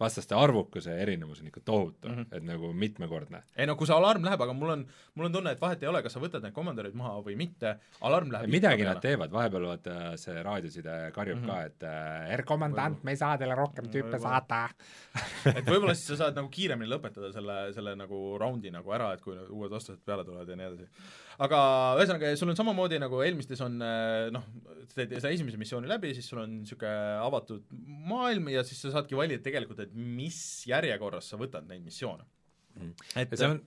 [0.00, 2.22] vastaste arvukuse erinevus on ikka tohutu mm, Mhm.
[2.22, 2.36] -hmm.
[2.36, 3.42] et nagu mitmekordne.
[3.56, 5.88] ei no kui see alarm läheb, aga mul on, mul on tunne, et vahet ei
[5.88, 9.66] ole, kas sa võtad need komandörid maha või mitte, alarm läheb midagi nad teevad, vahepeal
[9.66, 11.50] vaata see raadioside karjub mm Mhm.
[11.50, 11.58] -hmm.
[11.58, 14.68] ka, et äh, herr kommandant, me ei saa teile rohkem tüüpe saata.
[15.58, 19.20] et võib-olla siis sa saad nagu kiiremini lõpetada selle, selle nagu raundi nagu ära, et
[19.20, 20.88] kui uued vastased peale tulevad ja nii edasi.
[21.38, 21.58] aga
[21.98, 24.42] ühesõnaga, sul on samamoodi nagu eelmistes on eh, noh,
[24.88, 27.62] sa teed seda esimese missiooni läbi, siis sul on niisugune avatud
[28.10, 32.24] maailm ja siis sa saadki valida tegelikult, et mis järjekorras sa võtad neid missioone
[32.78, 32.90] Mhm.
[33.16, 33.62] et ja seal on,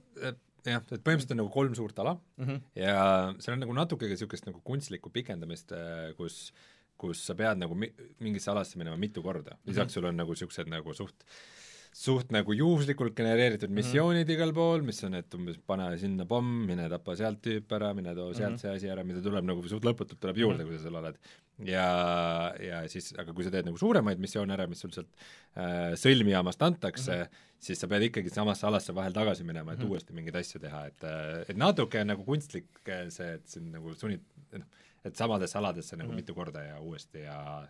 [0.63, 2.61] jah, et põhimõtteliselt on nagu kolm suurt ala mm -hmm.
[2.75, 5.73] ja seal on nagu natuke ka niisugust nagu kunstlikku pikendamist,
[6.17, 6.53] kus
[7.01, 10.67] kus sa pead nagu mi-, mingisse alasse minema mitu korda, lisaks sul on nagu niisugused
[10.69, 11.25] nagu suht
[11.93, 14.35] suht nagu juhuslikult genereeritud missioonid mm -hmm.
[14.37, 18.13] igal pool, mis on, et umbes pane sinna pomm, mine tapa sealt tüüp ära, mine
[18.15, 18.57] too sealt Mhm.
[18.61, 21.17] see asi ära, mida tuleb nagu suht lõputult tuleb juurde, kui sa seal oled.
[21.65, 25.09] ja, ja siis, aga kui sa teed nagu suuremaid missioone ära, mis sul sealt
[25.55, 27.59] äh, sõlmijaamast antakse mm, -hmm.
[27.59, 29.87] siis sa pead ikkagi samasse alasse vahel tagasi minema, et mm Mhm.
[29.87, 29.91] -hmm.
[29.91, 33.71] uuesti mingeid asju teha, et äh, et natuke on nagu kunstlik äh, see, et sind
[33.71, 34.21] nagu sunnid,
[34.53, 34.65] noh,
[35.03, 36.19] et samadesse aladesse nagu mm Mhm.
[36.19, 36.21] -hmm.
[36.21, 37.67] mitu korda ja uuesti ja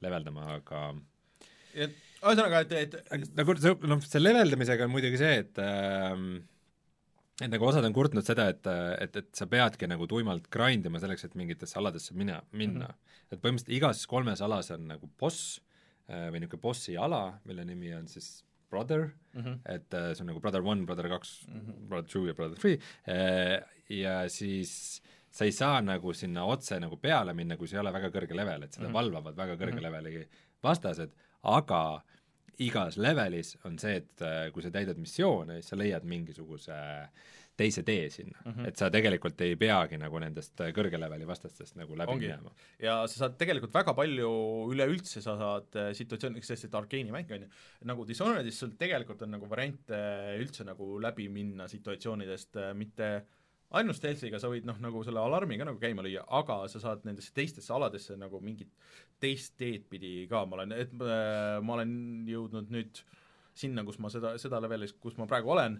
[0.00, 0.94] leveldama, aga
[1.74, 1.90] et
[2.22, 6.30] ühesõnaga, et, et aga nagu see, noh, see leveldamisega on muidugi see, et ähm,
[7.38, 8.66] et nagu osad on kurtnud seda, et,
[9.04, 12.92] et, et sa peadki nagu tuimalt grind ima selleks, et mingitesse aladesse mina, minna mm.
[12.92, 13.32] -hmm.
[13.32, 15.60] et põhimõtteliselt igas kolmes alas on nagu boss
[16.10, 19.58] äh, või niisugune bossi ala, mille nimi on siis Brother mm -hmm.
[19.74, 21.60] et äh, see on nagu Brother One, Brother kaks mm.
[21.60, 21.88] -hmm.
[21.88, 26.96] Brother Two ja Brother Three äh, ja siis sa ei saa nagu sinna otse nagu
[26.96, 28.90] peale minna, kui sa ei ole väga kõrge level, et seda mm.
[28.90, 28.94] -hmm.
[28.94, 29.82] valvavad väga kõrge mm -hmm.
[29.82, 30.28] leveli
[30.62, 31.10] vastased,
[31.42, 31.82] aga
[32.58, 36.78] igas levelis on see, et äh, kui sa täidad missioone, siis sa leiad mingisuguse
[37.58, 38.52] teise tee sinna mm.
[38.52, 38.68] -hmm.
[38.68, 42.26] et sa tegelikult ei peagi nagu nendest äh, kõrge leveli vastastest nagu läbi Ongi.
[42.26, 42.52] minema.
[42.82, 44.30] ja sa saad tegelikult väga palju,
[44.72, 47.50] üleüldse sa saad äh, situatsioone, sest et Arkeeni mäng on ju,
[47.90, 49.98] nagu Dishonoredis sul tegelikult on nagu variante
[50.38, 53.10] üldse nagu läbi minna situatsioonidest, mitte
[53.76, 57.04] ainult stealth'iga, sa võid noh, nagu selle alarmi ka nagu käima lüüa, aga sa saad
[57.04, 58.70] nendesse teistesse aladesse nagu mingit
[59.20, 61.92] teist teed pidi ka, ma olen, et äh, ma olen
[62.28, 63.02] jõudnud nüüd
[63.58, 65.78] sinna, kus ma seda, seda levelis, kus ma praegu olen,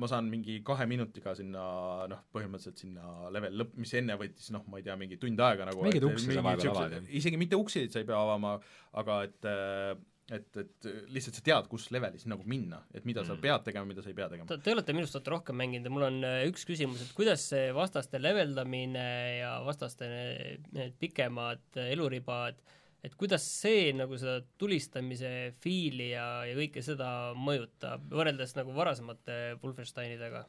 [0.00, 1.62] ma saan mingi kahe minutiga sinna
[2.10, 5.66] noh, põhimõtteliselt sinna level lõpp, mis enne võttis noh, ma ei tea, mingi tund aega
[5.68, 7.10] nagu Mingeid uksi sa vahepeal avad, jah.
[7.20, 8.56] isegi mitte uksi sa ei pea avama,
[9.02, 9.92] aga et äh,
[10.34, 13.28] et, et lihtsalt sa tead, kus levelis nagu minna, et mida mm.
[13.30, 14.48] sa pead tegema, mida sa ei pea tegema.
[14.50, 17.46] Te, te olete minust vaata rohkem mänginud ja mul on äh, üks küsimus, et kuidas
[17.52, 19.06] see vastaste leveldamine
[19.40, 22.60] ja vastaste ne- need pikemad äh, eluribad,
[23.04, 25.32] et kuidas see nagu seda tulistamise
[25.64, 30.46] fiili ja, ja kõike seda mõjutab, võrreldes nagu varasemate Wolfensteinidega?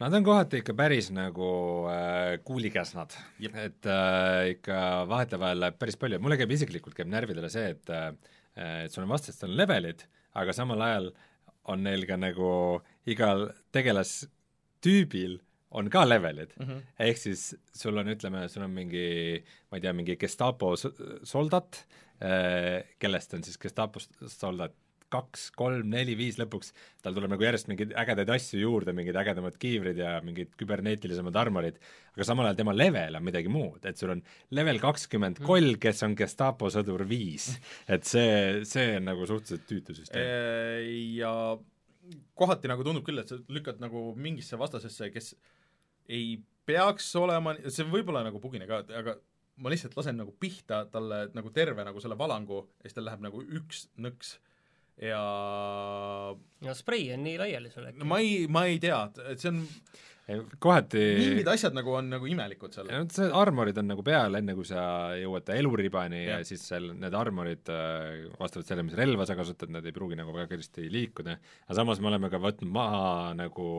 [0.00, 1.46] Nad on kohati ikka päris nagu
[1.92, 3.12] äh, kuulikäsnad,
[3.44, 4.76] et äh, ikka
[5.10, 8.14] vahetevahel läheb päris palju, mulle käib isiklikult käib närvidele see, et äh,
[8.60, 10.02] et sul on vastased on levelid,
[10.34, 11.10] aga samal ajal
[11.72, 12.50] on neil ka nagu
[13.06, 15.38] igal tegelastüübil
[15.78, 16.80] on ka levelid Mm -hmm.
[16.98, 20.88] ehk siis sul on, ütleme, sul on mingi, ma ei tea, mingi Gestapo s-
[21.22, 21.84] soldat,
[22.98, 24.72] kellest on siis Gestapo s- soldat
[25.12, 26.72] kaks, kolm, neli, viis lõpuks,
[27.04, 31.80] tal tuleb nagu järjest mingeid ägedaid asju juurde, mingid ägedamad kiivrid ja mingid kübernetilisemad armorid,
[32.14, 34.22] aga samal ajal tema level on midagi muud, et sul on
[34.56, 37.50] level kakskümmend koll, kes on Gestapo sõdur viis.
[37.90, 40.28] et see, see on nagu suhteliselt tüütu süsteem.
[41.18, 41.32] ja
[42.38, 45.34] kohati nagu tundub küll, et sa lükkad nagu mingisse vastasesse, kes
[46.10, 49.16] ei peaks olema, see võib olla nagu bugine ka, aga
[49.60, 53.24] ma lihtsalt lasen nagu pihta talle nagu terve nagu selle valangu ja siis tal läheb
[53.24, 54.38] nagu üks nõks
[55.00, 55.22] ja
[56.34, 58.00] no sprei on nii laiali sul äkki.
[58.02, 59.00] No ma ei, ma ei tea,
[59.30, 59.62] et see on,
[60.62, 62.90] kohati mingid asjad nagu on nagu imelikud seal.
[62.92, 64.82] ja vot see armorid on nagu peal, enne kui sa
[65.18, 69.72] jõuad eluribani ja, ja siis seal need armorid äh, vastavalt sellele, mis relva sa kasutad,
[69.74, 71.36] nad ei pruugi nagu väga kiiresti liikuda,
[71.66, 73.70] aga samas me oleme ka võtnud maha nagu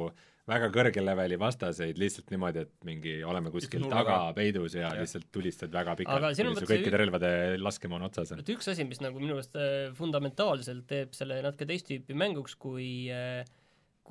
[0.50, 5.04] väga kõrge leveli vastaseid lihtsalt niimoodi, et mingi oleme kuskil nurga taga peidus ja, ja
[5.04, 7.32] lihtsalt tulistad väga Aga pikalt, kuni su kõikide relvade
[7.62, 8.42] laskemoon otsas on.
[8.42, 12.58] et üks asi, mis nagu minu arust äh, fundamentaalselt teeb selle natuke teist tüüpi mänguks,
[12.62, 13.44] kui äh,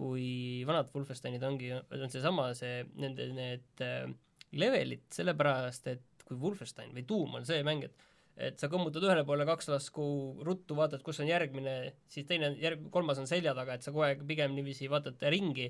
[0.00, 4.06] kui vanad Wolfensteinid ongi, on seesama, see, nende need äh,
[4.56, 8.06] levelid, sellepärast et kui Wolfenstein või Doom on see mäng, et
[8.40, 10.04] et sa kõmmutad ühele poole kaks lasku
[10.46, 11.74] ruttu, vaatad, kus on järgmine,
[12.08, 15.66] siis teine, järg-, kolmas on selja taga, et sa kogu aeg pigem niiviisi vaatad ringi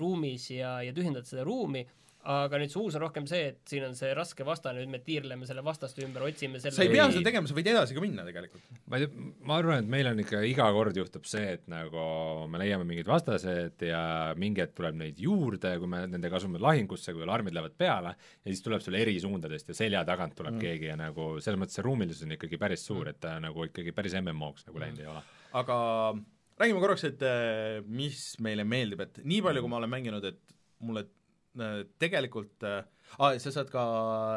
[0.00, 1.86] ruumis ja, ja tühjendad seda ruumi,
[2.28, 4.98] aga nüüd see uus on rohkem see, et siin on see raske vastane, nüüd me
[5.04, 8.02] tiirleme selle vastaste ümber, otsime selle sa ei pea seda tegema, sa võid edasi ka
[8.04, 8.66] minna tegelikult.
[8.92, 12.04] ma ei tea, ma arvan, et meil on ikka iga kord juhtub see, et nagu
[12.52, 14.02] me leiame mingid vastased ja
[14.40, 18.12] mingi hetk tuleb neid juurde, kui me nendega asume lahingusse, kui alarmid lähevad peale,
[18.44, 20.66] ja siis tuleb sul eri suundadest ja selja tagant tuleb mm.
[20.66, 23.96] keegi ja nagu selles mõttes see ruumilisus on ikkagi päris suur, et ta nagu ikkagi
[23.96, 25.24] päris MMO-ks nagu läinud ei ole.
[25.56, 25.80] aga
[26.60, 30.56] räägime korraks, et äh, mis meile meeldib, et nii palju, kui ma olen mänginud, et
[30.84, 31.06] mulle
[31.58, 32.82] äh, tegelikult äh,
[33.16, 33.84] sa saad ka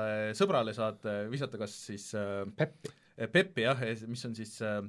[0.07, 2.91] äh, sõbrale saad äh, visata kas siis äh, Peppi.
[3.29, 4.79] Peppi jah, mis on siis äh,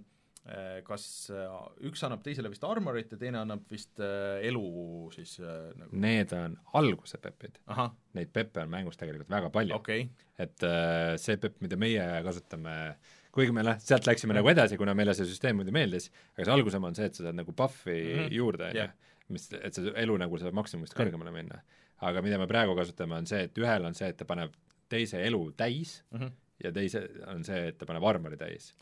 [0.48, 1.48] äh, kas äh,
[1.90, 6.32] üks annab teisele vist armorit ja teine annab vist äh, elu siis äh, nagu Need
[6.38, 7.60] on alguse Pepid.
[8.16, 10.08] Neid Peppe on mängus tegelikult väga palju okay.,
[10.40, 12.96] et äh, see PEP, mida meie kasutame,
[13.34, 16.54] kuigi me noh, sealt läksime nagu edasi, kuna meile see süsteem muidu meeldis, aga see
[16.54, 18.20] algusema on see, et sa saad nagu buff'i mm.
[18.20, 18.36] -hmm.
[18.38, 18.86] juurde, on ju
[19.32, 21.62] mis, et see elu nagu saab maksimumist kõrgemale minna.
[22.04, 24.52] aga mida me praegu kasutame, on see, et ühel on see, et ta paneb
[24.92, 26.18] teise elu täis mm.
[26.20, 26.32] -hmm.
[26.64, 28.74] ja teise on see, et ta paneb armori täis.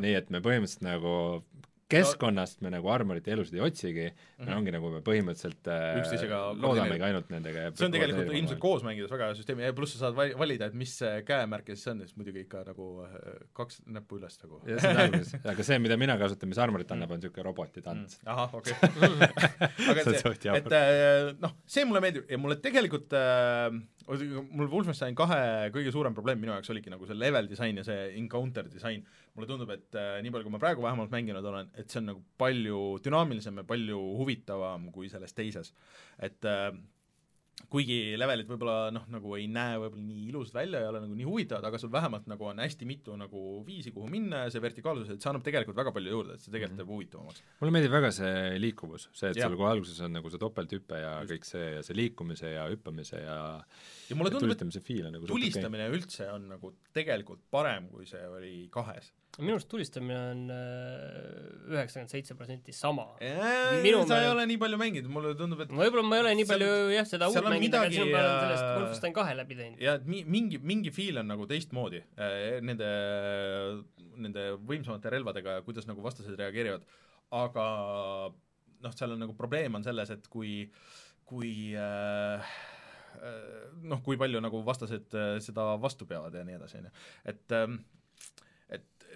[0.00, 1.44] Nii et me põhimõtteliselt nagu
[1.90, 4.46] keskkonnast me nagu armorit ja elusid ei otsigi mm, -hmm.
[4.48, 8.62] meil ongi nagu me põhimõtteliselt äh, Üksteisega loodamegi ainult nendega ja see on tegelikult ilmselt
[8.62, 11.72] koos mängides väga hea süsteem ja pluss sa saad val- valida, et mis see käemärk
[11.72, 15.02] ja siis on, siis muidugi ikka nagu äh, kaks näppu üles nagu ja see on
[15.06, 18.32] alguses, aga see, mida mina kasutan, mis armorit annab, on niisugune robotitants mm..
[18.34, 20.60] ahah, okei aga See on et see, jabur.
[20.60, 23.70] et äh, noh, see mulle meeldib ja mulle tegelikult äh,
[24.10, 28.10] mul Wolfenstein kahe kõige suurem probleem minu jaoks oligi nagu see level disain ja see
[28.18, 29.04] encounter disain.
[29.34, 32.10] Mulle tundub, et äh, nii palju, kui ma praegu vähemalt mänginud olen, et see on
[32.12, 35.74] nagu palju dünaamilisem ja palju huvitavam kui selles teises.
[36.18, 36.72] et äh,
[37.68, 41.26] kuigi levelid võib-olla noh, nagu ei näe võib-olla nii ilusad välja, ei ole nagu nii
[41.28, 45.10] huvitavad, aga sul vähemalt nagu on hästi mitu nagu viisi, kuhu minna ja see vertikaalsus,
[45.12, 47.44] et see annab tegelikult väga palju juurde, et see tegelikult teeb huvitavamaks.
[47.60, 49.50] mulle meeldib väga see liikuvus, see, et Jah.
[49.50, 51.32] sul kohe alguses on nagu see topelthüpe ja Just.
[51.34, 55.18] kõik see ja see liikumise ja hüppamise ja ja mulle tundub, et tulistamise feel on
[55.18, 59.12] nagu tulistamine üldse on nagu tegelikult parem, kui see oli kahes.
[59.38, 63.04] Minu arust tulistamine on äh, üheksakümmend seitse protsenti sama.
[63.20, 63.28] sa
[63.84, 66.46] Minu ei meelest- ole nii palju mänginud, mulle tundub, et võib-olla ma ei ole nii
[66.48, 69.36] Seal- palju jah, seda seal uut on mänginud, aga siin ma olen sellest Wolfenstein kahe
[69.38, 69.78] läbi teinud.
[69.86, 72.90] ja et mi-, mingi, mingi feel on nagu teistmoodi äh, nende,
[74.20, 76.82] nende võimsamate relvadega ja kuidas nagu vastased reageerivad,
[77.38, 77.68] aga
[78.82, 80.66] noh, seal on nagu probleem on selles, et kui,
[81.28, 82.52] kui äh,
[83.22, 85.16] äh, noh, kui palju nagu vastased
[85.46, 86.94] seda vastu peavad ja nii edasi, on ju.
[87.30, 87.99] et ähm, et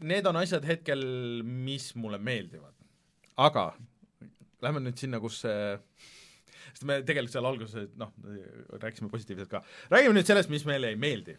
[0.03, 1.03] need on asjad hetkel,
[1.45, 2.75] mis mulle meeldivad.
[3.37, 3.73] aga
[4.65, 5.65] lähme nüüd sinna, kus see
[6.75, 8.13] sest me tegelikult seal alguses noh,
[8.81, 9.63] rääkisime positiivselt ka.
[9.93, 11.37] räägime nüüd sellest, mis meile ei meeldi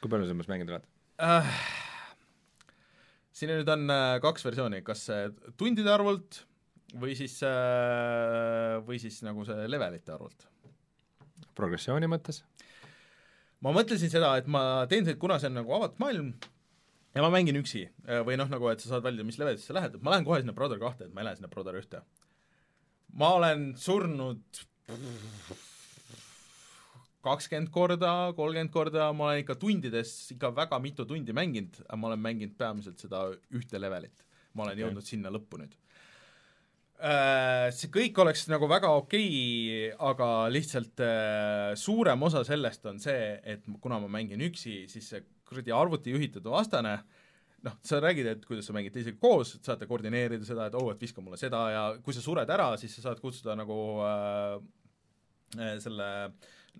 [0.00, 0.90] kui palju sa umbes mänginud oled?
[1.22, 1.54] äh,.
[3.36, 5.28] siin nüüd on äh, kaks versiooni, kas äh,
[5.58, 6.42] tundide arvult
[6.96, 10.46] või siis äh,, või siis nagu see levelite arvult
[11.58, 12.42] progressiooni mõttes?
[13.64, 16.34] ma mõtlesin seda, et ma teen seda, kuna see on nagu avatud maailm
[17.16, 19.78] ja ma mängin üksi äh, või noh, nagu et sa saad valida, mis levelisse sa
[19.78, 22.02] lähed, ma lähen kohe sinna Brother kahte, et ma ei lähe sinna Brother ühte.
[23.16, 24.62] ma olen surnud
[27.26, 32.12] kakskümmend korda, kolmkümmend korda, ma olen ikka tundides ikka väga mitu tundi mänginud, aga ma
[32.12, 34.24] olen mänginud peamiselt seda ühte levelit.
[34.52, 34.84] ma olen okay.
[34.84, 35.74] jõudnud sinna lõppu nüüd
[36.96, 42.96] Äh, see kõik oleks nagu väga okei okay,, aga lihtsalt äh, suurem osa sellest on
[43.02, 46.96] see, et kuna ma mängin üksi, siis see kuradi arvuti juhitud vastane
[47.66, 50.86] noh, sa räägid, et kuidas sa mängid teisega koos, et saate koordineerida seda, et oo
[50.86, 53.78] oh,, et viska mulle seda ja kui sa sured ära, siis sa saad kutsuda nagu
[54.06, 54.54] äh,
[55.58, 56.08] äh, selle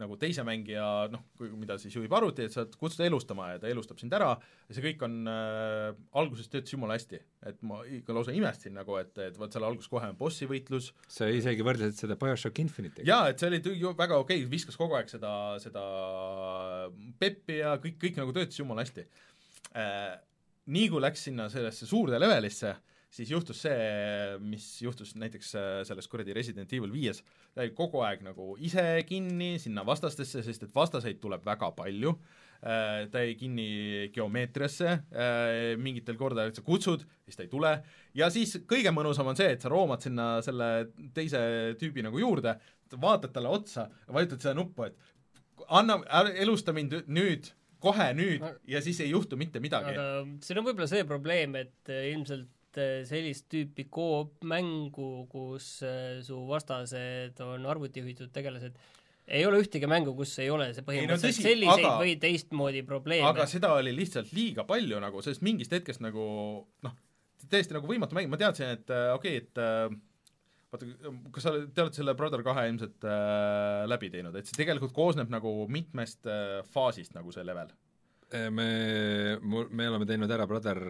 [0.01, 1.23] nagu teise mängija noh,
[1.57, 4.85] mida siis juhib arvuti, et sa kutsud elustama ja ta elustab sind ära ja see
[4.85, 5.89] kõik on äh,,
[6.21, 7.21] alguses töötas jumala hästi.
[7.49, 10.91] et ma ikka lausa imestasin nagu, et, et vot seal alguses kohe on bossi võitlus,
[11.09, 13.09] sa isegi võrdlesid seda BioShock Infinite'iga.
[13.09, 15.33] jaa, et see oli ju väga okei okay,, viskas kogu aeg seda,
[15.63, 15.85] seda
[17.21, 19.07] peppi ja kõik, kõik nagu töötas jumala hästi
[19.75, 20.17] äh,.
[20.67, 22.73] Nii kui läks sinna sellesse suurde levelisse,
[23.17, 23.77] siis juhtus see,
[24.45, 27.23] mis juhtus näiteks äh, selles kuradi Resident Evil viies,
[27.55, 32.17] ta jäi kogu aeg nagu ise kinni sinna vastastesse, sest et vastaseid tuleb väga palju,
[32.57, 33.67] ta jäi kinni
[34.15, 34.95] geomeetriasse,
[35.79, 37.73] mingitel kordadel sa kutsud, siis ta ei tule,
[38.17, 40.71] ja siis kõige mõnusam on see, et sa roomad sinna selle
[41.15, 41.39] teise
[41.79, 42.57] tüübi nagu juurde,
[42.97, 44.97] vaatad talle otsa, vajutad seda nuppu, et
[45.69, 46.01] anna,
[46.35, 47.53] elusta mind nüüd,
[47.83, 49.93] kohe nüüd ja siis ei juhtu mitte midagi.
[49.93, 52.49] aga siin on võib-olla see probleem, et äh, ilmselt
[52.81, 58.79] äh, sellist tüüpi koop-mängu, kus äh, su vastased on arvutijuhitud tegelased,
[59.27, 63.29] ei ole ühtegi mängu, kus ei ole see põhimõtteliselt tõsi, selliseid aga- või teistmoodi probleeme.
[63.29, 66.27] aga seda oli lihtsalt liiga palju nagu, sest mingist hetkest nagu
[66.87, 66.99] noh,
[67.51, 69.97] täiesti nagu võimatu mäng, ma teadsin, et äh, okei okay,, et äh,
[70.73, 70.89] vaata,
[71.35, 75.31] kas sa te olete selle Brother kahe ilmselt äh, läbi teinud, et see tegelikult koosneb
[75.33, 77.71] nagu mitmest äh, faasist nagu see level.
[78.33, 78.71] Me,
[79.43, 80.81] mul, me oleme teinud ära Brother,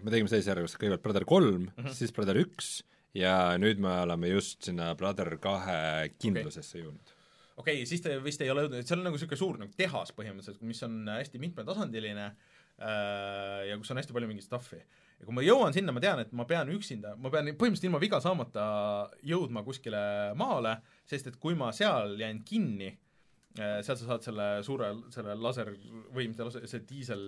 [0.00, 1.96] me tegime sellise järjekordse, kõigepealt Brother kolm mm, -hmm.
[1.98, 2.78] siis Brother üks
[3.16, 6.86] ja nüüd me oleme just sinna Brother kahe kindlusesse okay.
[6.86, 7.14] jõudnud.
[7.60, 10.14] okei okay,, siis te vist ei ole jõudnud, seal on nagu niisugune suur nagu tehas
[10.16, 14.80] põhimõtteliselt, mis on hästi mitmetasandiline äh, ja kus on hästi palju mingit stuff'i.
[15.20, 18.02] ja kui ma jõuan sinna, ma tean, et ma pean üksinda, ma pean põhimõtteliselt ilma
[18.02, 18.66] viga saamata
[19.28, 20.02] jõudma kuskile
[20.40, 20.78] maale,
[21.08, 22.94] sest et kui ma seal jään kinni,
[23.56, 25.72] seal sa saad selle suure, selle laser
[26.14, 27.24] või mitte laser, see diisel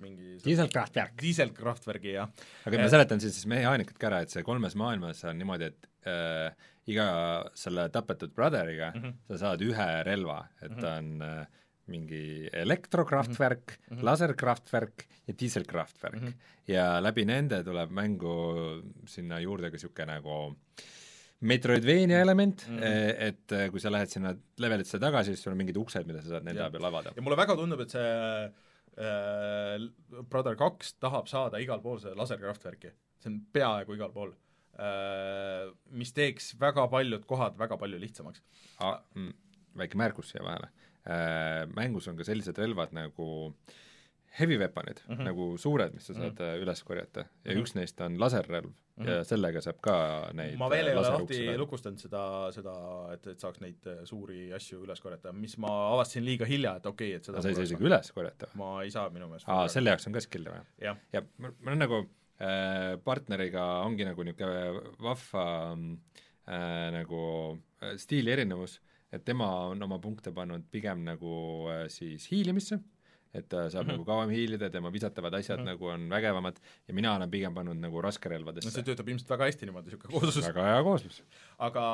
[0.00, 1.18] mingi diiselkraftwerk.
[1.20, 2.32] diiselkraftwergi, jah.
[2.68, 6.72] aga ma seletan siis mehaanikat ka ära, et see kolmes maailmas on niimoodi, et äh,
[6.86, 7.06] iga
[7.58, 9.14] selle tapetud brother'iga mm -hmm.
[9.28, 10.80] sa saad ühe relva, et Mhm.
[10.80, 11.46] ta on äh,
[11.86, 14.04] mingi elektrokraftwerk mm, -hmm.
[14.04, 16.28] laserkraftwerk ja diiselkraftwerk mm.
[16.28, 16.34] -hmm.
[16.66, 18.34] ja läbi nende tuleb mängu
[19.06, 20.56] sinna juurde ka niisugune nagu
[21.40, 22.82] Metroidvania element mm, Mhm.
[22.82, 23.16] -hmm.
[23.28, 26.28] et äh, kui sa lähed sinna levelisse tagasi, siis sul on mingid uksed, mida sa
[26.28, 27.12] saad nende abil avada.
[27.16, 28.00] ja mulle väga tundub, et see
[28.98, 34.32] äh, Brother kaks tahab saada igal pool seda laserkraftwerki, see on peaaegu igal pool
[34.78, 38.42] äh,, mis teeks väga paljud kohad väga palju lihtsamaks.
[38.80, 39.32] Ah, mm,
[39.76, 40.68] väike märkus siia vahele
[41.04, 43.52] äh,, mängus on ka sellised relvad nagu
[44.38, 45.20] heavy weapon'id mm, Mhm.
[45.20, 45.24] -hmm.
[45.30, 46.62] nagu suured, mis sa saad mm -hmm.
[46.64, 47.52] üles korjata ja mm Mhm.
[47.56, 47.62] -hmm.
[47.62, 49.08] üks neist on laserrelv mm -hmm.
[49.10, 49.96] ja sellega saab ka
[50.34, 52.74] neid ma veel ei äh, ole lahti lukustanud seda, seda,
[53.14, 56.86] et, et saaks neid äh, suuri asju üles korjata, mis ma avastasin liiga hilja, et
[56.86, 59.48] okei okay,, et seda sa ei saa isegi üles korjata ma ei saa minu meelest
[59.48, 60.64] aa, selle jaoks on ka skill'e vaja?
[60.78, 61.98] jah, ja mul mul on nagu
[62.40, 65.46] äh, partneriga ongi nagu niisugune vahva
[66.48, 67.22] äh, nagu
[67.96, 68.80] stiili erinevus,
[69.12, 71.32] et tema on oma punkte pannud pigem nagu
[71.70, 72.78] äh, siis hiilimisse,
[73.34, 73.90] et ta saab mm.
[73.90, 73.92] -hmm.
[73.92, 75.62] nagu kauem hiilida, tema visatavad asjad mm.
[75.62, 75.66] -hmm.
[75.66, 79.44] nagu on vägevamad ja mina olen pigem pannud nagu no raskerelvadesse see töötab ilmselt väga
[79.44, 81.22] hästi niimoodi, niisugune kooslus, väga hea kooslus.
[81.58, 81.86] aga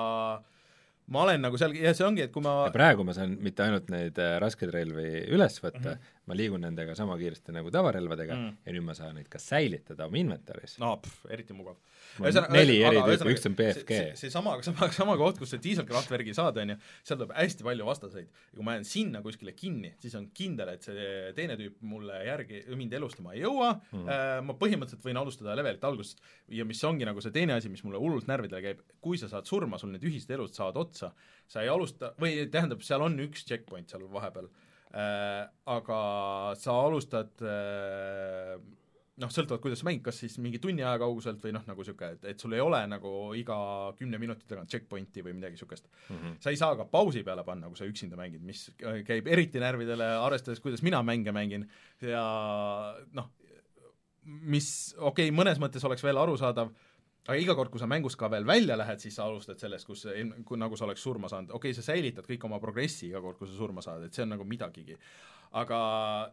[1.07, 3.65] ma olen nagu seal, ja see ongi, et kui ma ja praegu ma saan mitte
[3.65, 5.95] ainult neid äh, raskeid relvi üles võtta mm.
[5.95, 6.21] -hmm.
[6.27, 8.49] ma liigun nendega sama kiiresti nagu tavarelvadega mm Mm.
[8.49, 8.67] -hmm.
[8.67, 10.79] ja nüüd ma saan neid ka säilitada oma inventaris.
[10.79, 11.77] no pff, eriti mugav.
[12.52, 13.97] Neli eri tüüpi, üks on BFG.
[13.97, 16.76] see, see sama, sama, koht, kus sa diiselkraftvergi saad, on ju,
[17.09, 18.28] seal tuleb hästi palju vastaseid.
[18.51, 21.06] Ja kui ma jään sinna kuskile kinni, siis on kindel, et see
[21.36, 23.70] teine tüüp mulle järgi, mind elustama ei jõua.
[23.94, 24.10] Mm.,
[24.48, 26.20] ma põhimõtteliselt võin alustada levelit algusest.
[26.52, 29.48] Ja mis ongi nagu see teine asi, mis mulle hullult närvidele käib, kui sa saad
[29.48, 31.14] surma, sul need ühised elud saavad otsa,
[31.48, 34.51] sa ei alusta, või tähendab, seal on üks checkpoint seal vahepeal.
[34.93, 35.98] Äh,, aga
[36.60, 38.59] sa alustad äh,
[39.23, 42.16] noh, sõltuvalt, kuidas sa mängid, kas siis mingi tunni aja kauguselt või noh, nagu niisugune,
[42.16, 43.57] et, et sul ei ole nagu iga
[43.99, 45.89] kümne minuti tagant checkpointi või midagi niisugust.
[46.09, 46.39] Mm -hmm.
[46.44, 48.70] sa ei saa ka pausi peale panna, kui sa üksinda mängid, mis
[49.07, 51.69] käib eriti närvidele, arvestades, kuidas mina mänge mängin
[52.01, 52.24] ja
[53.12, 53.31] noh,
[54.24, 56.70] mis okei okay,, mõnes mõttes oleks veel arusaadav,
[57.23, 60.07] aga iga kord, kui sa mängust ka veel välja lähed, siis sa alustad sellest, kus,
[60.47, 63.39] kui nagu sa oleks surma saanud, okei okay,, sa säilitad kõik oma progressi iga kord,
[63.39, 64.99] kui sa surma saad, et see on nagu midagigi.
[65.53, 65.78] aga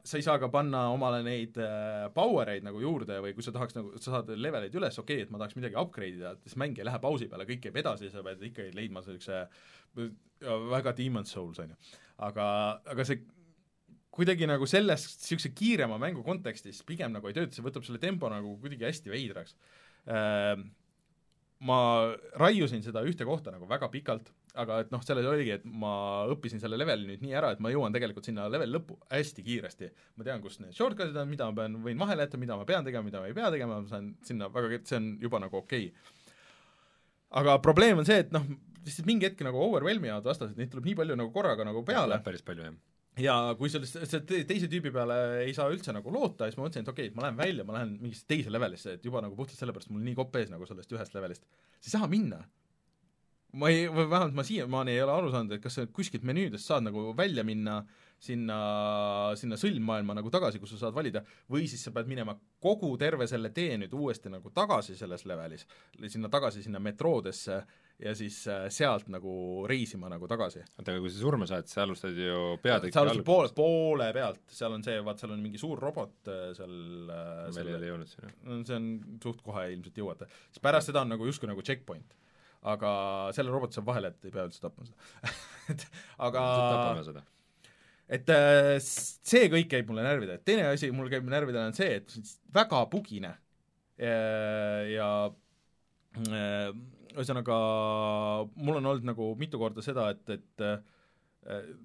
[0.07, 3.51] sa ei saa ka panna omale neid äh, power eid nagu juurde või kui sa
[3.51, 6.55] tahaks nagu, sa saad leveleid üles, okei okay,, et ma tahaks midagi upgrade ida, siis
[6.57, 9.43] mäng ei lähe pausi peale, kõik käib edasi, sa pead ikkagi leidma sellise
[10.71, 11.99] väga Demon's Souls, on ju.
[12.29, 12.47] aga,
[12.95, 13.21] aga see
[14.15, 18.31] kuidagi nagu selles, niisuguse kiirema mängu kontekstis pigem nagu ei tööta, see võtab selle tempo
[18.31, 19.53] nagu kuidagi hästi veidraks
[20.07, 20.55] äh,
[21.67, 21.77] ma
[22.39, 24.29] raiusin seda ühte kohta nagu väga pikalt,
[24.59, 25.91] aga et noh, selles oligi, et ma
[26.31, 29.89] õppisin selle leveli nüüd nii ära, et ma jõuan tegelikult sinna leveli lõppu hästi kiiresti.
[30.15, 32.87] ma tean, kus need shortcut'id on, mida ma pean, võin vahele jätta, mida ma pean
[32.87, 35.91] tegema, mida ma ei pea tegema, ma saan sinna väga, see on juba nagu okei
[35.91, 36.15] okay.
[37.43, 38.47] aga probleem on see, et noh,
[38.85, 42.21] lihtsalt mingi hetk nagu overwhelm ivad vastased, neid tuleb nii palju nagu korraga nagu peale
[42.23, 42.79] päris palju jah.
[43.19, 46.65] Ja kui sellest, see te- teise tüübi peale ei saa üldse nagu loota, siis ma
[46.65, 49.23] mõtlesin, et okei okay,, et ma lähen välja, ma lähen mingisse teise levelisse, et juba
[49.25, 51.45] nagu puhtalt sellepärast mul nii kopp ees nagu sellest ühest levelist.
[51.79, 52.43] sa ei saa minna.
[53.59, 56.69] ma ei, või vähemalt ma siiamaani ei ole aru saanud, et kas sa kuskilt menüüdest
[56.69, 57.81] saad nagu välja minna
[58.19, 58.59] sinna,
[59.39, 63.27] sinna sõlmmaailma nagu tagasi, kus sa saad valida, või siis sa pead minema kogu terve
[63.31, 65.65] selle tee nüüd uuesti nagu tagasi selles levelis,
[66.07, 67.61] sinna tagasi sinna metroodesse
[67.99, 69.31] ja siis äh, sealt nagu
[69.67, 70.61] reisima nagu tagasi.
[70.77, 74.43] oota, aga kui sa surma saad, sa alustad ju peatüki sa alustasid poole, poole pealt,
[74.55, 77.91] seal on see, vaat seal on mingi suur robot äh, seal äh, meil ei ole
[77.91, 78.31] jõudnud sinna.
[78.67, 78.87] see on
[79.23, 82.15] suht kohe ilmselt jõuate, siis pärast seda on nagu justkui nagu checkpoint.
[82.71, 82.91] aga
[83.35, 85.35] selle roboti saab vahele, et ei pea üldse tapma seda
[85.75, 85.85] et
[86.29, 87.27] aga tapame seda.
[88.09, 92.15] Et äh, see kõik käib mulle närvidele, teine asi mul käib närvidele on see, et
[92.55, 93.35] väga bugine
[93.99, 94.15] ja,
[94.89, 95.09] ja
[96.29, 96.71] äh,
[97.15, 97.57] ühesõnaga
[98.55, 100.79] mul on olnud nagu mitu korda seda, et, et äh,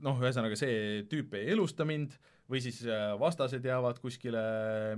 [0.05, 2.17] noh, ühesõnaga see tüüp ei elusta mind
[2.51, 4.43] või siis äh, vastased jäävad kuskile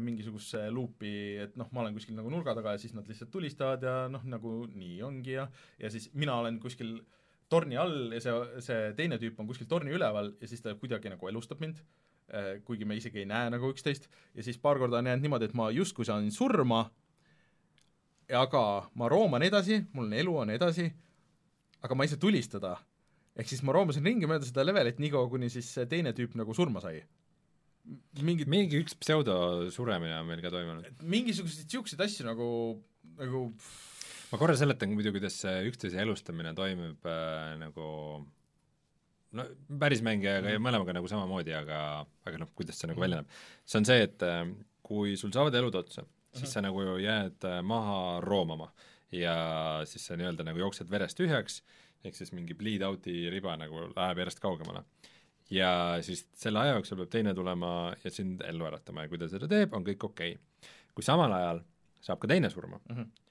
[0.02, 1.12] mingisugusesse luupi,
[1.44, 4.24] et noh, ma olen kuskil nagu nurga taga ja siis nad lihtsalt tulistavad ja noh,
[4.26, 5.46] nagu nii ongi ja
[5.82, 6.98] ja siis mina olen kuskil
[7.52, 11.12] torni all ja see, see teine tüüp on kuskil torni üleval ja siis ta kuidagi
[11.12, 11.78] nagu elustab mind,
[12.66, 15.54] kuigi me isegi ei näe nagu üksteist, ja siis paar korda on jäänud niimoodi, et
[15.58, 16.82] ma justkui saan surma,
[18.34, 18.62] aga
[18.98, 20.88] ma rooman edasi, mul on elu on edasi,
[21.86, 22.76] aga ma ei saa tulistada.
[23.36, 26.54] ehk siis ma roomasin ringi mööda seda levelit niikaua, kuni siis see teine tüüp nagu
[26.54, 27.04] surma sai.
[28.22, 31.02] mingid, mingi üks pseudo suremine on meil ka toimunud.
[31.02, 32.48] mingisuguseid niisuguseid asju nagu,
[33.20, 33.42] nagu
[34.32, 37.86] ma korra seletan muidu, kuidas see üksteise elustamine toimub äh, nagu
[39.36, 39.46] no
[39.80, 41.78] päris mängijaga ja mõlemaga nagu samamoodi, aga,
[42.26, 43.40] aga noh, kuidas see nagu välja näeb.
[43.66, 44.44] see on see, et äh,
[44.86, 48.70] kui sul saavad elud otsa, siis sa nagu jääd äh, maha roomama
[49.14, 49.36] ja
[49.88, 51.60] siis sa nii-öelda nagu jooksed verest tühjaks,
[52.04, 54.84] ehk siis mingi bleed out'i riba nagu läheb järjest kaugemale.
[55.50, 55.70] ja
[56.02, 59.48] siis selle aja jooksul peab teine tulema ja sind ellu äratama ja kui ta seda
[59.50, 60.72] teeb, on kõik okei okay..
[60.94, 61.62] kui samal ajal
[62.02, 63.00] saab ka teine surma mm, Mhm.
[63.02, 63.25] -hmm.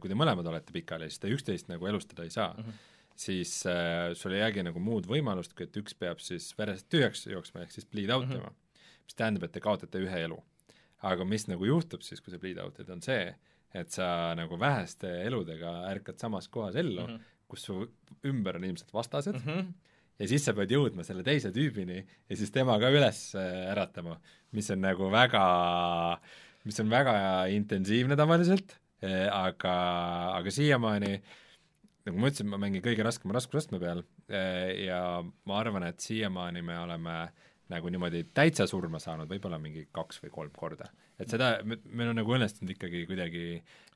[0.00, 2.70] Kui te mõlemad olete pikali, siis te üksteist nagu elustada ei saa mm, Mhm.
[2.70, 2.92] -hmm.
[3.16, 7.26] siis äh, sul ei jäägi nagu muud võimalust, kui et üks peab siis verest tühjaks
[7.30, 8.80] jooksma, ehk siis bleed out ima mm, -hmm.
[9.06, 10.42] mis tähendab, et te kaotate ühe elu.
[11.02, 13.34] aga mis nagu juhtub siis, kui sa bleed out'id, on see,
[13.74, 17.16] et sa nagu väheste eludega ärkad samas kohas ellu mm, Mhm.
[17.16, 17.24] -hmm.
[17.48, 17.88] kus su
[18.24, 19.72] ümber on ilmselt vastased mm, mm -hmm.
[20.18, 24.20] ja siis sa pead jõudma selle teise tüübini ja siis tema ka üles äh, äratama,
[24.52, 26.20] mis on nagu väga,
[26.64, 28.78] mis on väga intensiivne tavaliselt,
[29.30, 29.74] aga,
[30.40, 31.14] aga siiamaani
[32.04, 36.62] nagu ma ütlesin, ma mängin kõige raskema raskusastme peal eh, ja ma arvan, et siiamaani
[36.64, 37.16] me oleme
[37.72, 40.90] nagu niimoodi täitsa surma saanud võib-olla mingi kaks või kolm korda.
[41.18, 43.44] et seda, meil on nagu õnnestunud ikkagi kuidagi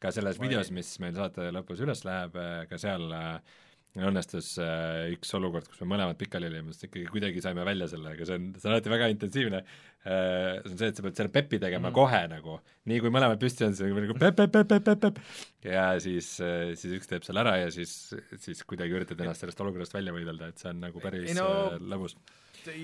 [0.00, 2.38] ka selles videos, mis meil saate lõpus üles läheb,
[2.70, 3.58] ka seal äh,
[3.96, 8.12] õnnestus äh, üks olukord, kus me mõlemad pikali olime, sest ikkagi kuidagi saime välja selle,
[8.14, 11.18] aga see on, see on alati väga intensiivne äh,, see on see, et sa pead
[11.18, 11.96] selle pepi tegema mm.
[11.96, 12.58] kohe nagu,
[12.90, 16.30] nii kui mõlemad püsti on, siis nagu pep, pep, pep, pep, pep, pep ja siis,
[16.38, 17.96] siis üks teeb selle ära ja siis,
[18.44, 21.82] siis kuidagi üritad ennast sellest olukorrast välja võidelda, et see on nagu päris no- no,
[21.96, 22.18] lõbus.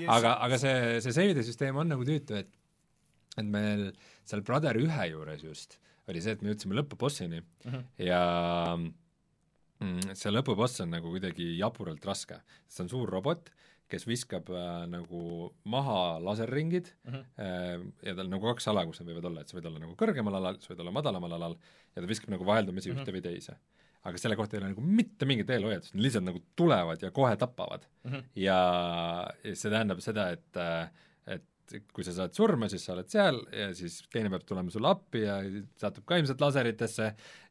[0.08, 2.52] aga, aga see, see seivide süsteem on nagu tüütu, et
[3.34, 3.88] et meil
[4.22, 5.78] seal Brother ühe juures just
[6.10, 7.84] oli see, et me jõudsime lõpubossini mm -hmm.
[8.06, 8.20] ja
[9.84, 12.40] mm, see lõpuboss on nagu kuidagi jaburalt raske,
[12.70, 13.52] see on suur robot,
[13.92, 17.14] kes viskab äh, nagu maha laserringid mm.
[17.14, 17.86] -hmm.
[18.02, 19.96] ja tal on nagu kaks ala, kus nad võivad olla, et sa võid olla nagu
[20.00, 21.56] kõrgemal alal, sa võid olla madalamal alal
[21.94, 23.04] ja ta viskab nagu vaheldumisi mm -hmm.
[23.04, 23.56] ühte või teise.
[24.04, 27.36] aga selle kohta ei ole nagu mitte mingit eelhoiatust, nad lihtsalt nagu tulevad ja kohe
[27.36, 28.10] tapavad mm.
[28.10, 28.22] -hmm.
[28.34, 28.58] ja,
[29.52, 30.90] see tähendab seda, et äh,
[31.94, 35.24] kui sa saad surma, siis sa oled seal ja siis teine peab tulema sulle appi
[35.24, 35.38] ja
[35.80, 37.08] satub ka ilmselt laseritesse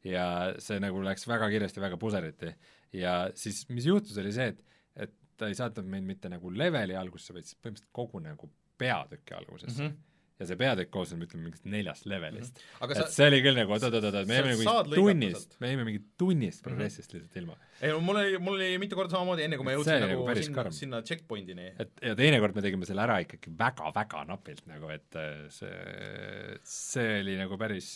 [0.07, 0.27] ja
[0.61, 2.53] see nagu läks väga kiiresti väga puseriti.
[2.94, 4.64] ja siis mis juhtus, oli see, et,
[5.07, 9.38] et ta ei saatnud meid mitte nagu leveli algusesse, vaid siis põhimõtteliselt kogu nagu peatüki
[9.38, 9.90] algusesse mm.
[9.90, 10.12] -hmm.
[10.41, 12.64] Ja see peatükk koosneb, ütleme, mingist neljast levelist mm.
[12.64, 12.85] -hmm.
[12.85, 15.85] aga et sa, see oli küll nagu oot-oot-oot, me sa jäime nagu tunnist me jäime
[15.88, 17.57] mingi tunnist progressist lihtsalt ilma.
[17.80, 20.45] ei no mul oli, mul oli mitu korda samamoodi, enne kui ma jõudsin nagu nagu
[20.47, 21.69] sinna sinna checkpoint'ini.
[21.84, 27.19] et ja teinekord me tegime selle ära ikkagi väga-väga napilt nagu, et äh, see, see
[27.22, 27.95] oli nagu päris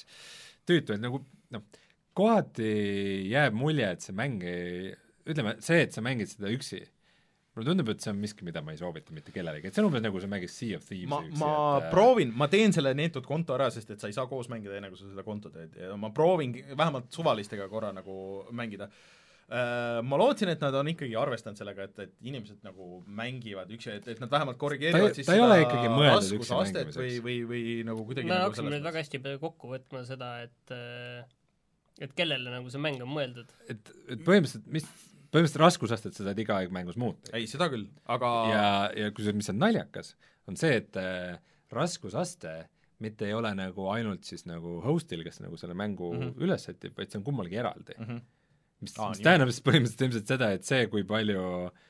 [0.68, 1.24] tüütu, et nagu
[1.56, 1.66] noh,
[2.18, 2.70] kohati
[3.32, 4.94] jääb mulje, et see mäng ei,
[5.28, 6.84] ütleme, see, et sa mängid seda üksi,
[7.58, 9.90] mulle tundub, et see on miski, mida ma ei soovita mitte kellelegi, et see on
[9.90, 12.94] umbes nagu sa mängid Sea of Thieves ma, ma et äh, proovin, ma teen selle
[12.98, 15.52] neetud konto ära, sest et sa ei saa koos mängida, enne kui sa seda konto
[15.54, 18.18] teed ja ma proovin vähemalt suvalistega korra nagu
[18.56, 18.92] mängida.
[19.48, 24.10] Ma lootsin, et nad on ikkagi arvestanud sellega, et, et inimesed nagu mängivad üksi, et,
[24.12, 27.38] et nad vähemalt korrigeerivad Ta siis ta ei ole ikkagi mõeldud üksi raskusastet või, või,
[27.48, 31.24] või nagu kuidagi me nagu hakkasime nüüd väga hästi kokku võtma seda, et äh,
[32.04, 33.54] et kellele nagu see mäng on mõeldud.
[33.72, 34.88] et, et põhimõtteliselt mis,
[35.32, 37.32] põhimõtteliselt raskusastet sa saad iga aeg mängus muuta.
[37.36, 38.66] ei, seda küll, aga ja,
[39.04, 40.16] ja kusjuures, mis on naljakas,
[40.48, 41.38] on see, et äh,
[41.74, 42.56] raskusaste
[43.04, 46.22] mitte ei ole nagu ainult siis nagu host'il, kes nagu selle mängu mm.
[46.24, 46.46] -hmm.
[46.48, 48.06] üles sätib, vaid see on kummalgi eraldi mm.
[48.06, 48.24] -hmm.
[48.82, 51.86] mis mis tähendab siis põhimõtteliselt ilmselt seda, et see, kui palju äh,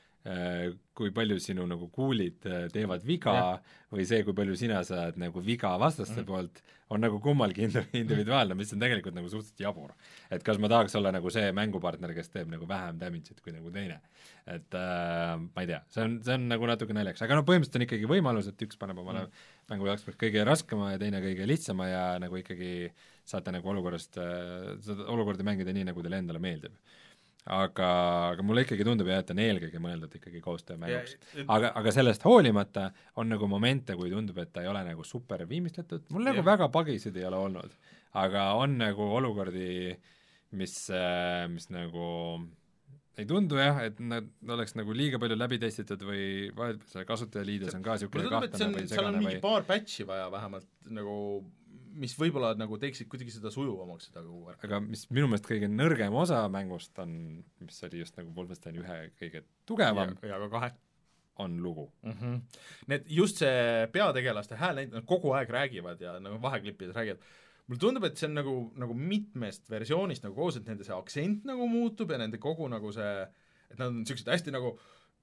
[0.98, 3.76] kui palju sinu nagu kuulid äh, teevad viga Jah.
[3.94, 6.28] või see, kui palju sina saad nagu viga vastaste mm -hmm.
[6.28, 9.92] poolt, on nagu kummalgi indi- individuaalne, mis on tegelikult nagu suhteliselt jabur.
[10.30, 13.70] et kas ma tahaks olla nagu see mängupartner, kes teeb nagu vähem damage'it kui nagu
[13.70, 14.00] teine.
[14.46, 17.80] et äh, ma ei tea, see on, see on nagu natuke naljakas, aga noh, põhimõtteliselt
[17.80, 19.30] on ikkagi võimalus, et üks paneb omale mm.
[19.70, 22.90] mängu jaoks kõige raskema ja teine kõige lihtsama ja nagu ikkagi
[23.24, 24.16] saate nagu olukorrast,
[24.84, 26.74] seda olukorda mängida nii, nagu teile endale meeldib.
[27.48, 27.88] aga,
[28.34, 31.16] aga mulle ikkagi tundub jah, et on eelkõige mõeldud ikkagi koostöömänguks.
[31.46, 35.46] aga, aga sellest hoolimata on nagu momente, kui tundub, et ta ei ole nagu super
[35.48, 36.50] viimistletud, mul nagu Jah.
[36.52, 37.74] väga pagisid ei ole olnud,
[38.20, 39.96] aga on nagu olukordi,
[40.58, 40.76] mis,
[41.52, 42.08] mis nagu
[43.18, 47.74] ei tundu jah, et nad oleks nagu liiga palju läbi testitud või vahet- seal kasutajaliides
[47.74, 50.28] on ka niisugune see kahtlane on, või seal on segane mingi või paar patch'i vaja
[50.30, 51.16] vähemalt nagu,
[52.00, 54.66] mis võib-olla nagu teeksid kuidagi seda sujuvamaks, seda kogu värki.
[54.68, 57.14] aga mis minu meelest kõige nõrgem osa mängust on,
[57.64, 60.70] mis oli just nagu Wolfenstein ühe kõige tugevam, ja ka kahe
[61.38, 61.92] on lugu.
[62.02, 62.12] mm.
[62.12, 62.40] -hmm.
[62.86, 67.22] Need, just see peategelaste hääl nad kogu aeg räägivad ja nagu vaheklippides räägivad,
[67.66, 71.44] mulle tundub, et see on nagu, nagu mitmest versioonist nagu koos, et nende see aktsent
[71.44, 73.28] nagu muutub ja nende kogu nagu see,
[73.70, 74.78] et nad on niisugused hästi nagu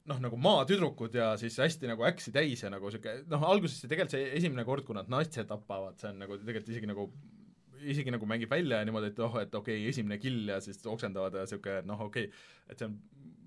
[0.09, 3.89] noh, nagu maatüdrukud ja siis hästi nagu äksi täis ja nagu niisugune noh, alguses see
[3.91, 7.07] tegelikult see esimene kord, kui nad naiste tapavad, see on nagu tegelikult isegi nagu
[7.85, 10.81] isegi nagu mängib välja ja niimoodi, et oh, et okei okay,, esimene kill ja siis
[10.89, 12.29] oksendavad ja niisugune noh, okei.
[12.29, 12.99] Okay,, et see on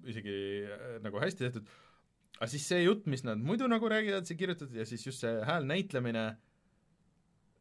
[0.09, 0.35] isegi
[0.67, 1.73] äh, nagu hästi tehtud,
[2.39, 5.33] aga siis see jutt, mis nad muidu nagu räägivad, see kirjutatud ja siis just see
[5.47, 6.27] hääl näitlemine,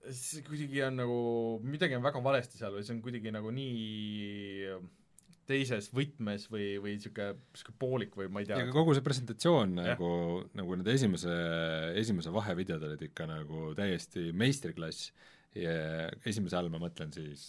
[0.10, 1.18] see kuidagi on nagu,
[1.66, 4.72] midagi on väga valesti seal või see on kuidagi nagu nii
[5.48, 9.78] teises võtmes või, või niisugune, niisugune poolik või ma ei ja tea kogu see presentatsioon
[9.80, 9.94] Jah.
[9.94, 10.10] nagu,
[10.60, 11.38] nagu need esimese,
[12.02, 15.12] esimese vahevideod olid ikka nagu täiesti meistriklass
[15.58, 17.46] ja esimese all ma mõtlen siis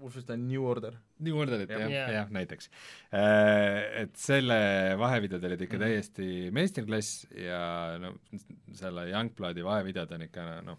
[0.00, 0.94] Wolfenstein New Order.
[1.20, 1.82] New Orderit Jah.
[1.82, 2.12] jah, Jaa.
[2.14, 2.70] jah, näiteks.
[4.00, 4.56] Et selle
[4.96, 5.82] vahevideod olid ikka Mhm.
[5.84, 8.14] täiesti meistriklass ja no
[8.72, 10.78] selle Youngbloodi vahevideod on ikka noh,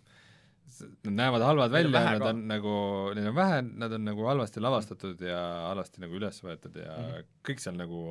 [0.80, 2.76] nad näevad halvad välja, nad on nagu,
[3.18, 7.12] neid on vähe, nad on nagu halvasti lavastatud ja halvasti nagu üles võetud ja mm.
[7.12, 7.30] -hmm.
[7.50, 8.02] kõik seal nagu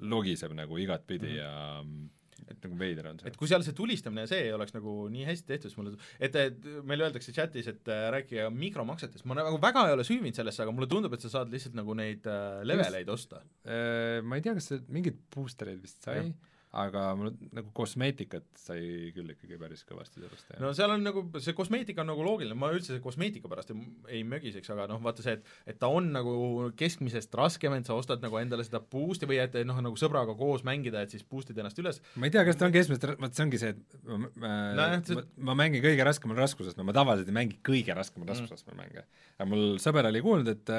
[0.00, 2.02] logiseb nagu igatpidi mm -hmm.
[2.08, 3.36] ja et nagu veider on see et.
[3.38, 6.36] kui seal see tulistamine ja see ei oleks nagu nii hästi tehtud, siis mulle et,
[6.36, 10.62] et meile öeldakse chatis, et äh, rääkige mikromaksetest, ma nagu väga ei ole süüvinud sellesse,
[10.64, 13.42] aga mulle tundub, et sa saad lihtsalt nagu neid äh, leveleid osta.
[13.64, 16.32] Äh, ma ei tea, kas see mingeid boostereid vist sai Jah.,
[16.72, 21.22] aga mul nagu kosmeetikat sai küll ikkagi päris kõvasti sellest teha no seal on nagu,
[21.44, 25.20] see kosmeetika on nagu loogiline, ma üldse kosmeetika pärast ei, ei mögiseks, aga noh, vaata
[25.24, 29.28] see, et et ta on nagu keskmisest raskem, et sa ostad nagu endale seda boost'i
[29.28, 32.44] või et noh, nagu sõbraga koos mängida, et siis boost'id ennast üles, ma ei tea,
[32.48, 35.58] kas ta on keskmist, vot see ongi see, et ma, ma, Nojah, see- ma, ma
[35.64, 39.04] mängin kõige raskemal raskuses, no ma tavaliselt ei mängi kõige raskemal raskusastmel mänge.
[39.36, 40.72] aga mul sõber oli kuulnud, et,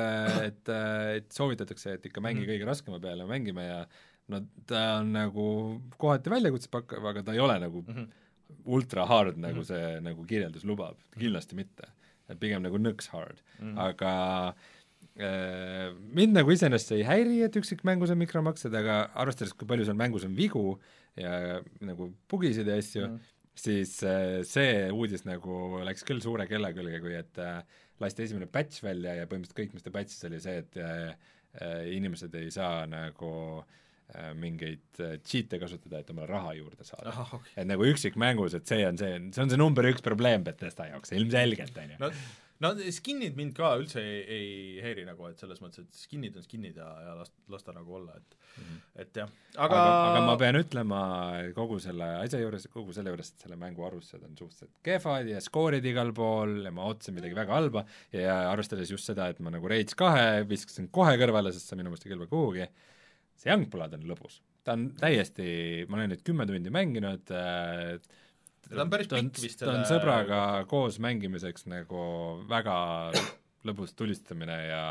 [0.50, 0.74] et,
[1.20, 2.50] et soovitatakse, et ikka mängi Mhm.
[2.50, 3.26] kõige raskema peale.
[3.30, 3.78] Mängime ja
[4.32, 4.40] no
[4.70, 5.46] ta on nagu
[6.00, 8.06] kohati väljakutse pakkav, aga ta ei ole nagu Mhm.
[8.66, 9.66] ultra hard, nagu Mhm.
[9.66, 11.90] see nagu kirjeldus lubab, kindlasti mitte.
[12.30, 13.78] et pigem nagu nõks hard Mhm.
[13.78, 14.56] aga
[15.20, 19.86] äh, mind nagu iseenesest see ei häiri, et üksikmängus on mikromaksed, aga arvestades, kui palju
[19.86, 20.80] seal mängus on vigu
[21.20, 23.20] ja nagu bugisid ja asju mm, -hmm.
[23.56, 27.62] siis äh, see uudis nagu läks küll suure kella külge, kui et äh,
[28.00, 31.14] lasti esimene patch välja ja põhimõtteliselt kõik, mis ta patch'is, oli see, et äh,
[31.62, 33.66] äh, inimesed ei saa nagu äh,
[34.38, 37.10] mingeid äh, cheat'e kasutada, et omale raha juurde saada.
[37.14, 37.56] ahah, okei.
[37.58, 41.16] et nagu üksikmängus, et see on see, see on see number üks probleem Betesta jaoks,
[41.18, 42.00] ilmselgelt, on ju.
[42.04, 42.14] no
[42.64, 46.46] no skin'id mind ka üldse ei, ei häiri nagu, et selles mõttes, et skin'id on
[46.46, 48.40] skin'id ja, ja las, las ta nagu olla, et
[49.02, 51.02] et jah, aga aga aga ma pean ütlema
[51.58, 55.42] kogu selle asja juures, kogu selle juures, et selle mängu arvustused on suhteliselt kehvad ja
[55.44, 59.54] skoorid igal pool ja ma ootasin midagi väga halba ja arvestades just seda, et ma
[59.54, 62.70] nagu Rage kahe viskasin kohe kõrvale, sest see minu meelest ei kõlba kuhugi,
[63.44, 64.42] see Youngblood on lõbus.
[64.64, 65.46] ta on täiesti,
[65.90, 67.98] ma olen nüüd kümme tundi mänginud äh,
[68.64, 70.40] Ta on päris pikk vist ta on sõbraga
[70.72, 72.04] koos mängimiseks nagu
[72.50, 72.76] väga
[73.68, 74.86] lõbus tulistamine ja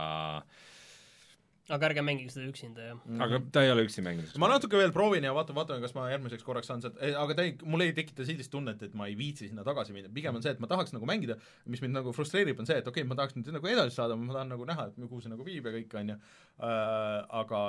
[1.70, 3.02] aga ärge mängige seda üksinda, jah.
[3.22, 4.39] aga ta ei ole üksi mängimiseks.
[4.43, 7.44] ma natuke veel proovin ja vaatan, vaatan, kas ma järgmiseks korraks saan sealt, aga ta
[7.47, 10.43] ei, mul ei tekita sellist tunnet, et ma ei viitsi sinna tagasi minna, pigem on
[10.43, 11.39] see, et ma tahaks nagu mängida,
[11.70, 14.18] mis mind nagu frustreerib, on see, et okei okay,, ma tahaks nüüd nagu edasi saada,
[14.18, 16.18] ma tahan nagu näha, et kuhu see nagu viib ja kõik, on ju,
[17.43, 17.60] aga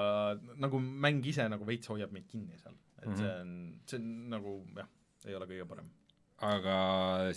[0.65, 3.17] nagu mäng ise nagu veits hoiab mind kinni seal, et Mhm.
[3.19, 3.51] see on,
[3.85, 4.89] see on nagu jah,
[5.27, 5.89] ei ole kõige parem.
[6.43, 6.77] Aga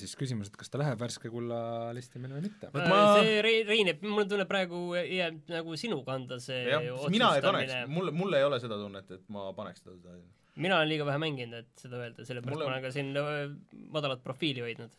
[0.00, 1.58] siis küsimus, et kas ta läheb värske kulla
[1.96, 2.70] listimine või mitte.
[2.74, 2.86] Ma...
[2.90, 7.30] ma- see Re- Rein, et mulle tuleb praegu jääb nagu sinu kanda see jah, mina
[7.36, 10.16] ei paneks mul, mul ei ole seda tunnet, et ma paneks teda
[10.56, 13.46] mina olen liiga vähe mänginud, et seda öelda, sellepärast Mulle- ma olen ka siin öö,
[13.92, 14.92] madalat profiili hoidnud.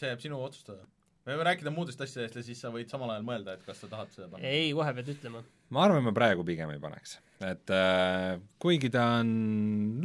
[0.00, 0.86] see jääb sinu otsustada.
[1.26, 3.88] me võime rääkida muudest asjadest ja siis sa võid samal ajal mõelda, et kas sa
[3.90, 4.46] tahad seda panna.
[4.46, 5.42] ei, kohe pead ütlema.
[5.70, 7.12] Ma arvan, ma praegu pigem ei paneks,
[7.46, 9.28] et äh, kuigi ta on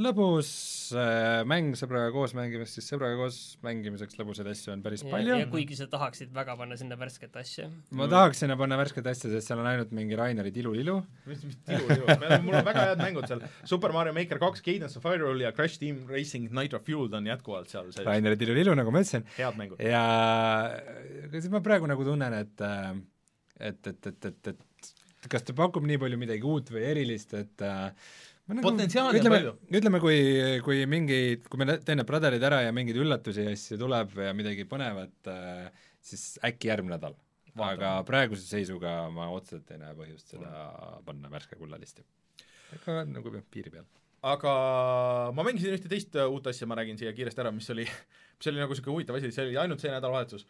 [0.02, 0.50] lõbus
[0.94, 5.40] äh, mäng sõbraga koos mängimist, siis sõbraga koos mängimiseks lõbusaid asju on päris ja, palju
[5.42, 5.48] ja.
[5.50, 7.66] kuigi sa tahaksid väga panna sinna värsket asja.
[7.98, 11.00] ma tahaks sinna panna värsket asja, sest seal on ainult mingi Raineri tilulilu.
[11.26, 12.06] mis, mis tilu, tilu,
[12.46, 15.82] mul on väga head mängud seal, Super Mario Maker kaks, Cadence of Hyrule ja Crash
[15.82, 19.82] Team Racing Nitro Fueled on jätkuvalt seal sellised Raineri tilulilu, nagu ma ütlesin, head mängud.
[19.82, 20.06] ja
[21.26, 22.94] aga siis ma praegu nagu tunnen, et äh,
[23.60, 24.64] et, et, et, et, et
[25.32, 27.92] kas ta pakub nii palju midagi uut või erilist, et äh,
[28.50, 30.18] ma Potentsiaali on palju., ütleme, kui,
[30.66, 31.20] kui mingi,
[31.50, 35.32] kui me teen need Brotherid ära ja mingeid üllatusi ja asju tuleb ja midagi põnevat
[35.32, 37.18] äh,, siis äkki järgmine nädal.
[37.56, 40.66] aga praeguse seisuga ma otseselt ei näe põhjust seda
[41.08, 42.04] panna värske kulla listi.
[42.76, 43.88] aga nagu piiri peal.
[44.36, 44.54] aga
[45.34, 47.88] ma mängisin ühte teist uut asja, ma räägin siia kiiresti ära, mis oli,
[48.38, 50.46] mis oli nagu niisugune huvitav asi, see oli ainult see nädalavahetus.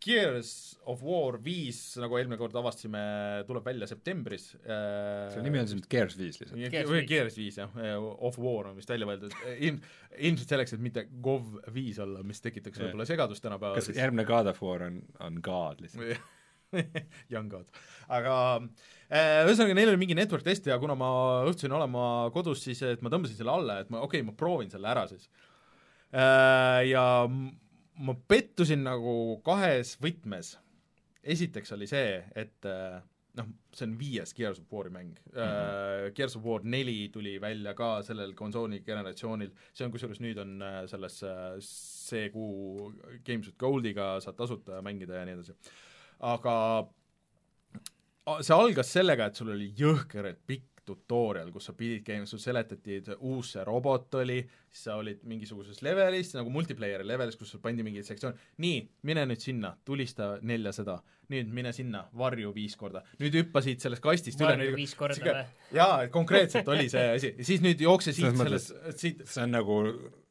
[0.00, 0.50] Gears
[0.88, 3.00] of War viis, nagu eelmine kord avastasime,
[3.48, 4.46] tuleb välja septembris.
[4.64, 6.56] selle nimi on siis nüüd Gears viis lihtsalt.
[6.56, 7.08] Või viis.
[7.10, 9.80] Gears viis jah, Of War on vist välja mõeldud, ilm-,
[10.16, 12.88] ilmselt selleks, et mitte Gov viis olla, mis tekitaks Jah.
[12.88, 13.80] võib-olla segadust tänapäeval.
[13.80, 16.28] kas järgmine God of War on, on God lihtsalt?
[17.32, 17.66] Young God.
[18.08, 18.34] aga
[19.10, 21.10] äh, ühesõnaga, neil oli mingi network test ja kuna ma
[21.48, 22.04] õhtusin olema
[22.34, 25.06] kodus, siis et ma tõmbasin selle alla, et ma okei okay,, ma proovin selle ära
[25.10, 25.28] siis
[26.14, 26.86] äh,.
[26.90, 27.04] ja
[28.00, 29.14] ma pettusin nagu
[29.44, 30.56] kahes võtmes.
[31.20, 33.00] esiteks oli see, et äh,
[33.36, 35.34] noh, see on viies Gears of War'i mäng mm.
[35.36, 36.14] -hmm.
[36.16, 40.62] Gears of War neli tuli välja ka sellel konsooli generatsioonil, see on kusjuures nüüd on
[40.62, 41.20] äh, selles
[41.66, 42.92] see kuu
[43.26, 45.54] Games with Goldiga saad tasuta mängida ja nii edasi.
[46.20, 46.56] aga
[48.44, 52.98] see algas sellega, et sul oli jõhkralt pikk tutorial, kus sa pidid käima, sul seletati,
[53.00, 54.40] et uus see robot oli,
[54.70, 59.26] siis sa olid mingisuguses levelis, nagu multiplayer'i levelis, kus sul pandi mingi sektsioon, nii, mine
[59.30, 60.98] nüüd sinna, tulista nelja seda,
[61.30, 65.20] nüüd mine sinna, varju viis korda, nüüd hüppa siit sellest kastist üle varju viis korda
[65.22, 65.44] või?
[65.78, 69.82] jaa, konkreetselt oli see asi, ja siis nüüd jookse siit Selles siit see on nagu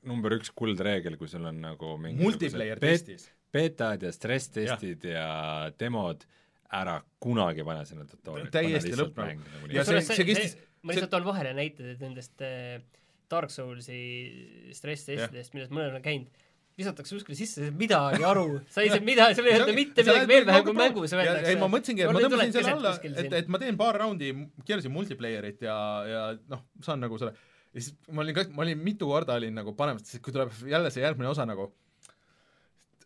[0.07, 3.29] number üks kuldreegel, kui sul on nagu mingi multiplayer testis.
[3.53, 5.23] betad ja stress-testid ja.
[5.23, 6.25] ja demod,
[6.75, 8.51] ära kunagi pane sinna tutorial'i.
[8.53, 9.71] Täiesti lõpp nagu.
[9.73, 12.77] Ja see- see, kestis- ma lihtsalt toon vahele näited, et nendest äh,
[13.29, 13.97] Dark Soulsi
[14.75, 16.29] stress-testidest, millest mõned on käinud,
[16.79, 19.75] visatakse kuskile sisse, sa ei saa midagi aru, sa ei saa midagi, sa ei öelda
[19.75, 21.51] mitte midagi veel vähem kui mängus öeldakse.
[21.51, 24.31] ei, ma mõtlesingi, et ma tõmbasin selle alla, et, et ma teen paar raundi
[24.65, 25.75] Gears'i multiplayer'it ja,
[26.07, 26.23] ja
[26.53, 27.35] noh, saan nagu selle
[27.73, 30.53] ja siis ma olin ka, ma olin mitu korda olin nagu panemas, sest kui tuleb
[30.71, 31.67] jälle see järgmine osa nagu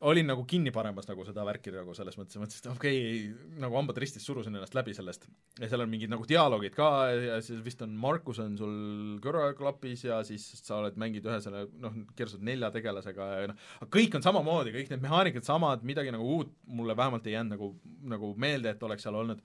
[0.09, 3.77] olin nagu kinni panemas nagu seda värki nagu selles mõttes, mõtlesin, et okei okay,, nagu
[3.79, 5.27] hambad ristis surusin ennast läbi sellest.
[5.59, 8.75] ja seal on mingid nagu dialoogid ka ja siis vist on Markus on sul
[9.23, 14.17] kõrvaklapis ja siis sa oled, mängid ühe selle noh, of nelja tegelasega ja noh, kõik
[14.19, 17.71] on samamoodi, kõik need mehaanikad samad, midagi nagu uut mulle vähemalt ei jäänud nagu,
[18.15, 19.43] nagu meelde, et oleks seal olnud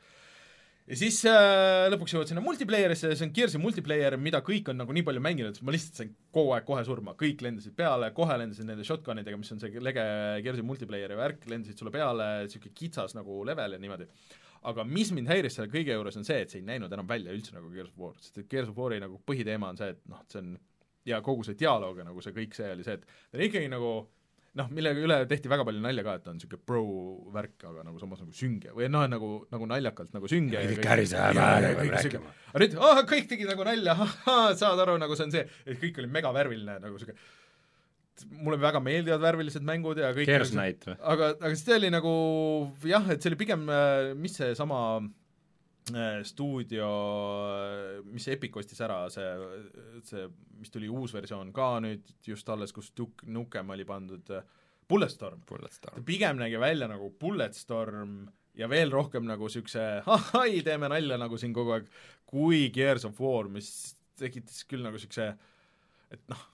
[0.89, 4.81] ja siis äh, lõpuks jõuad sinna multiplayer'isse ja see on Gears'i multiplayer, mida kõik on
[4.81, 8.11] nagu nii palju mänginud, et ma lihtsalt sain kogu aeg kohe surma, kõik lendasid peale,
[8.17, 10.05] kohe lendasid nende shotgunidega, mis on see lege
[10.45, 14.09] Gears'i multiplayer'i värk, lendasid sulle peale, niisugune kitsas nagu level ja niimoodi.
[14.69, 17.33] aga mis mind häiris selle kõige juures, on see, et see ei näinud enam välja
[17.33, 20.01] üldse nagu Gears of War, sest et Gears of War'i nagu põhiteema on see, et
[20.11, 20.57] noh, see on
[21.09, 23.71] ja kogu see dialoog ja nagu see kõik see oli see, et ta on ikkagi
[23.73, 23.93] nagu
[24.59, 26.83] noh, millega üle tehti väga palju nalja ka, et ta on niisugune pro
[27.35, 30.63] värk, aga nagu samas nagu sünge või noh, nagu, nagu naljakalt nagu sünge.
[30.83, 32.33] Kärise häälega peab rääkima.
[32.53, 33.99] aga nüüd oh, kõik tegid nagu nalja,
[34.63, 37.19] saad aru, nagu see on see, et kõik oli megavärviline nagu sihuke
[38.43, 40.97] mulle väga meeldivad värvilised mängud ja kõik Gears Night või?
[41.13, 42.13] aga, aga see oli nagu
[42.89, 43.63] jah, et see oli pigem,
[44.19, 45.09] mis seesama äh,
[46.27, 46.89] stuudio,
[48.13, 49.27] mis Epic ostis ära, see,
[50.09, 50.27] see,
[50.59, 54.33] mis tuli uus versioon ka nüüd just alles, kus Duke Nukem oli pandud,
[54.89, 55.43] Bulletstorm.
[56.01, 58.23] ta pigem nägi välja nagu Bulletstorm
[58.59, 59.85] ja veel rohkem nagu siukse
[60.17, 61.89] ahai, teeme nalja nagu siin kogu aeg,
[62.29, 63.71] kui Gears of War, mis
[64.19, 65.31] tekitas küll nagu siukse,
[66.11, 66.47] et noh,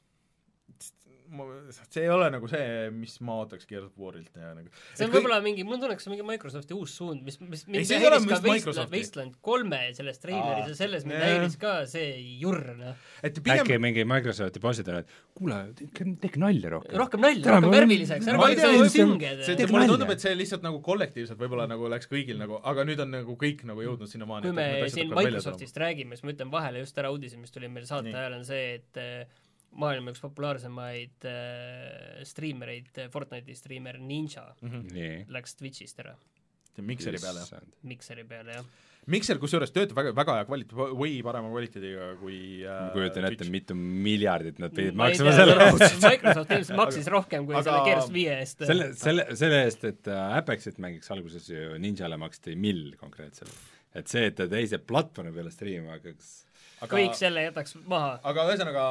[1.91, 5.13] see ei ole nagu see, mis ma ootaks Gears of War'ilt ja nagu see on
[5.15, 7.73] võib-olla mingi, mul on tunne, kas see on mingi Microsofti uus suund, mis, mis Ei,
[7.77, 8.95] mind see ei ole häiris ka Wasteland.
[8.95, 12.11] Wasteland kolme selles treileris ja selles mind häiris ka see
[12.43, 12.99] jurr, noh.
[13.23, 16.99] et äkki pigem mingi Microsofti bossid on, et kuule, tehke, tehke nalja rohkem.
[17.03, 19.07] rohkem nalja, rohkem ma- värviliseks, ma ärme olge sellised see-
[19.59, 19.73] sünged.
[19.75, 23.15] mulle tundub, et see lihtsalt nagu kollektiivselt võib-olla nagu läks kõigil nagu, aga nüüd on
[23.19, 24.51] nagu kõik nagu jõudnud sinnamaani.
[24.51, 27.89] kui me siin Microsoftist räägime, siis ma ütlen vahele just ära uudise, mis tuli meil
[27.89, 29.43] saate ajal, on see, et äh,
[29.81, 35.25] maailma üks populaarsemaid äh, striimereid, Fortnite'i striimer Ninja nii.
[35.35, 36.15] läks Twitch'ist ära,
[36.83, 37.63] mikseri peale, jah.
[37.91, 38.67] Mikseri peale jah.
[39.13, 43.49] mikser kusjuures töötab väga, väga hea kvaliteet, way parema kvaliteediga kui äh, ma kujutan ette,
[43.53, 45.99] mitu miljardit nad pidid maksma selle eest.
[46.07, 48.65] Microsoft ilmselt maksis rohkem kui aga- selle Gears viie eest.
[48.65, 53.53] selle, selle, selle eest, et äh, Apexit mängiks alguses ju Ninjale maksti mill konkreetselt.
[53.95, 56.33] et see, et ta teise platvormi peale striimima hakkaks,
[56.85, 58.19] aga kõik selle jätaks maha.
[58.33, 58.85] aga ühesõnaga,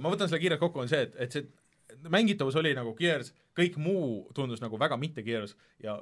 [0.00, 3.80] ma võtan selle kiirelt kokku, on see, et, et see mängitavus oli nagu Gears, kõik
[3.80, 5.98] muu tundus nagu väga mitte Gears ja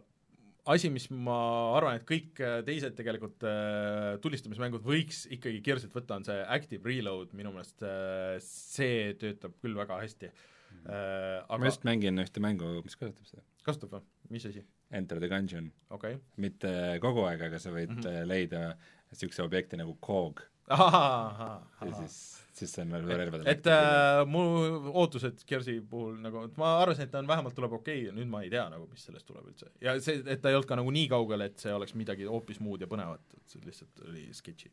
[0.72, 1.36] asi, mis ma
[1.76, 6.86] arvan, et kõik äh, teised tegelikult äh, tulistamismängud võiks ikkagi Gearsilt võtta, on see Active
[6.86, 11.44] Reload, minu meelest äh, see töötab küll väga hästi äh,.
[11.46, 14.04] ma aga just mängin ühte mängu, mis kasutab seda, kasutab või,
[14.34, 14.64] mis asi?
[14.94, 16.70] Enter the Gungeon, okei mitte
[17.02, 18.02] kogu aeg, aga sa võid mm.
[18.02, 18.28] -hmm.
[18.30, 18.66] leida
[19.10, 20.50] niisuguse objekti nagu okay..
[20.66, 22.16] Ja siis,
[22.56, 24.42] siis see on nagu relvade et äh, mu
[24.90, 28.30] ootused Gearsi puhul nagu, ma arvasin, et ta on vähemalt tuleb okei okay, ja nüüd
[28.30, 29.70] ma ei tea nagu, mis sellest tuleb üldse.
[29.84, 32.58] ja see, et ta ei olnud ka nagu nii kaugel, et see oleks midagi hoopis
[32.64, 34.72] muud ja põnevat, et see lihtsalt oli sketši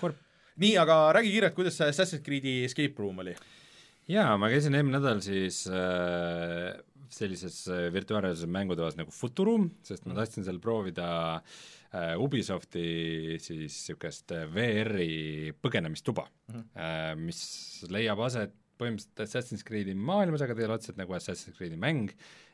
[0.00, 0.18] Kurb..
[0.64, 3.36] nii, aga räägi kiirelt, kuidas see Assassin's Creed'i escape room oli?
[4.08, 6.72] jaa, ma käisin eelmine nädal siis äh,
[7.12, 11.58] sellises äh, virtuaalreaalsuse mängutoas nagu Futurum, sest ma tahtsin seal proovida äh,
[12.20, 16.54] Ubisofti siis niisugust äh, VR-i põgenemistuba mm.
[16.54, 16.66] -hmm.
[16.76, 17.40] äh, mis
[17.88, 22.12] leiab aset põhimõtteliselt Assassin's Creed'i maailmas, aga ta ei ole otseselt nagu Assassin's Creed'i mäng,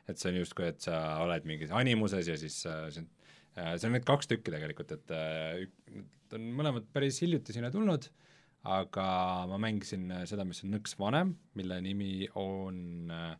[0.09, 3.11] et see on justkui, et sa oled mingis animuses ja siis äh, see on
[3.59, 7.71] äh, see on need kaks tükki tegelikult, et äh, need on mõlemad päris hiljuti sinna
[7.75, 8.09] tulnud,
[8.65, 9.07] aga
[9.51, 13.35] ma mängisin äh, seda, mis on nõks vanem, mille nimi on äh,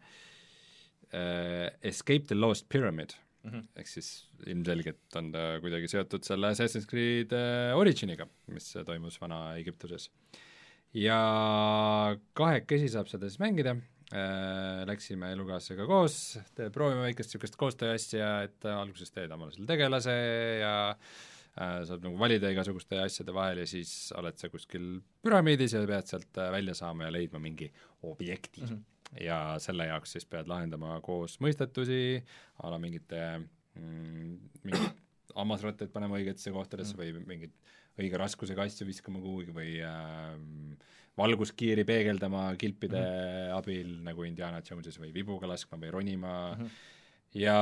[1.17, 3.51] äh, Escape the Lost Pyramid mm.
[3.51, 3.65] -hmm.
[3.81, 4.11] ehk siis
[4.47, 10.11] ilmselgelt on ta kuidagi seotud selle Assassin's Creed äh, Originiga, mis toimus Vana-Egiptuses.
[10.95, 11.19] ja
[12.39, 13.77] kahekesi saab seda siis mängida
[14.15, 16.39] äh,, läksime elukaaslasega koos,
[16.73, 20.15] proovime väikest niisugust koostöö asja, et alguses teed omale selle tegelase
[20.63, 25.85] ja äh, saab nagu valida igasuguste asjade vahel ja siis oled sa kuskil püramiidis ja
[25.87, 27.73] pead sealt välja saama ja leidma mingi
[28.03, 28.69] objekti mm.
[28.69, 28.94] -hmm.
[29.21, 32.23] Ja selle jaoks siis pead lahendama koos mõistetusi
[32.63, 33.21] a la mingite
[33.79, 34.35] mm,
[34.65, 35.03] mingid
[35.39, 37.55] hammasrattaid panema õigetesse kohtadesse mm või mingeid
[37.95, 40.33] õige raskusega asju viskama kuhugi või äh,
[41.19, 43.59] valguskiiri peegeldama kilpide mm -hmm.
[43.59, 46.65] abil nagu Indiana Jonesis või vibuga laskma või ronima mm.
[46.65, 46.93] -hmm
[47.35, 47.57] ja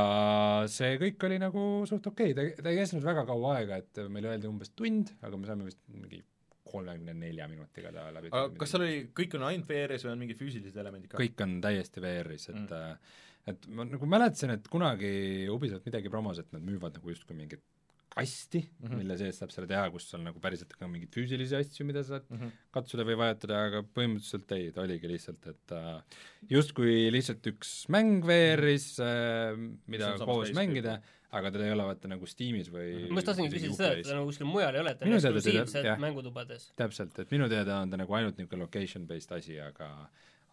[0.69, 4.03] see kõik oli nagu suht okei okay., ta, ta ei kestnud väga kaua aega, et
[4.12, 6.20] meile öeldi umbes tund, aga me saime vist mingi
[6.69, 10.25] kolmekümne nelja minutiga ta läbi aga kas seal oli, kõik on ainult VR-is või on
[10.25, 11.21] mingid füüsilised elemendid ka?
[11.21, 12.69] kõik on täiesti VR-is, et Mm.
[12.71, 13.53] mm.
[13.53, 15.13] et ma nagu mäletasin, et kunagi
[15.51, 17.65] Ubisoft midagi promos, et nad müüvad nagu justkui mingit
[18.13, 18.89] kasti mm.
[18.89, 19.01] -hmm.
[19.01, 22.27] mille sees saab selle teha, kus on nagu päriselt ka mingeid füüsilisi asju, mida saad
[22.29, 22.39] mm.
[22.39, 22.53] -hmm.
[22.77, 26.21] katsuda või vajutada, aga põhimõtteliselt ei, ta oligi lihtsalt, et äh,
[26.51, 29.57] justkui lihtsalt üks mäng VR-is äh,,
[29.87, 31.01] mida koos mängida,
[31.33, 34.17] aga teda ei ole vaata nagu Steamis või ma just tahtsingi küsida seda, et ta
[34.19, 36.03] nagu kuskil mujal ei ole, et ta on teda- eksklusiivselt jah.
[36.03, 36.69] mängutubades.
[36.79, 39.89] täpselt, et minu teada on ta nagu ainult niisugune location based asi, aga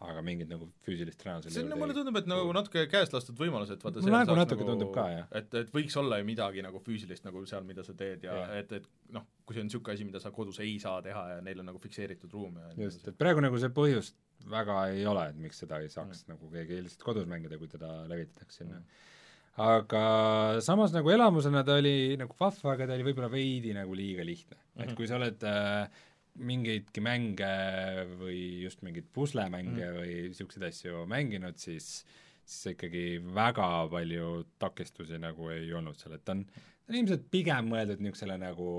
[0.00, 3.82] aga mingit nagu füüsilist reaalsust see on, mulle tundub, et nagu natuke käest lastud võimalused,
[3.84, 5.26] vaata Mulle nagu natuke tundub ka, jah.
[5.36, 8.54] et, et võiks olla ju midagi nagu füüsilist nagu seal, mida sa teed ja Jah.
[8.62, 11.44] et, et noh, kui see on niisugune asi, mida sa kodus ei saa teha ja
[11.44, 14.16] neil on nagu fikseeritud ruum ja just, et praegu nagu see põhjust
[14.48, 16.32] väga ei ole, et miks seda ei saaks mm.
[16.32, 19.08] nagu keegi lihtsalt kodus mängida, kui teda levitatakse sinna mm..
[19.60, 20.04] Aga
[20.64, 24.56] samas nagu elamusena ta oli nagu vahva, aga ta oli võib-olla veidi nagu liiga lihtne
[24.56, 24.64] mm.
[24.72, 24.84] -hmm.
[24.84, 26.00] et kui sa oled äh,
[26.40, 27.52] mingeidki mänge
[28.20, 29.98] või just mingeid puslemänge mm.
[29.98, 32.04] või niisuguseid asju mänginud, siis
[32.50, 33.04] siis ikkagi
[33.34, 38.02] väga palju takistusi nagu ei olnud seal, et ta on, ta on ilmselt pigem mõeldud
[38.02, 38.70] niisugusele nagu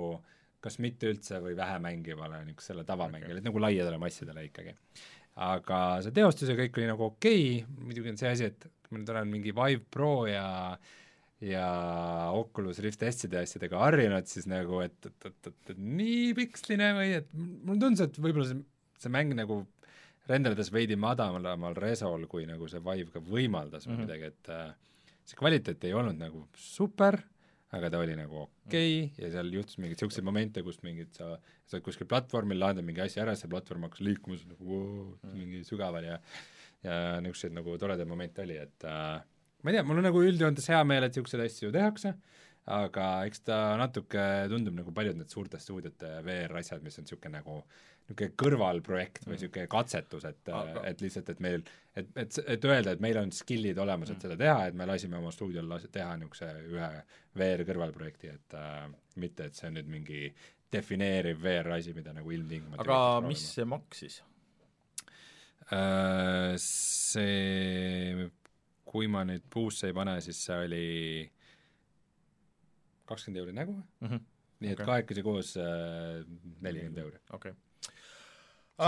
[0.61, 4.75] kas mitte üldse või vähe mängivale niisugusele tavamängijale okay., et nagu laiadele massidele ikkagi.
[5.41, 8.99] aga see teostus ja kõik oli nagu okei okay., muidugi on see asi, et ma
[9.01, 10.77] nüüd olen mingi Vive Pro ja
[11.41, 11.65] ja
[12.37, 17.15] Oculus Rift S-ide asjadega harjunud, siis nagu et, et, et, et, et nii piksline või
[17.17, 18.59] et mulle tundus, et võib-olla see,
[19.01, 19.63] see mäng nagu
[20.29, 24.05] renderdas veidi madalamal resol, kui nagu see Vive ka võimaldas või mm Mhm.
[24.05, 24.05] -hmm.
[24.05, 27.17] midagi, et äh, see kvaliteet ei olnud nagu super,
[27.73, 31.37] aga ta oli nagu okei okay, ja seal juhtus mingeid niisuguseid momente, kus mingid sa,
[31.65, 35.17] sa oled kuskil platvormil, lahendad mingi asja ära, see platvorm hakkas liikuma, siis nagu voo,
[35.33, 36.19] mingi sügaval ja
[36.83, 39.21] ja niisuguseid nagu toredaid momente oli, et äh,
[39.61, 42.15] ma ei tea, mul on nagu üldjoontes hea meel, et niisuguseid asju tehakse,
[42.71, 47.59] aga eks ta natuke tundub nagu paljud need suurte stuudiote VR-asjad, mis on niisugune nagu
[48.11, 51.63] niisugune kõrvalprojekt või niisugune katsetus, et Aga- et lihtsalt, et meil
[51.95, 55.17] et, et, et öelda, et meil on skill'id olemas, et seda teha, et me lasime
[55.19, 56.89] oma stuudiol las- teha niisuguse ühe
[57.37, 58.89] VR kõrvalprojekti, et äh,
[59.21, 60.25] mitte, et see on nüüd mingi
[60.71, 64.21] defineeriv VR asi, mida nagu ilmtingimata aga mis see maksis?
[65.71, 68.27] Äh, see,
[68.83, 70.87] kui ma nüüd puusse ei pane, siis see oli
[73.07, 74.07] kakskümmend euri nägu mm.
[74.07, 74.23] -hmm.
[74.61, 74.85] nii et Okei.
[74.85, 76.23] kahekesi koos äh,
[76.61, 77.19] nelikümmend euri.
[77.31, 77.95] okei okay.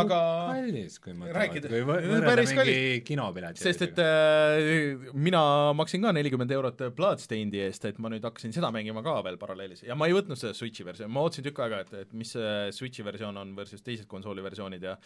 [0.01, 0.19] aga
[0.51, 6.51] kallis, kui ma rääkida- võ- päris mingi kinopileti sest et äh, mina maksin ka nelikümmend
[6.51, 10.19] eurot Bloodstainedi eest, et ma nüüd hakkasin seda mängima ka veel paralleelis ja ma ei
[10.19, 13.55] võtnud seda Switchi versiooni, ma ootasin tükk aega, et, et mis see Switchi versioon on
[13.55, 14.97] versus teised konsooli versioonid ja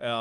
[0.00, 0.20] ja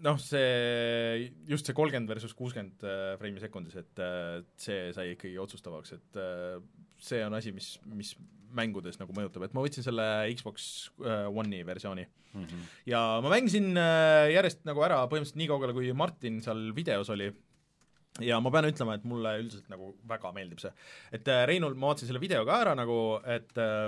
[0.00, 5.36] noh, see, just see kolmkümmend versus kuuskümmend äh, freimi sekundis, et äh, see sai ikkagi
[5.42, 6.56] otsustavaks, et äh,
[7.02, 8.14] see on asi, mis, mis
[8.52, 10.04] mängudes nagu mõjutab, et ma võtsin selle
[10.36, 12.04] Xbox One'i versiooni.
[12.32, 12.68] Mm -hmm.
[12.88, 17.28] ja ma mängisin järjest nagu ära põhimõtteliselt nii kaugele, kui Martin seal videos oli,
[18.20, 20.72] ja ma pean ütlema, et mulle üldiselt nagu väga meeldib see.
[21.16, 23.86] et äh, Reinul, ma vaatasin selle video ka ära nagu, et äh,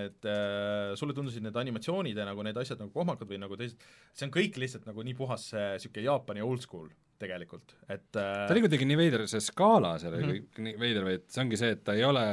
[0.00, 3.82] et äh, sulle tundusid need animatsioonid ja nagu need asjad nagu kohmakad või nagu teised,
[4.16, 6.88] see on kõik lihtsalt nagu nii puhas niisugune Jaapani old school
[7.20, 10.32] tegelikult, et ta oli kuidagi nii veider, see skaala seal oli Mhm.
[10.36, 12.24] kõik nii veider, vaid see ongi see, et ta ei ole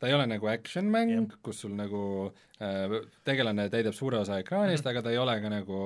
[0.00, 1.22] ta ei ole nagu action mäng Jah.
[1.24, 4.88] yeah., kus sul nagu äh, tegelane täidab suure osa ekraanist mm.
[4.88, 4.98] -hmm.
[4.98, 5.80] aga ta ei ole ka nagu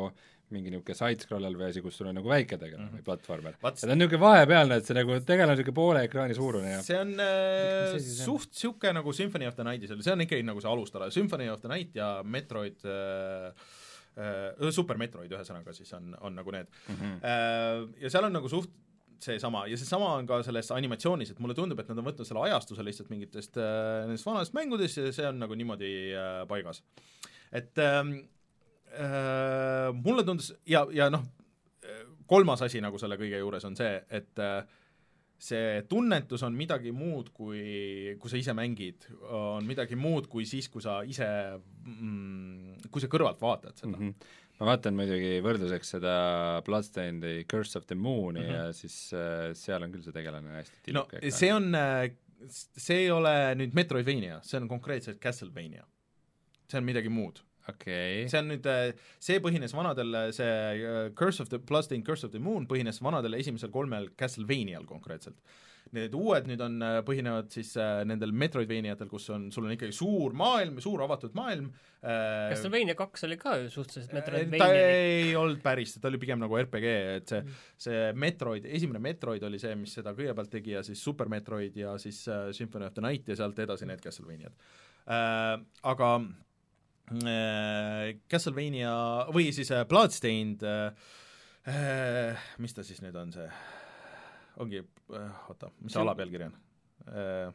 [0.55, 2.93] mingi niisugune side-scroller või asi, kus sul on nagu väike tegelane mm.
[2.93, 3.03] -hmm.
[3.03, 3.59] või platvormer.
[3.59, 6.81] Ja ta on niisugune vahepealne, et see nagu tegelane on niisugune poole ekraani suurune ja
[6.87, 8.25] see on äh, see on?
[8.25, 11.49] suht niisugune nagu Symphony of the Night'is oli, see on ikkagi nagu see alustala, Symphony
[11.53, 13.53] of the Night ja Metroid äh,
[14.19, 17.17] äh, Super Metroid ühesõnaga siis on, on nagu need mm -hmm.
[17.23, 18.71] Äh, ja seal on nagu suht
[19.23, 22.45] seesama ja seesama on ka selles animatsioonis, et mulle tundub, et nad on võtnud selle
[22.47, 26.83] ajastuse lihtsalt mingitest äh, nendest vanadest mängudest ja see on nagu niimoodi äh, paigas.
[27.53, 28.38] et ähm, äh,
[30.05, 31.23] mulle tundus ja, ja noh,
[32.29, 34.61] kolmas asi nagu selle kõige juures on see, et äh,
[35.39, 40.69] see tunnetus on midagi muud, kui, kui sa ise mängid, on midagi muud kui siis,
[40.73, 41.29] kui sa ise
[41.87, 44.03] mm,, kui sa kõrvalt vaatad seda mm.
[44.03, 44.31] -hmm.
[44.59, 46.15] ma vaatan muidugi võrdluseks seda
[46.67, 48.55] Bloodstainedi Curse of the Moon'i mm Mhm.
[48.55, 48.67] -hmm.
[48.67, 51.73] ja siis äh, seal on küll see tegelane hästi no tilluke see on,
[52.51, 55.87] see ei ole nüüd Metroidvania, see on konkreetselt Castlevania.
[56.69, 57.41] see on midagi muud.
[57.71, 58.27] Okay.
[58.31, 58.69] see on nüüd,
[59.23, 63.39] see põhines vanadel, see äh, Curse of the, Bloodstained Curse of the Moon põhines vanadel
[63.39, 65.41] esimesel kolmel Castlevanial konkreetselt.
[65.97, 70.35] Need uued nüüd on, põhinevad siis äh, nendel Metroidvaniatel, kus on, sul on ikkagi suur
[70.37, 71.71] maailm, suur avatud maailm
[72.03, 76.43] äh, Castlevania kaks oli ka ju suhteliselt ta Metroidvania ei olnud päris, ta oli pigem
[76.43, 76.91] nagu RPG,
[77.23, 81.33] et see, see Metroid, esimene Metroid oli see, mis seda kõigepealt tegi ja siis Super
[81.33, 84.53] Metroid ja siis äh, Symphony of the Night ja sealt edasi need Castlevaniad
[85.09, 85.57] äh,.
[85.89, 86.29] Aga äh,
[88.31, 88.91] Castlevania
[89.35, 90.91] või siis äh, Bloodstained äh,
[91.69, 93.49] äh, mis ta siis nüüd on see,
[94.61, 96.59] ongi äh,, oota, mis see alapealkiri on?
[97.09, 97.49] Äh,?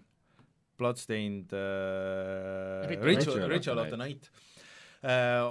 [0.77, 4.31] Bloodstained äh, Ritual- Ritual, of the Night.
[5.03, 5.45] Äh,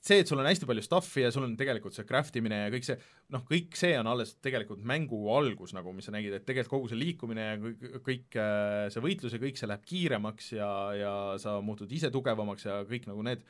[0.00, 2.68] see, et sul on hästi palju stuff'i ja sul on tegelikult see craft imine ja
[2.72, 2.96] kõik see,
[3.34, 6.92] noh, kõik see on alles tegelikult mängu algus, nagu mis sa nägid, et tegelikult kogu
[6.92, 11.12] see liikumine ja kõik, kõik äh, see võitlus ja kõik see läheb kiiremaks ja, ja
[11.42, 13.44] sa muutud ise tugevamaks ja kõik nagu need,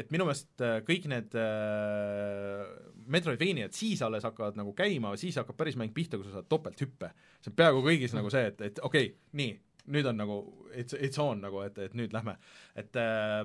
[0.00, 2.62] et minu meelest äh, kõik need äh,
[3.12, 7.12] Metroidvaniad siis alles hakkavad nagu käima, siis hakkab päris mäng pihta, kui sa saad topelthüppe.
[7.42, 9.58] see on peaaegu kõigis nagu see, et, et okei okay,, nii,
[9.92, 10.38] nüüd on nagu
[10.72, 12.38] it's, it's on nagu, et, et nüüd lähme.
[12.80, 13.44] et äh,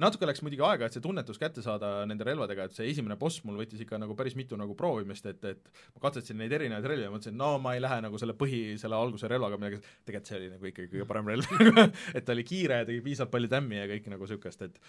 [0.00, 3.44] natuke läks muidugi aega, et see tunnetus kätte saada nende relvadega, et see esimene boss
[3.46, 7.06] mul võttis ikka nagu päris mitu nagu proovimist, et, et ma katsetasin neid erinevaid relvi
[7.06, 10.40] ja mõtlesin, no ma ei lähe nagu selle põhi, selle alguse relvaga midagi, tegelikult see
[10.40, 11.46] oli nagu ikkagi kõige parem relv
[12.16, 14.82] et ta oli kiire ja tegi piisavalt palju tämmi ja kõike nagu niisugust, et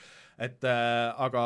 [0.50, 1.46] et äh, aga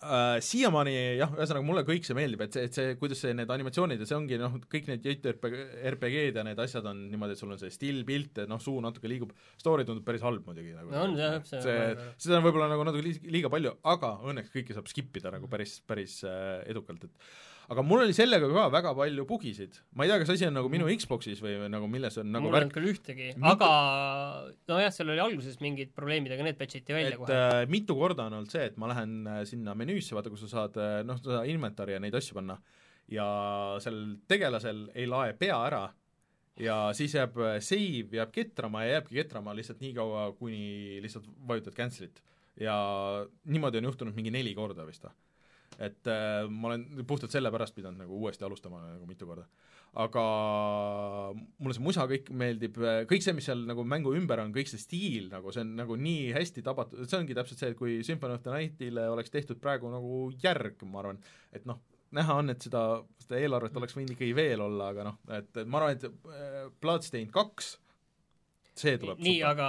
[0.00, 3.50] äh, siiamaani jah, ühesõnaga mulle kõik see meeldib, et see, et see, kuidas see, need
[3.52, 7.52] animatsioonid ja see ongi noh, kõik need JRPG-d ja need asjad on niimoodi, et sul
[7.54, 10.90] on see still pilt ja noh, suu natuke liigub, story tundub päris halb muidugi nagu.
[10.94, 11.78] No on jah, see- see,
[12.26, 15.78] seda on võib-olla nagu natuke liiga palju, aga õnneks kõike saab skip ida nagu päris,
[15.86, 17.32] päris äh, edukalt, et
[17.72, 20.68] aga mul oli sellega ka väga palju bugisid, ma ei tea, kas asi on nagu
[20.72, 22.66] minu Xbox'is või või nagu milles on nagu mul ei värk.
[22.66, 23.28] olnud küll ühtegi.
[23.38, 23.70] Mitu-, aga
[24.72, 27.38] nojah, seal oli alguses mingid probleemid, aga need patchiti välja et kohe.
[27.38, 30.52] äh, mitu korda on olnud see, et ma lähen äh, sinna menüüsse, vaata kus sa
[30.52, 32.58] saad äh, noh, seda inventari ja neid asju panna.
[33.12, 33.26] Ja
[33.82, 35.86] sellel tegelasel ei lae pea ära.
[36.60, 41.28] Ja siis jääb äh, save jääb ketrama ja jääbki ketrama lihtsalt nii kaua, kuni lihtsalt
[41.48, 42.20] vajutad cancel'it.
[42.60, 42.74] ja
[43.48, 45.08] niimoodi on juhtunud mingi neli korda vist.
[45.08, 45.21] või
[45.78, 49.46] et äh, ma olen puhtalt sellepärast pidanud nagu uuesti alustama nagu mitu korda.
[50.02, 50.24] aga
[51.36, 52.78] mulle see musa kõik meeldib,
[53.10, 55.98] kõik see, mis seal nagu mängu ümber on, kõik see stiil nagu, see on nagu
[56.00, 59.60] nii hästi tabatud, see ongi täpselt see, et kui Symphony of the Nightile oleks tehtud
[59.60, 61.20] praegu nagu järg, ma arvan,
[61.52, 61.82] et noh,
[62.16, 62.86] näha on, et seda,
[63.20, 67.32] seda eelarvet oleks võinud ikkagi veel olla, aga noh, et, ma arvan, et äh, Bloodstained
[67.34, 67.74] kaks
[68.78, 69.66] see tuleb nii, aga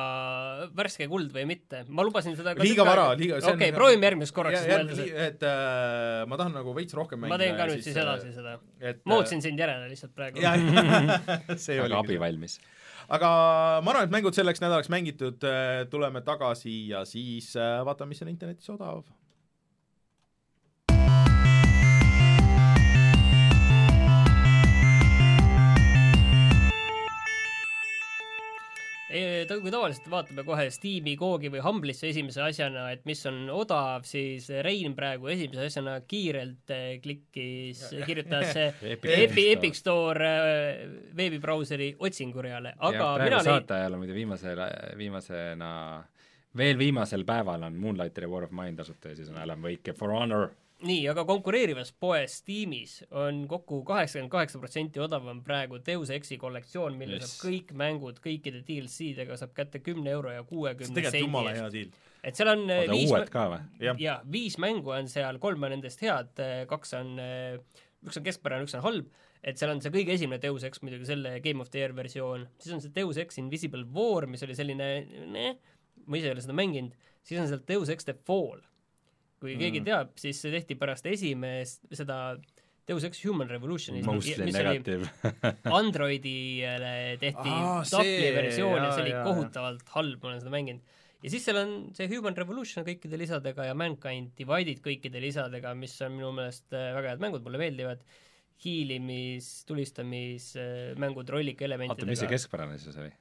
[0.77, 4.61] värske kuld või mitte, ma lubasin seda liiga vara, liiga okei okay,, proovime järgmist korraks
[4.63, 7.97] Ja- mõelda et äh, ma tahan nagu veits rohkem mängida ma teen ka nüüd siis
[7.97, 8.55] äh, edasi seda.
[8.80, 10.39] et ma ootasin sind järele lihtsalt praegu.
[11.65, 12.57] see aga abi oli valmis.
[13.09, 13.34] aga
[13.84, 15.43] ma arvan, et mängud selleks nädalaks mängitud,
[15.91, 19.03] tuleme tagasi ja siis äh, vaatame, mis on internetis odav.
[29.53, 34.05] ta, kui tavaliselt vaatame kohe Steam'i, Googi või Humble'isse esimese asjana, et mis on odav,
[34.07, 39.51] siis Rein praegu esimese asjana kiirelt eh, klikkis, kirjutas eh, Epic Epi, Store.
[39.57, 40.81] Epic Store eh,
[41.17, 44.63] veebibrauseri otsingureale, aga ja mina saate ajal on muidu viimasel,
[44.99, 45.71] viimasena,
[46.57, 49.93] veel viimasel päeval on Moonlighter ja War of Mine tasuta ja siis on Alan Wake
[49.93, 50.49] ja For Honor.
[50.84, 56.97] nii, aga konkureerivas poes Steamis on kokku kaheksakümmend kaheksa protsenti odavam praegu Deus Exi kollektsioon,
[56.99, 57.34] mille Yes.
[57.38, 61.99] saab kõik mängud kõikide DLC-dega saab kätte kümne euro ja kuuekümne sendi eest.
[62.23, 63.61] et seal on eh, oota, viis uued ka või?
[63.88, 66.34] jah, ja viis mängu on seal, kolm on nendest head,
[66.68, 67.14] kaks on,
[68.03, 69.07] üks on keskpärane, üks on halb,
[69.43, 72.45] et seal on see kõige esimene Deus Ex muidugi selle Game of the Year versioon,
[72.60, 74.91] siis on see Deus Ex Invisible War, mis oli selline
[75.31, 75.47] ne,
[76.07, 78.60] ma ise ei ole seda mänginud, siis on seal Deus Ex The Fall.
[79.44, 79.88] Kui keegi Mm.
[79.91, 82.18] teab, siis see tehti pärast esimest, seda
[82.88, 85.07] Deus Ex Human Revolutionis, Mostly mis oli negative.
[85.80, 90.52] Androidile tehti Aa, tapli versioon ja jaa, see oli jaa, kohutavalt halb, ma olen seda
[90.52, 90.82] mänginud.
[91.24, 95.95] ja siis seal on see Human Revolution kõikide lisadega ja Mankind Divided kõikide lisadega, mis
[96.03, 98.03] on minu meelest äh, väga head mängud, mulle meeldivad,
[98.64, 102.11] hiilimis, tulistamismängud rollika oota, elementidega.
[102.11, 103.11] mis see keskpärane siis oli?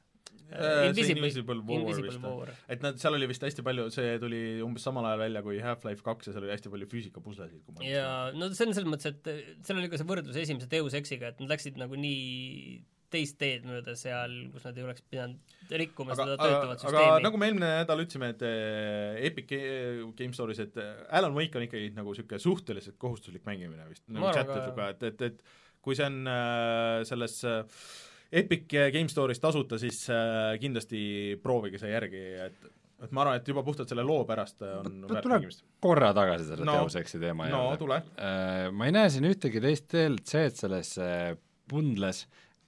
[0.52, 2.52] Äh, Invisible, Invisible War Invisible vist War.
[2.68, 6.04] et nad, seal oli vist hästi palju, see tuli umbes samal ajal välja kui Half-Life
[6.06, 9.12] kaks ja seal oli hästi palju füüsikapuslesid, kui ma ja no see on selles mõttes,
[9.14, 12.82] et äh, seal oli ka see võrdlus esimese Deus Exiga, et nad läksid nagu nii
[13.12, 16.84] teist teed mööda seal, kus nad ei oleks pidanud rikkuma aga seda, aga, töötavat aga
[16.84, 17.24] süsteemi.
[17.26, 20.78] nagu me eelmine nädal ütlesime, et eh, Epic Ga- Game Store'is, et
[21.12, 25.04] Alan Wake on ikkagi nagu niisugune suhteliselt kohustuslik mängimine vist, nagu chat ütleb ka, et,
[25.10, 27.84] et, et kui see on äh, selles äh,
[28.32, 28.64] Epic
[28.94, 31.02] Game Store'is tasuta, siis äh, kindlasti
[31.42, 32.70] proovige see järgi, et
[33.02, 35.64] et ma arvan, et juba puhtalt selle loo pärast on No väärt mängimist.
[35.82, 36.76] korra tagasi selle No.
[36.84, 37.78] Deus Exi teema no juurde.
[37.80, 37.96] tule.
[38.78, 41.32] ma ei näe siin ühtegi teist DLC-d selles äh,
[41.68, 42.20] bundles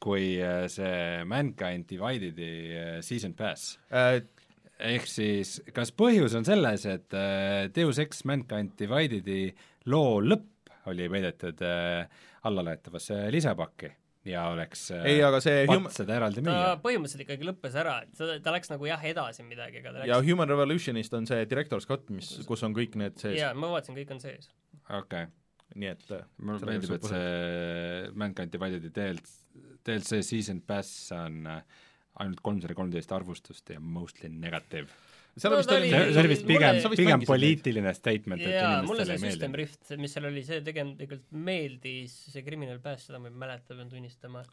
[0.02, 3.78] kui äh, see Mankind Divided'i äh, Season Pass.
[3.94, 9.52] ehk siis kas põhjus on selles, et äh, Deus Ex Mankind Divided'i
[9.86, 12.08] loo lõpp oli peidetud äh,
[12.42, 13.92] allalaetavasse lisapakki
[14.28, 16.74] ja oleks äh, ei, aga see Hum- seda eraldi ta müüa?
[16.84, 20.18] põhimõtteliselt ikkagi lõppes ära, et ta, ta läks nagu jah edasi midagi, aga ta ja
[20.18, 23.72] läks Human Revolutionist on see Director's Cut, mis, kus on kõik need sees, jaa, ma
[23.74, 24.50] vaatasin, kõik on sees.
[24.88, 25.32] okei okay.,
[25.80, 29.40] nii et eh, mulle meeldib, et see Mankind Divided'i DLC,
[29.84, 31.82] DLC Season Pass on äh,
[32.22, 34.88] ainult kolmsada kolmteist arvustust ja mostly negative.
[35.36, 39.06] Seal No vist oli oli- see, oli vist pigem pigem poliitiline statement, et jaa, mulle
[39.08, 39.54] see System.
[39.58, 43.90] Rift, mis seal oli, see tegelikult meeldis, see Criminal Pass, seda ma ei mäleta, pean
[43.90, 44.44] tunnistama.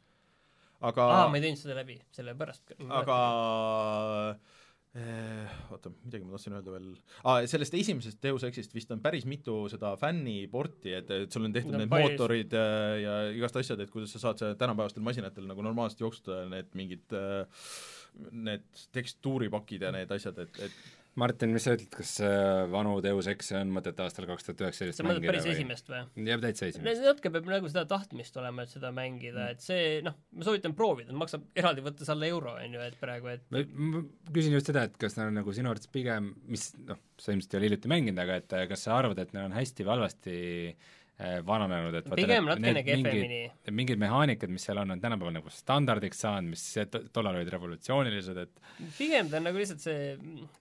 [0.82, 2.74] aga aa, ma ei teinud seda läbi, sellepärast.
[2.90, 3.18] aga
[4.98, 6.88] eh, oota, midagi ma tahtsin öelda veel
[7.24, 11.54] ah,, sellest esimesest Deus Exist vist on päris mitu seda fänniporti, et, et sul on
[11.56, 15.06] tehtud No need päris- mootorid äh, ja igast asjad, et kuidas sa saad seda tänapäevastel
[15.06, 17.46] masinatel nagu normaalselt jooksutada, need mingid äh,
[18.32, 18.66] need
[18.96, 20.82] tekstuuripakid ja need asjad, et, et
[21.20, 25.04] Martin, mis sa ütled, kas äh, vanu Deus Exi on mõtet aastal kaks tuhat üheksateist
[25.04, 25.56] mängida päris või?
[25.58, 26.00] esimest või?
[26.30, 27.04] jah, täitsa esimest.
[27.04, 31.12] natuke peab nagu seda tahtmist olema, et seda mängida, et see noh, ma soovitan proovida,
[31.20, 34.86] maksab eraldi võttes alla euro, on ju, et praegu, et ma ma küsin just seda,
[34.88, 37.92] et kas neil on nagu sinu arvates pigem, mis noh, sa ilmselt ei ole hiljuti
[37.92, 40.38] mänginud, aga et kas sa arvad, et neil on hästi või halvasti
[40.72, 40.90] äh,
[41.46, 43.40] vananenud, et pigem natukene kehvemini.
[43.78, 46.68] Mingid mehaanikad, mis seal on, on tänapäeval nagu standardiks saanud, mis
[47.14, 48.62] tollal olid revolutsioonilised, et
[48.98, 50.14] pigem ta on nagu lihtsalt see,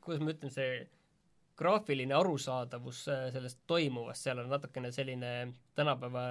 [0.05, 0.73] kuidas ma ütlen, see
[1.61, 5.33] graafiline arusaadavus äh, sellest toimuvast, seal on natukene selline
[5.77, 6.23] tänapäeva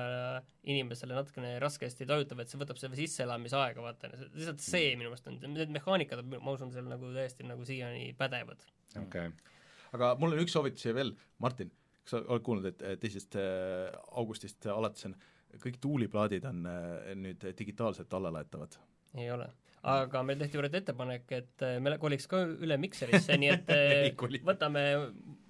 [0.69, 5.37] inimesele natukene raskesti tajutav, et see võtab selle sisseelamisaega, vaata, lihtsalt see minu meelest on,
[5.53, 8.65] need mehaanikad, ma usun, seal nagu täiesti nagu siiani pädevad.
[8.95, 9.53] okei okay..
[9.97, 11.13] aga mul on üks soovitus siia veel,
[11.45, 11.69] Martin,
[12.09, 15.15] kas sa oled kuulnud, et teisest äh, augustist alates on
[15.61, 18.77] kõik tuuliplaadid on äh, nüüd digitaalselt allalaetavad?
[19.17, 19.47] ei ole.
[19.89, 23.71] aga meil tehti juurde ettepanek, et äh, me koliks ka üle Mikserisse, nii et
[24.49, 24.83] võtame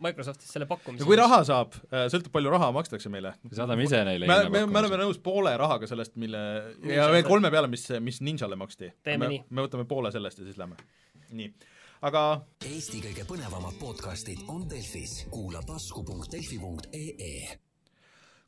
[0.03, 1.07] Microsoftist selle pakkumise.
[1.07, 1.79] kui raha saab,
[2.11, 3.33] sõltub palju raha makstakse meile.
[3.51, 6.43] saadame ise neile me, me, me oleme nõus poole rahaga sellest, mille
[6.91, 8.93] ja veel kolme peale, mis, mis Ninjale maksti.
[9.15, 10.79] Me, me võtame poole sellest ja siis lähme.
[11.35, 11.51] nii,
[12.05, 12.23] aga
[12.63, 17.31] Eesti kõige põnevamad podcastid on Delfis, kuula tasku.delfi.ee.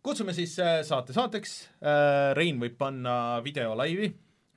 [0.01, 1.55] kutsume siis äh, saate saateks,
[2.37, 4.11] Rein võib panna video laivi.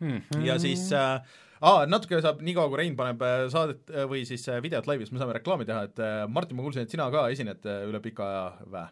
[0.04, 0.42] Mhm.
[0.44, 1.22] ja siis äh,
[1.62, 5.12] aa, natuke saab, niikaua kui Rein paneb äh, saadet äh, või siis äh, videot laivis,
[5.14, 8.02] me saame reklaami teha, et äh, Martin, ma kuulsin, et sina ka esined äh, üle
[8.04, 8.86] pika aja vä,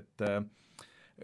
[0.00, 0.40] et äh,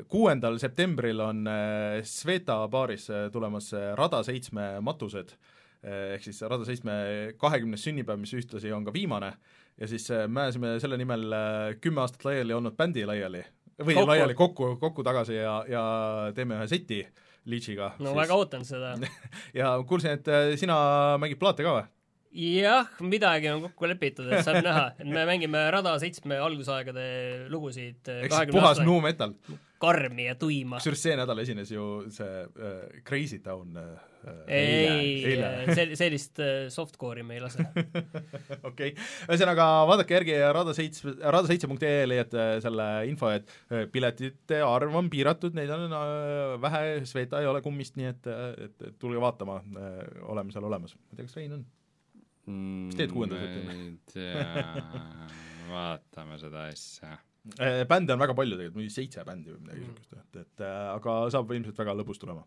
[0.09, 5.35] kuuendal septembril on äh, Sveta baaris äh, tulemas äh, Rada seitsme matused,
[5.83, 6.93] ehk siis Rada seitsme
[7.41, 9.33] kahekümnes sünnipäev, mis ühtlasi on ka viimane,
[9.81, 13.43] ja siis äh, me ajasime selle nimel äh, kümme aastat laiali olnud bändi laiali,
[13.83, 13.99] või Kokku.
[13.99, 14.11] kokku.
[14.13, 15.83] laiali kokku, kokku tagasi ja, ja
[16.37, 17.03] teeme ühe seti
[17.51, 17.95] Leachiga.
[17.99, 18.95] no väga ootan seda.
[19.61, 20.77] ja kuulsin, et sina
[21.19, 21.91] mängid plaate ka või?
[22.33, 27.05] jah, midagi on kokku lepitud, et saab näha, et me mängime Rada seitsme algusaegade
[27.53, 29.35] lugusid ehk siis puhas nu metal.
[29.83, 30.79] karmi ja tuima.
[30.79, 34.12] kusjuures see nädal esines ju see äh, Crazy Town äh,
[34.47, 35.35] ei,
[35.75, 37.65] sel-, sellist äh, softcore'i me ei lase.
[38.71, 38.93] okei,
[39.27, 45.11] ühesõnaga vaadake järgi Rada seitsme, rada seitse.ee leiate selle info, et äh, piletite arv on
[45.13, 48.33] piiratud, neid on äh, vähe, Sveta ei ole kummist, nii et,
[48.69, 49.61] et, et tulge vaatama,
[50.33, 50.97] oleme seal olemas.
[50.99, 51.69] ma ei tea, kas Rein on?
[52.43, 53.83] mis teed kuuendal septembril?
[53.85, 55.03] ei tea,
[55.73, 57.19] vaatame seda asja.
[57.59, 60.83] Äh, bände on väga palju tegelikult, mingi seitse bändi või midagi niisugust, et, et äh,
[60.93, 62.45] aga saab ilmselt väga lõbus tulema.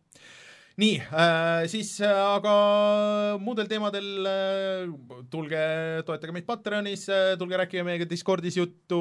[0.82, 2.54] Nii äh,, siis äh, aga
[3.40, 5.62] muudel teemadel äh, tulge
[6.08, 9.00] toetage meid Patreonis äh,, tulge rääkige meiega Discordis juttu,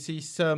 [0.00, 0.54] siis äh,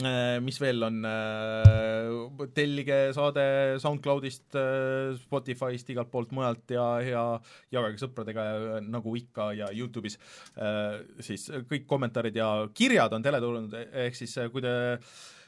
[0.00, 3.44] äh, mis veel on äh,, tellige saade
[3.82, 7.26] SoundCloudist äh,, Spotify'st, igalt poolt mujalt ja, ja
[7.76, 10.16] jagage sõpradega äh, nagu ikka ja Youtube'is.
[10.56, 13.76] Äh, siis kõik kommentaarid ja kirjad on teletulnud,
[14.06, 14.74] ehk siis äh, kui te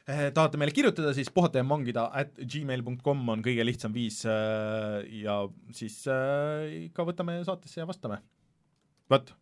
[0.05, 5.41] tahate meile kirjutada, siis puhata ja mangida at gmail.com on kõige lihtsam viis äh, ja
[5.77, 8.21] siis äh, ikka võtame saatesse ja vastame.
[9.11, 9.33] vot,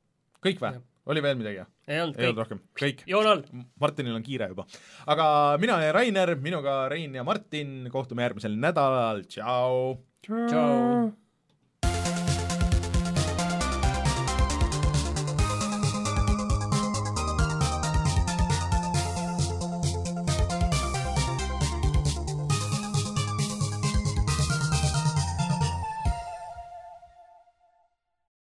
[0.45, 0.79] kõik või
[1.11, 1.65] oli veel midagi?
[1.89, 3.03] ei olnud ei olnud rohkem, kõik.
[3.11, 3.43] joon all.
[3.83, 4.67] Martinil on kiire juba.
[5.11, 5.27] aga
[5.63, 9.99] mina olen Rainer, minuga Rein ja Martin, kohtume järgmisel nädalal, tšau!
[10.23, 11.11] tšau.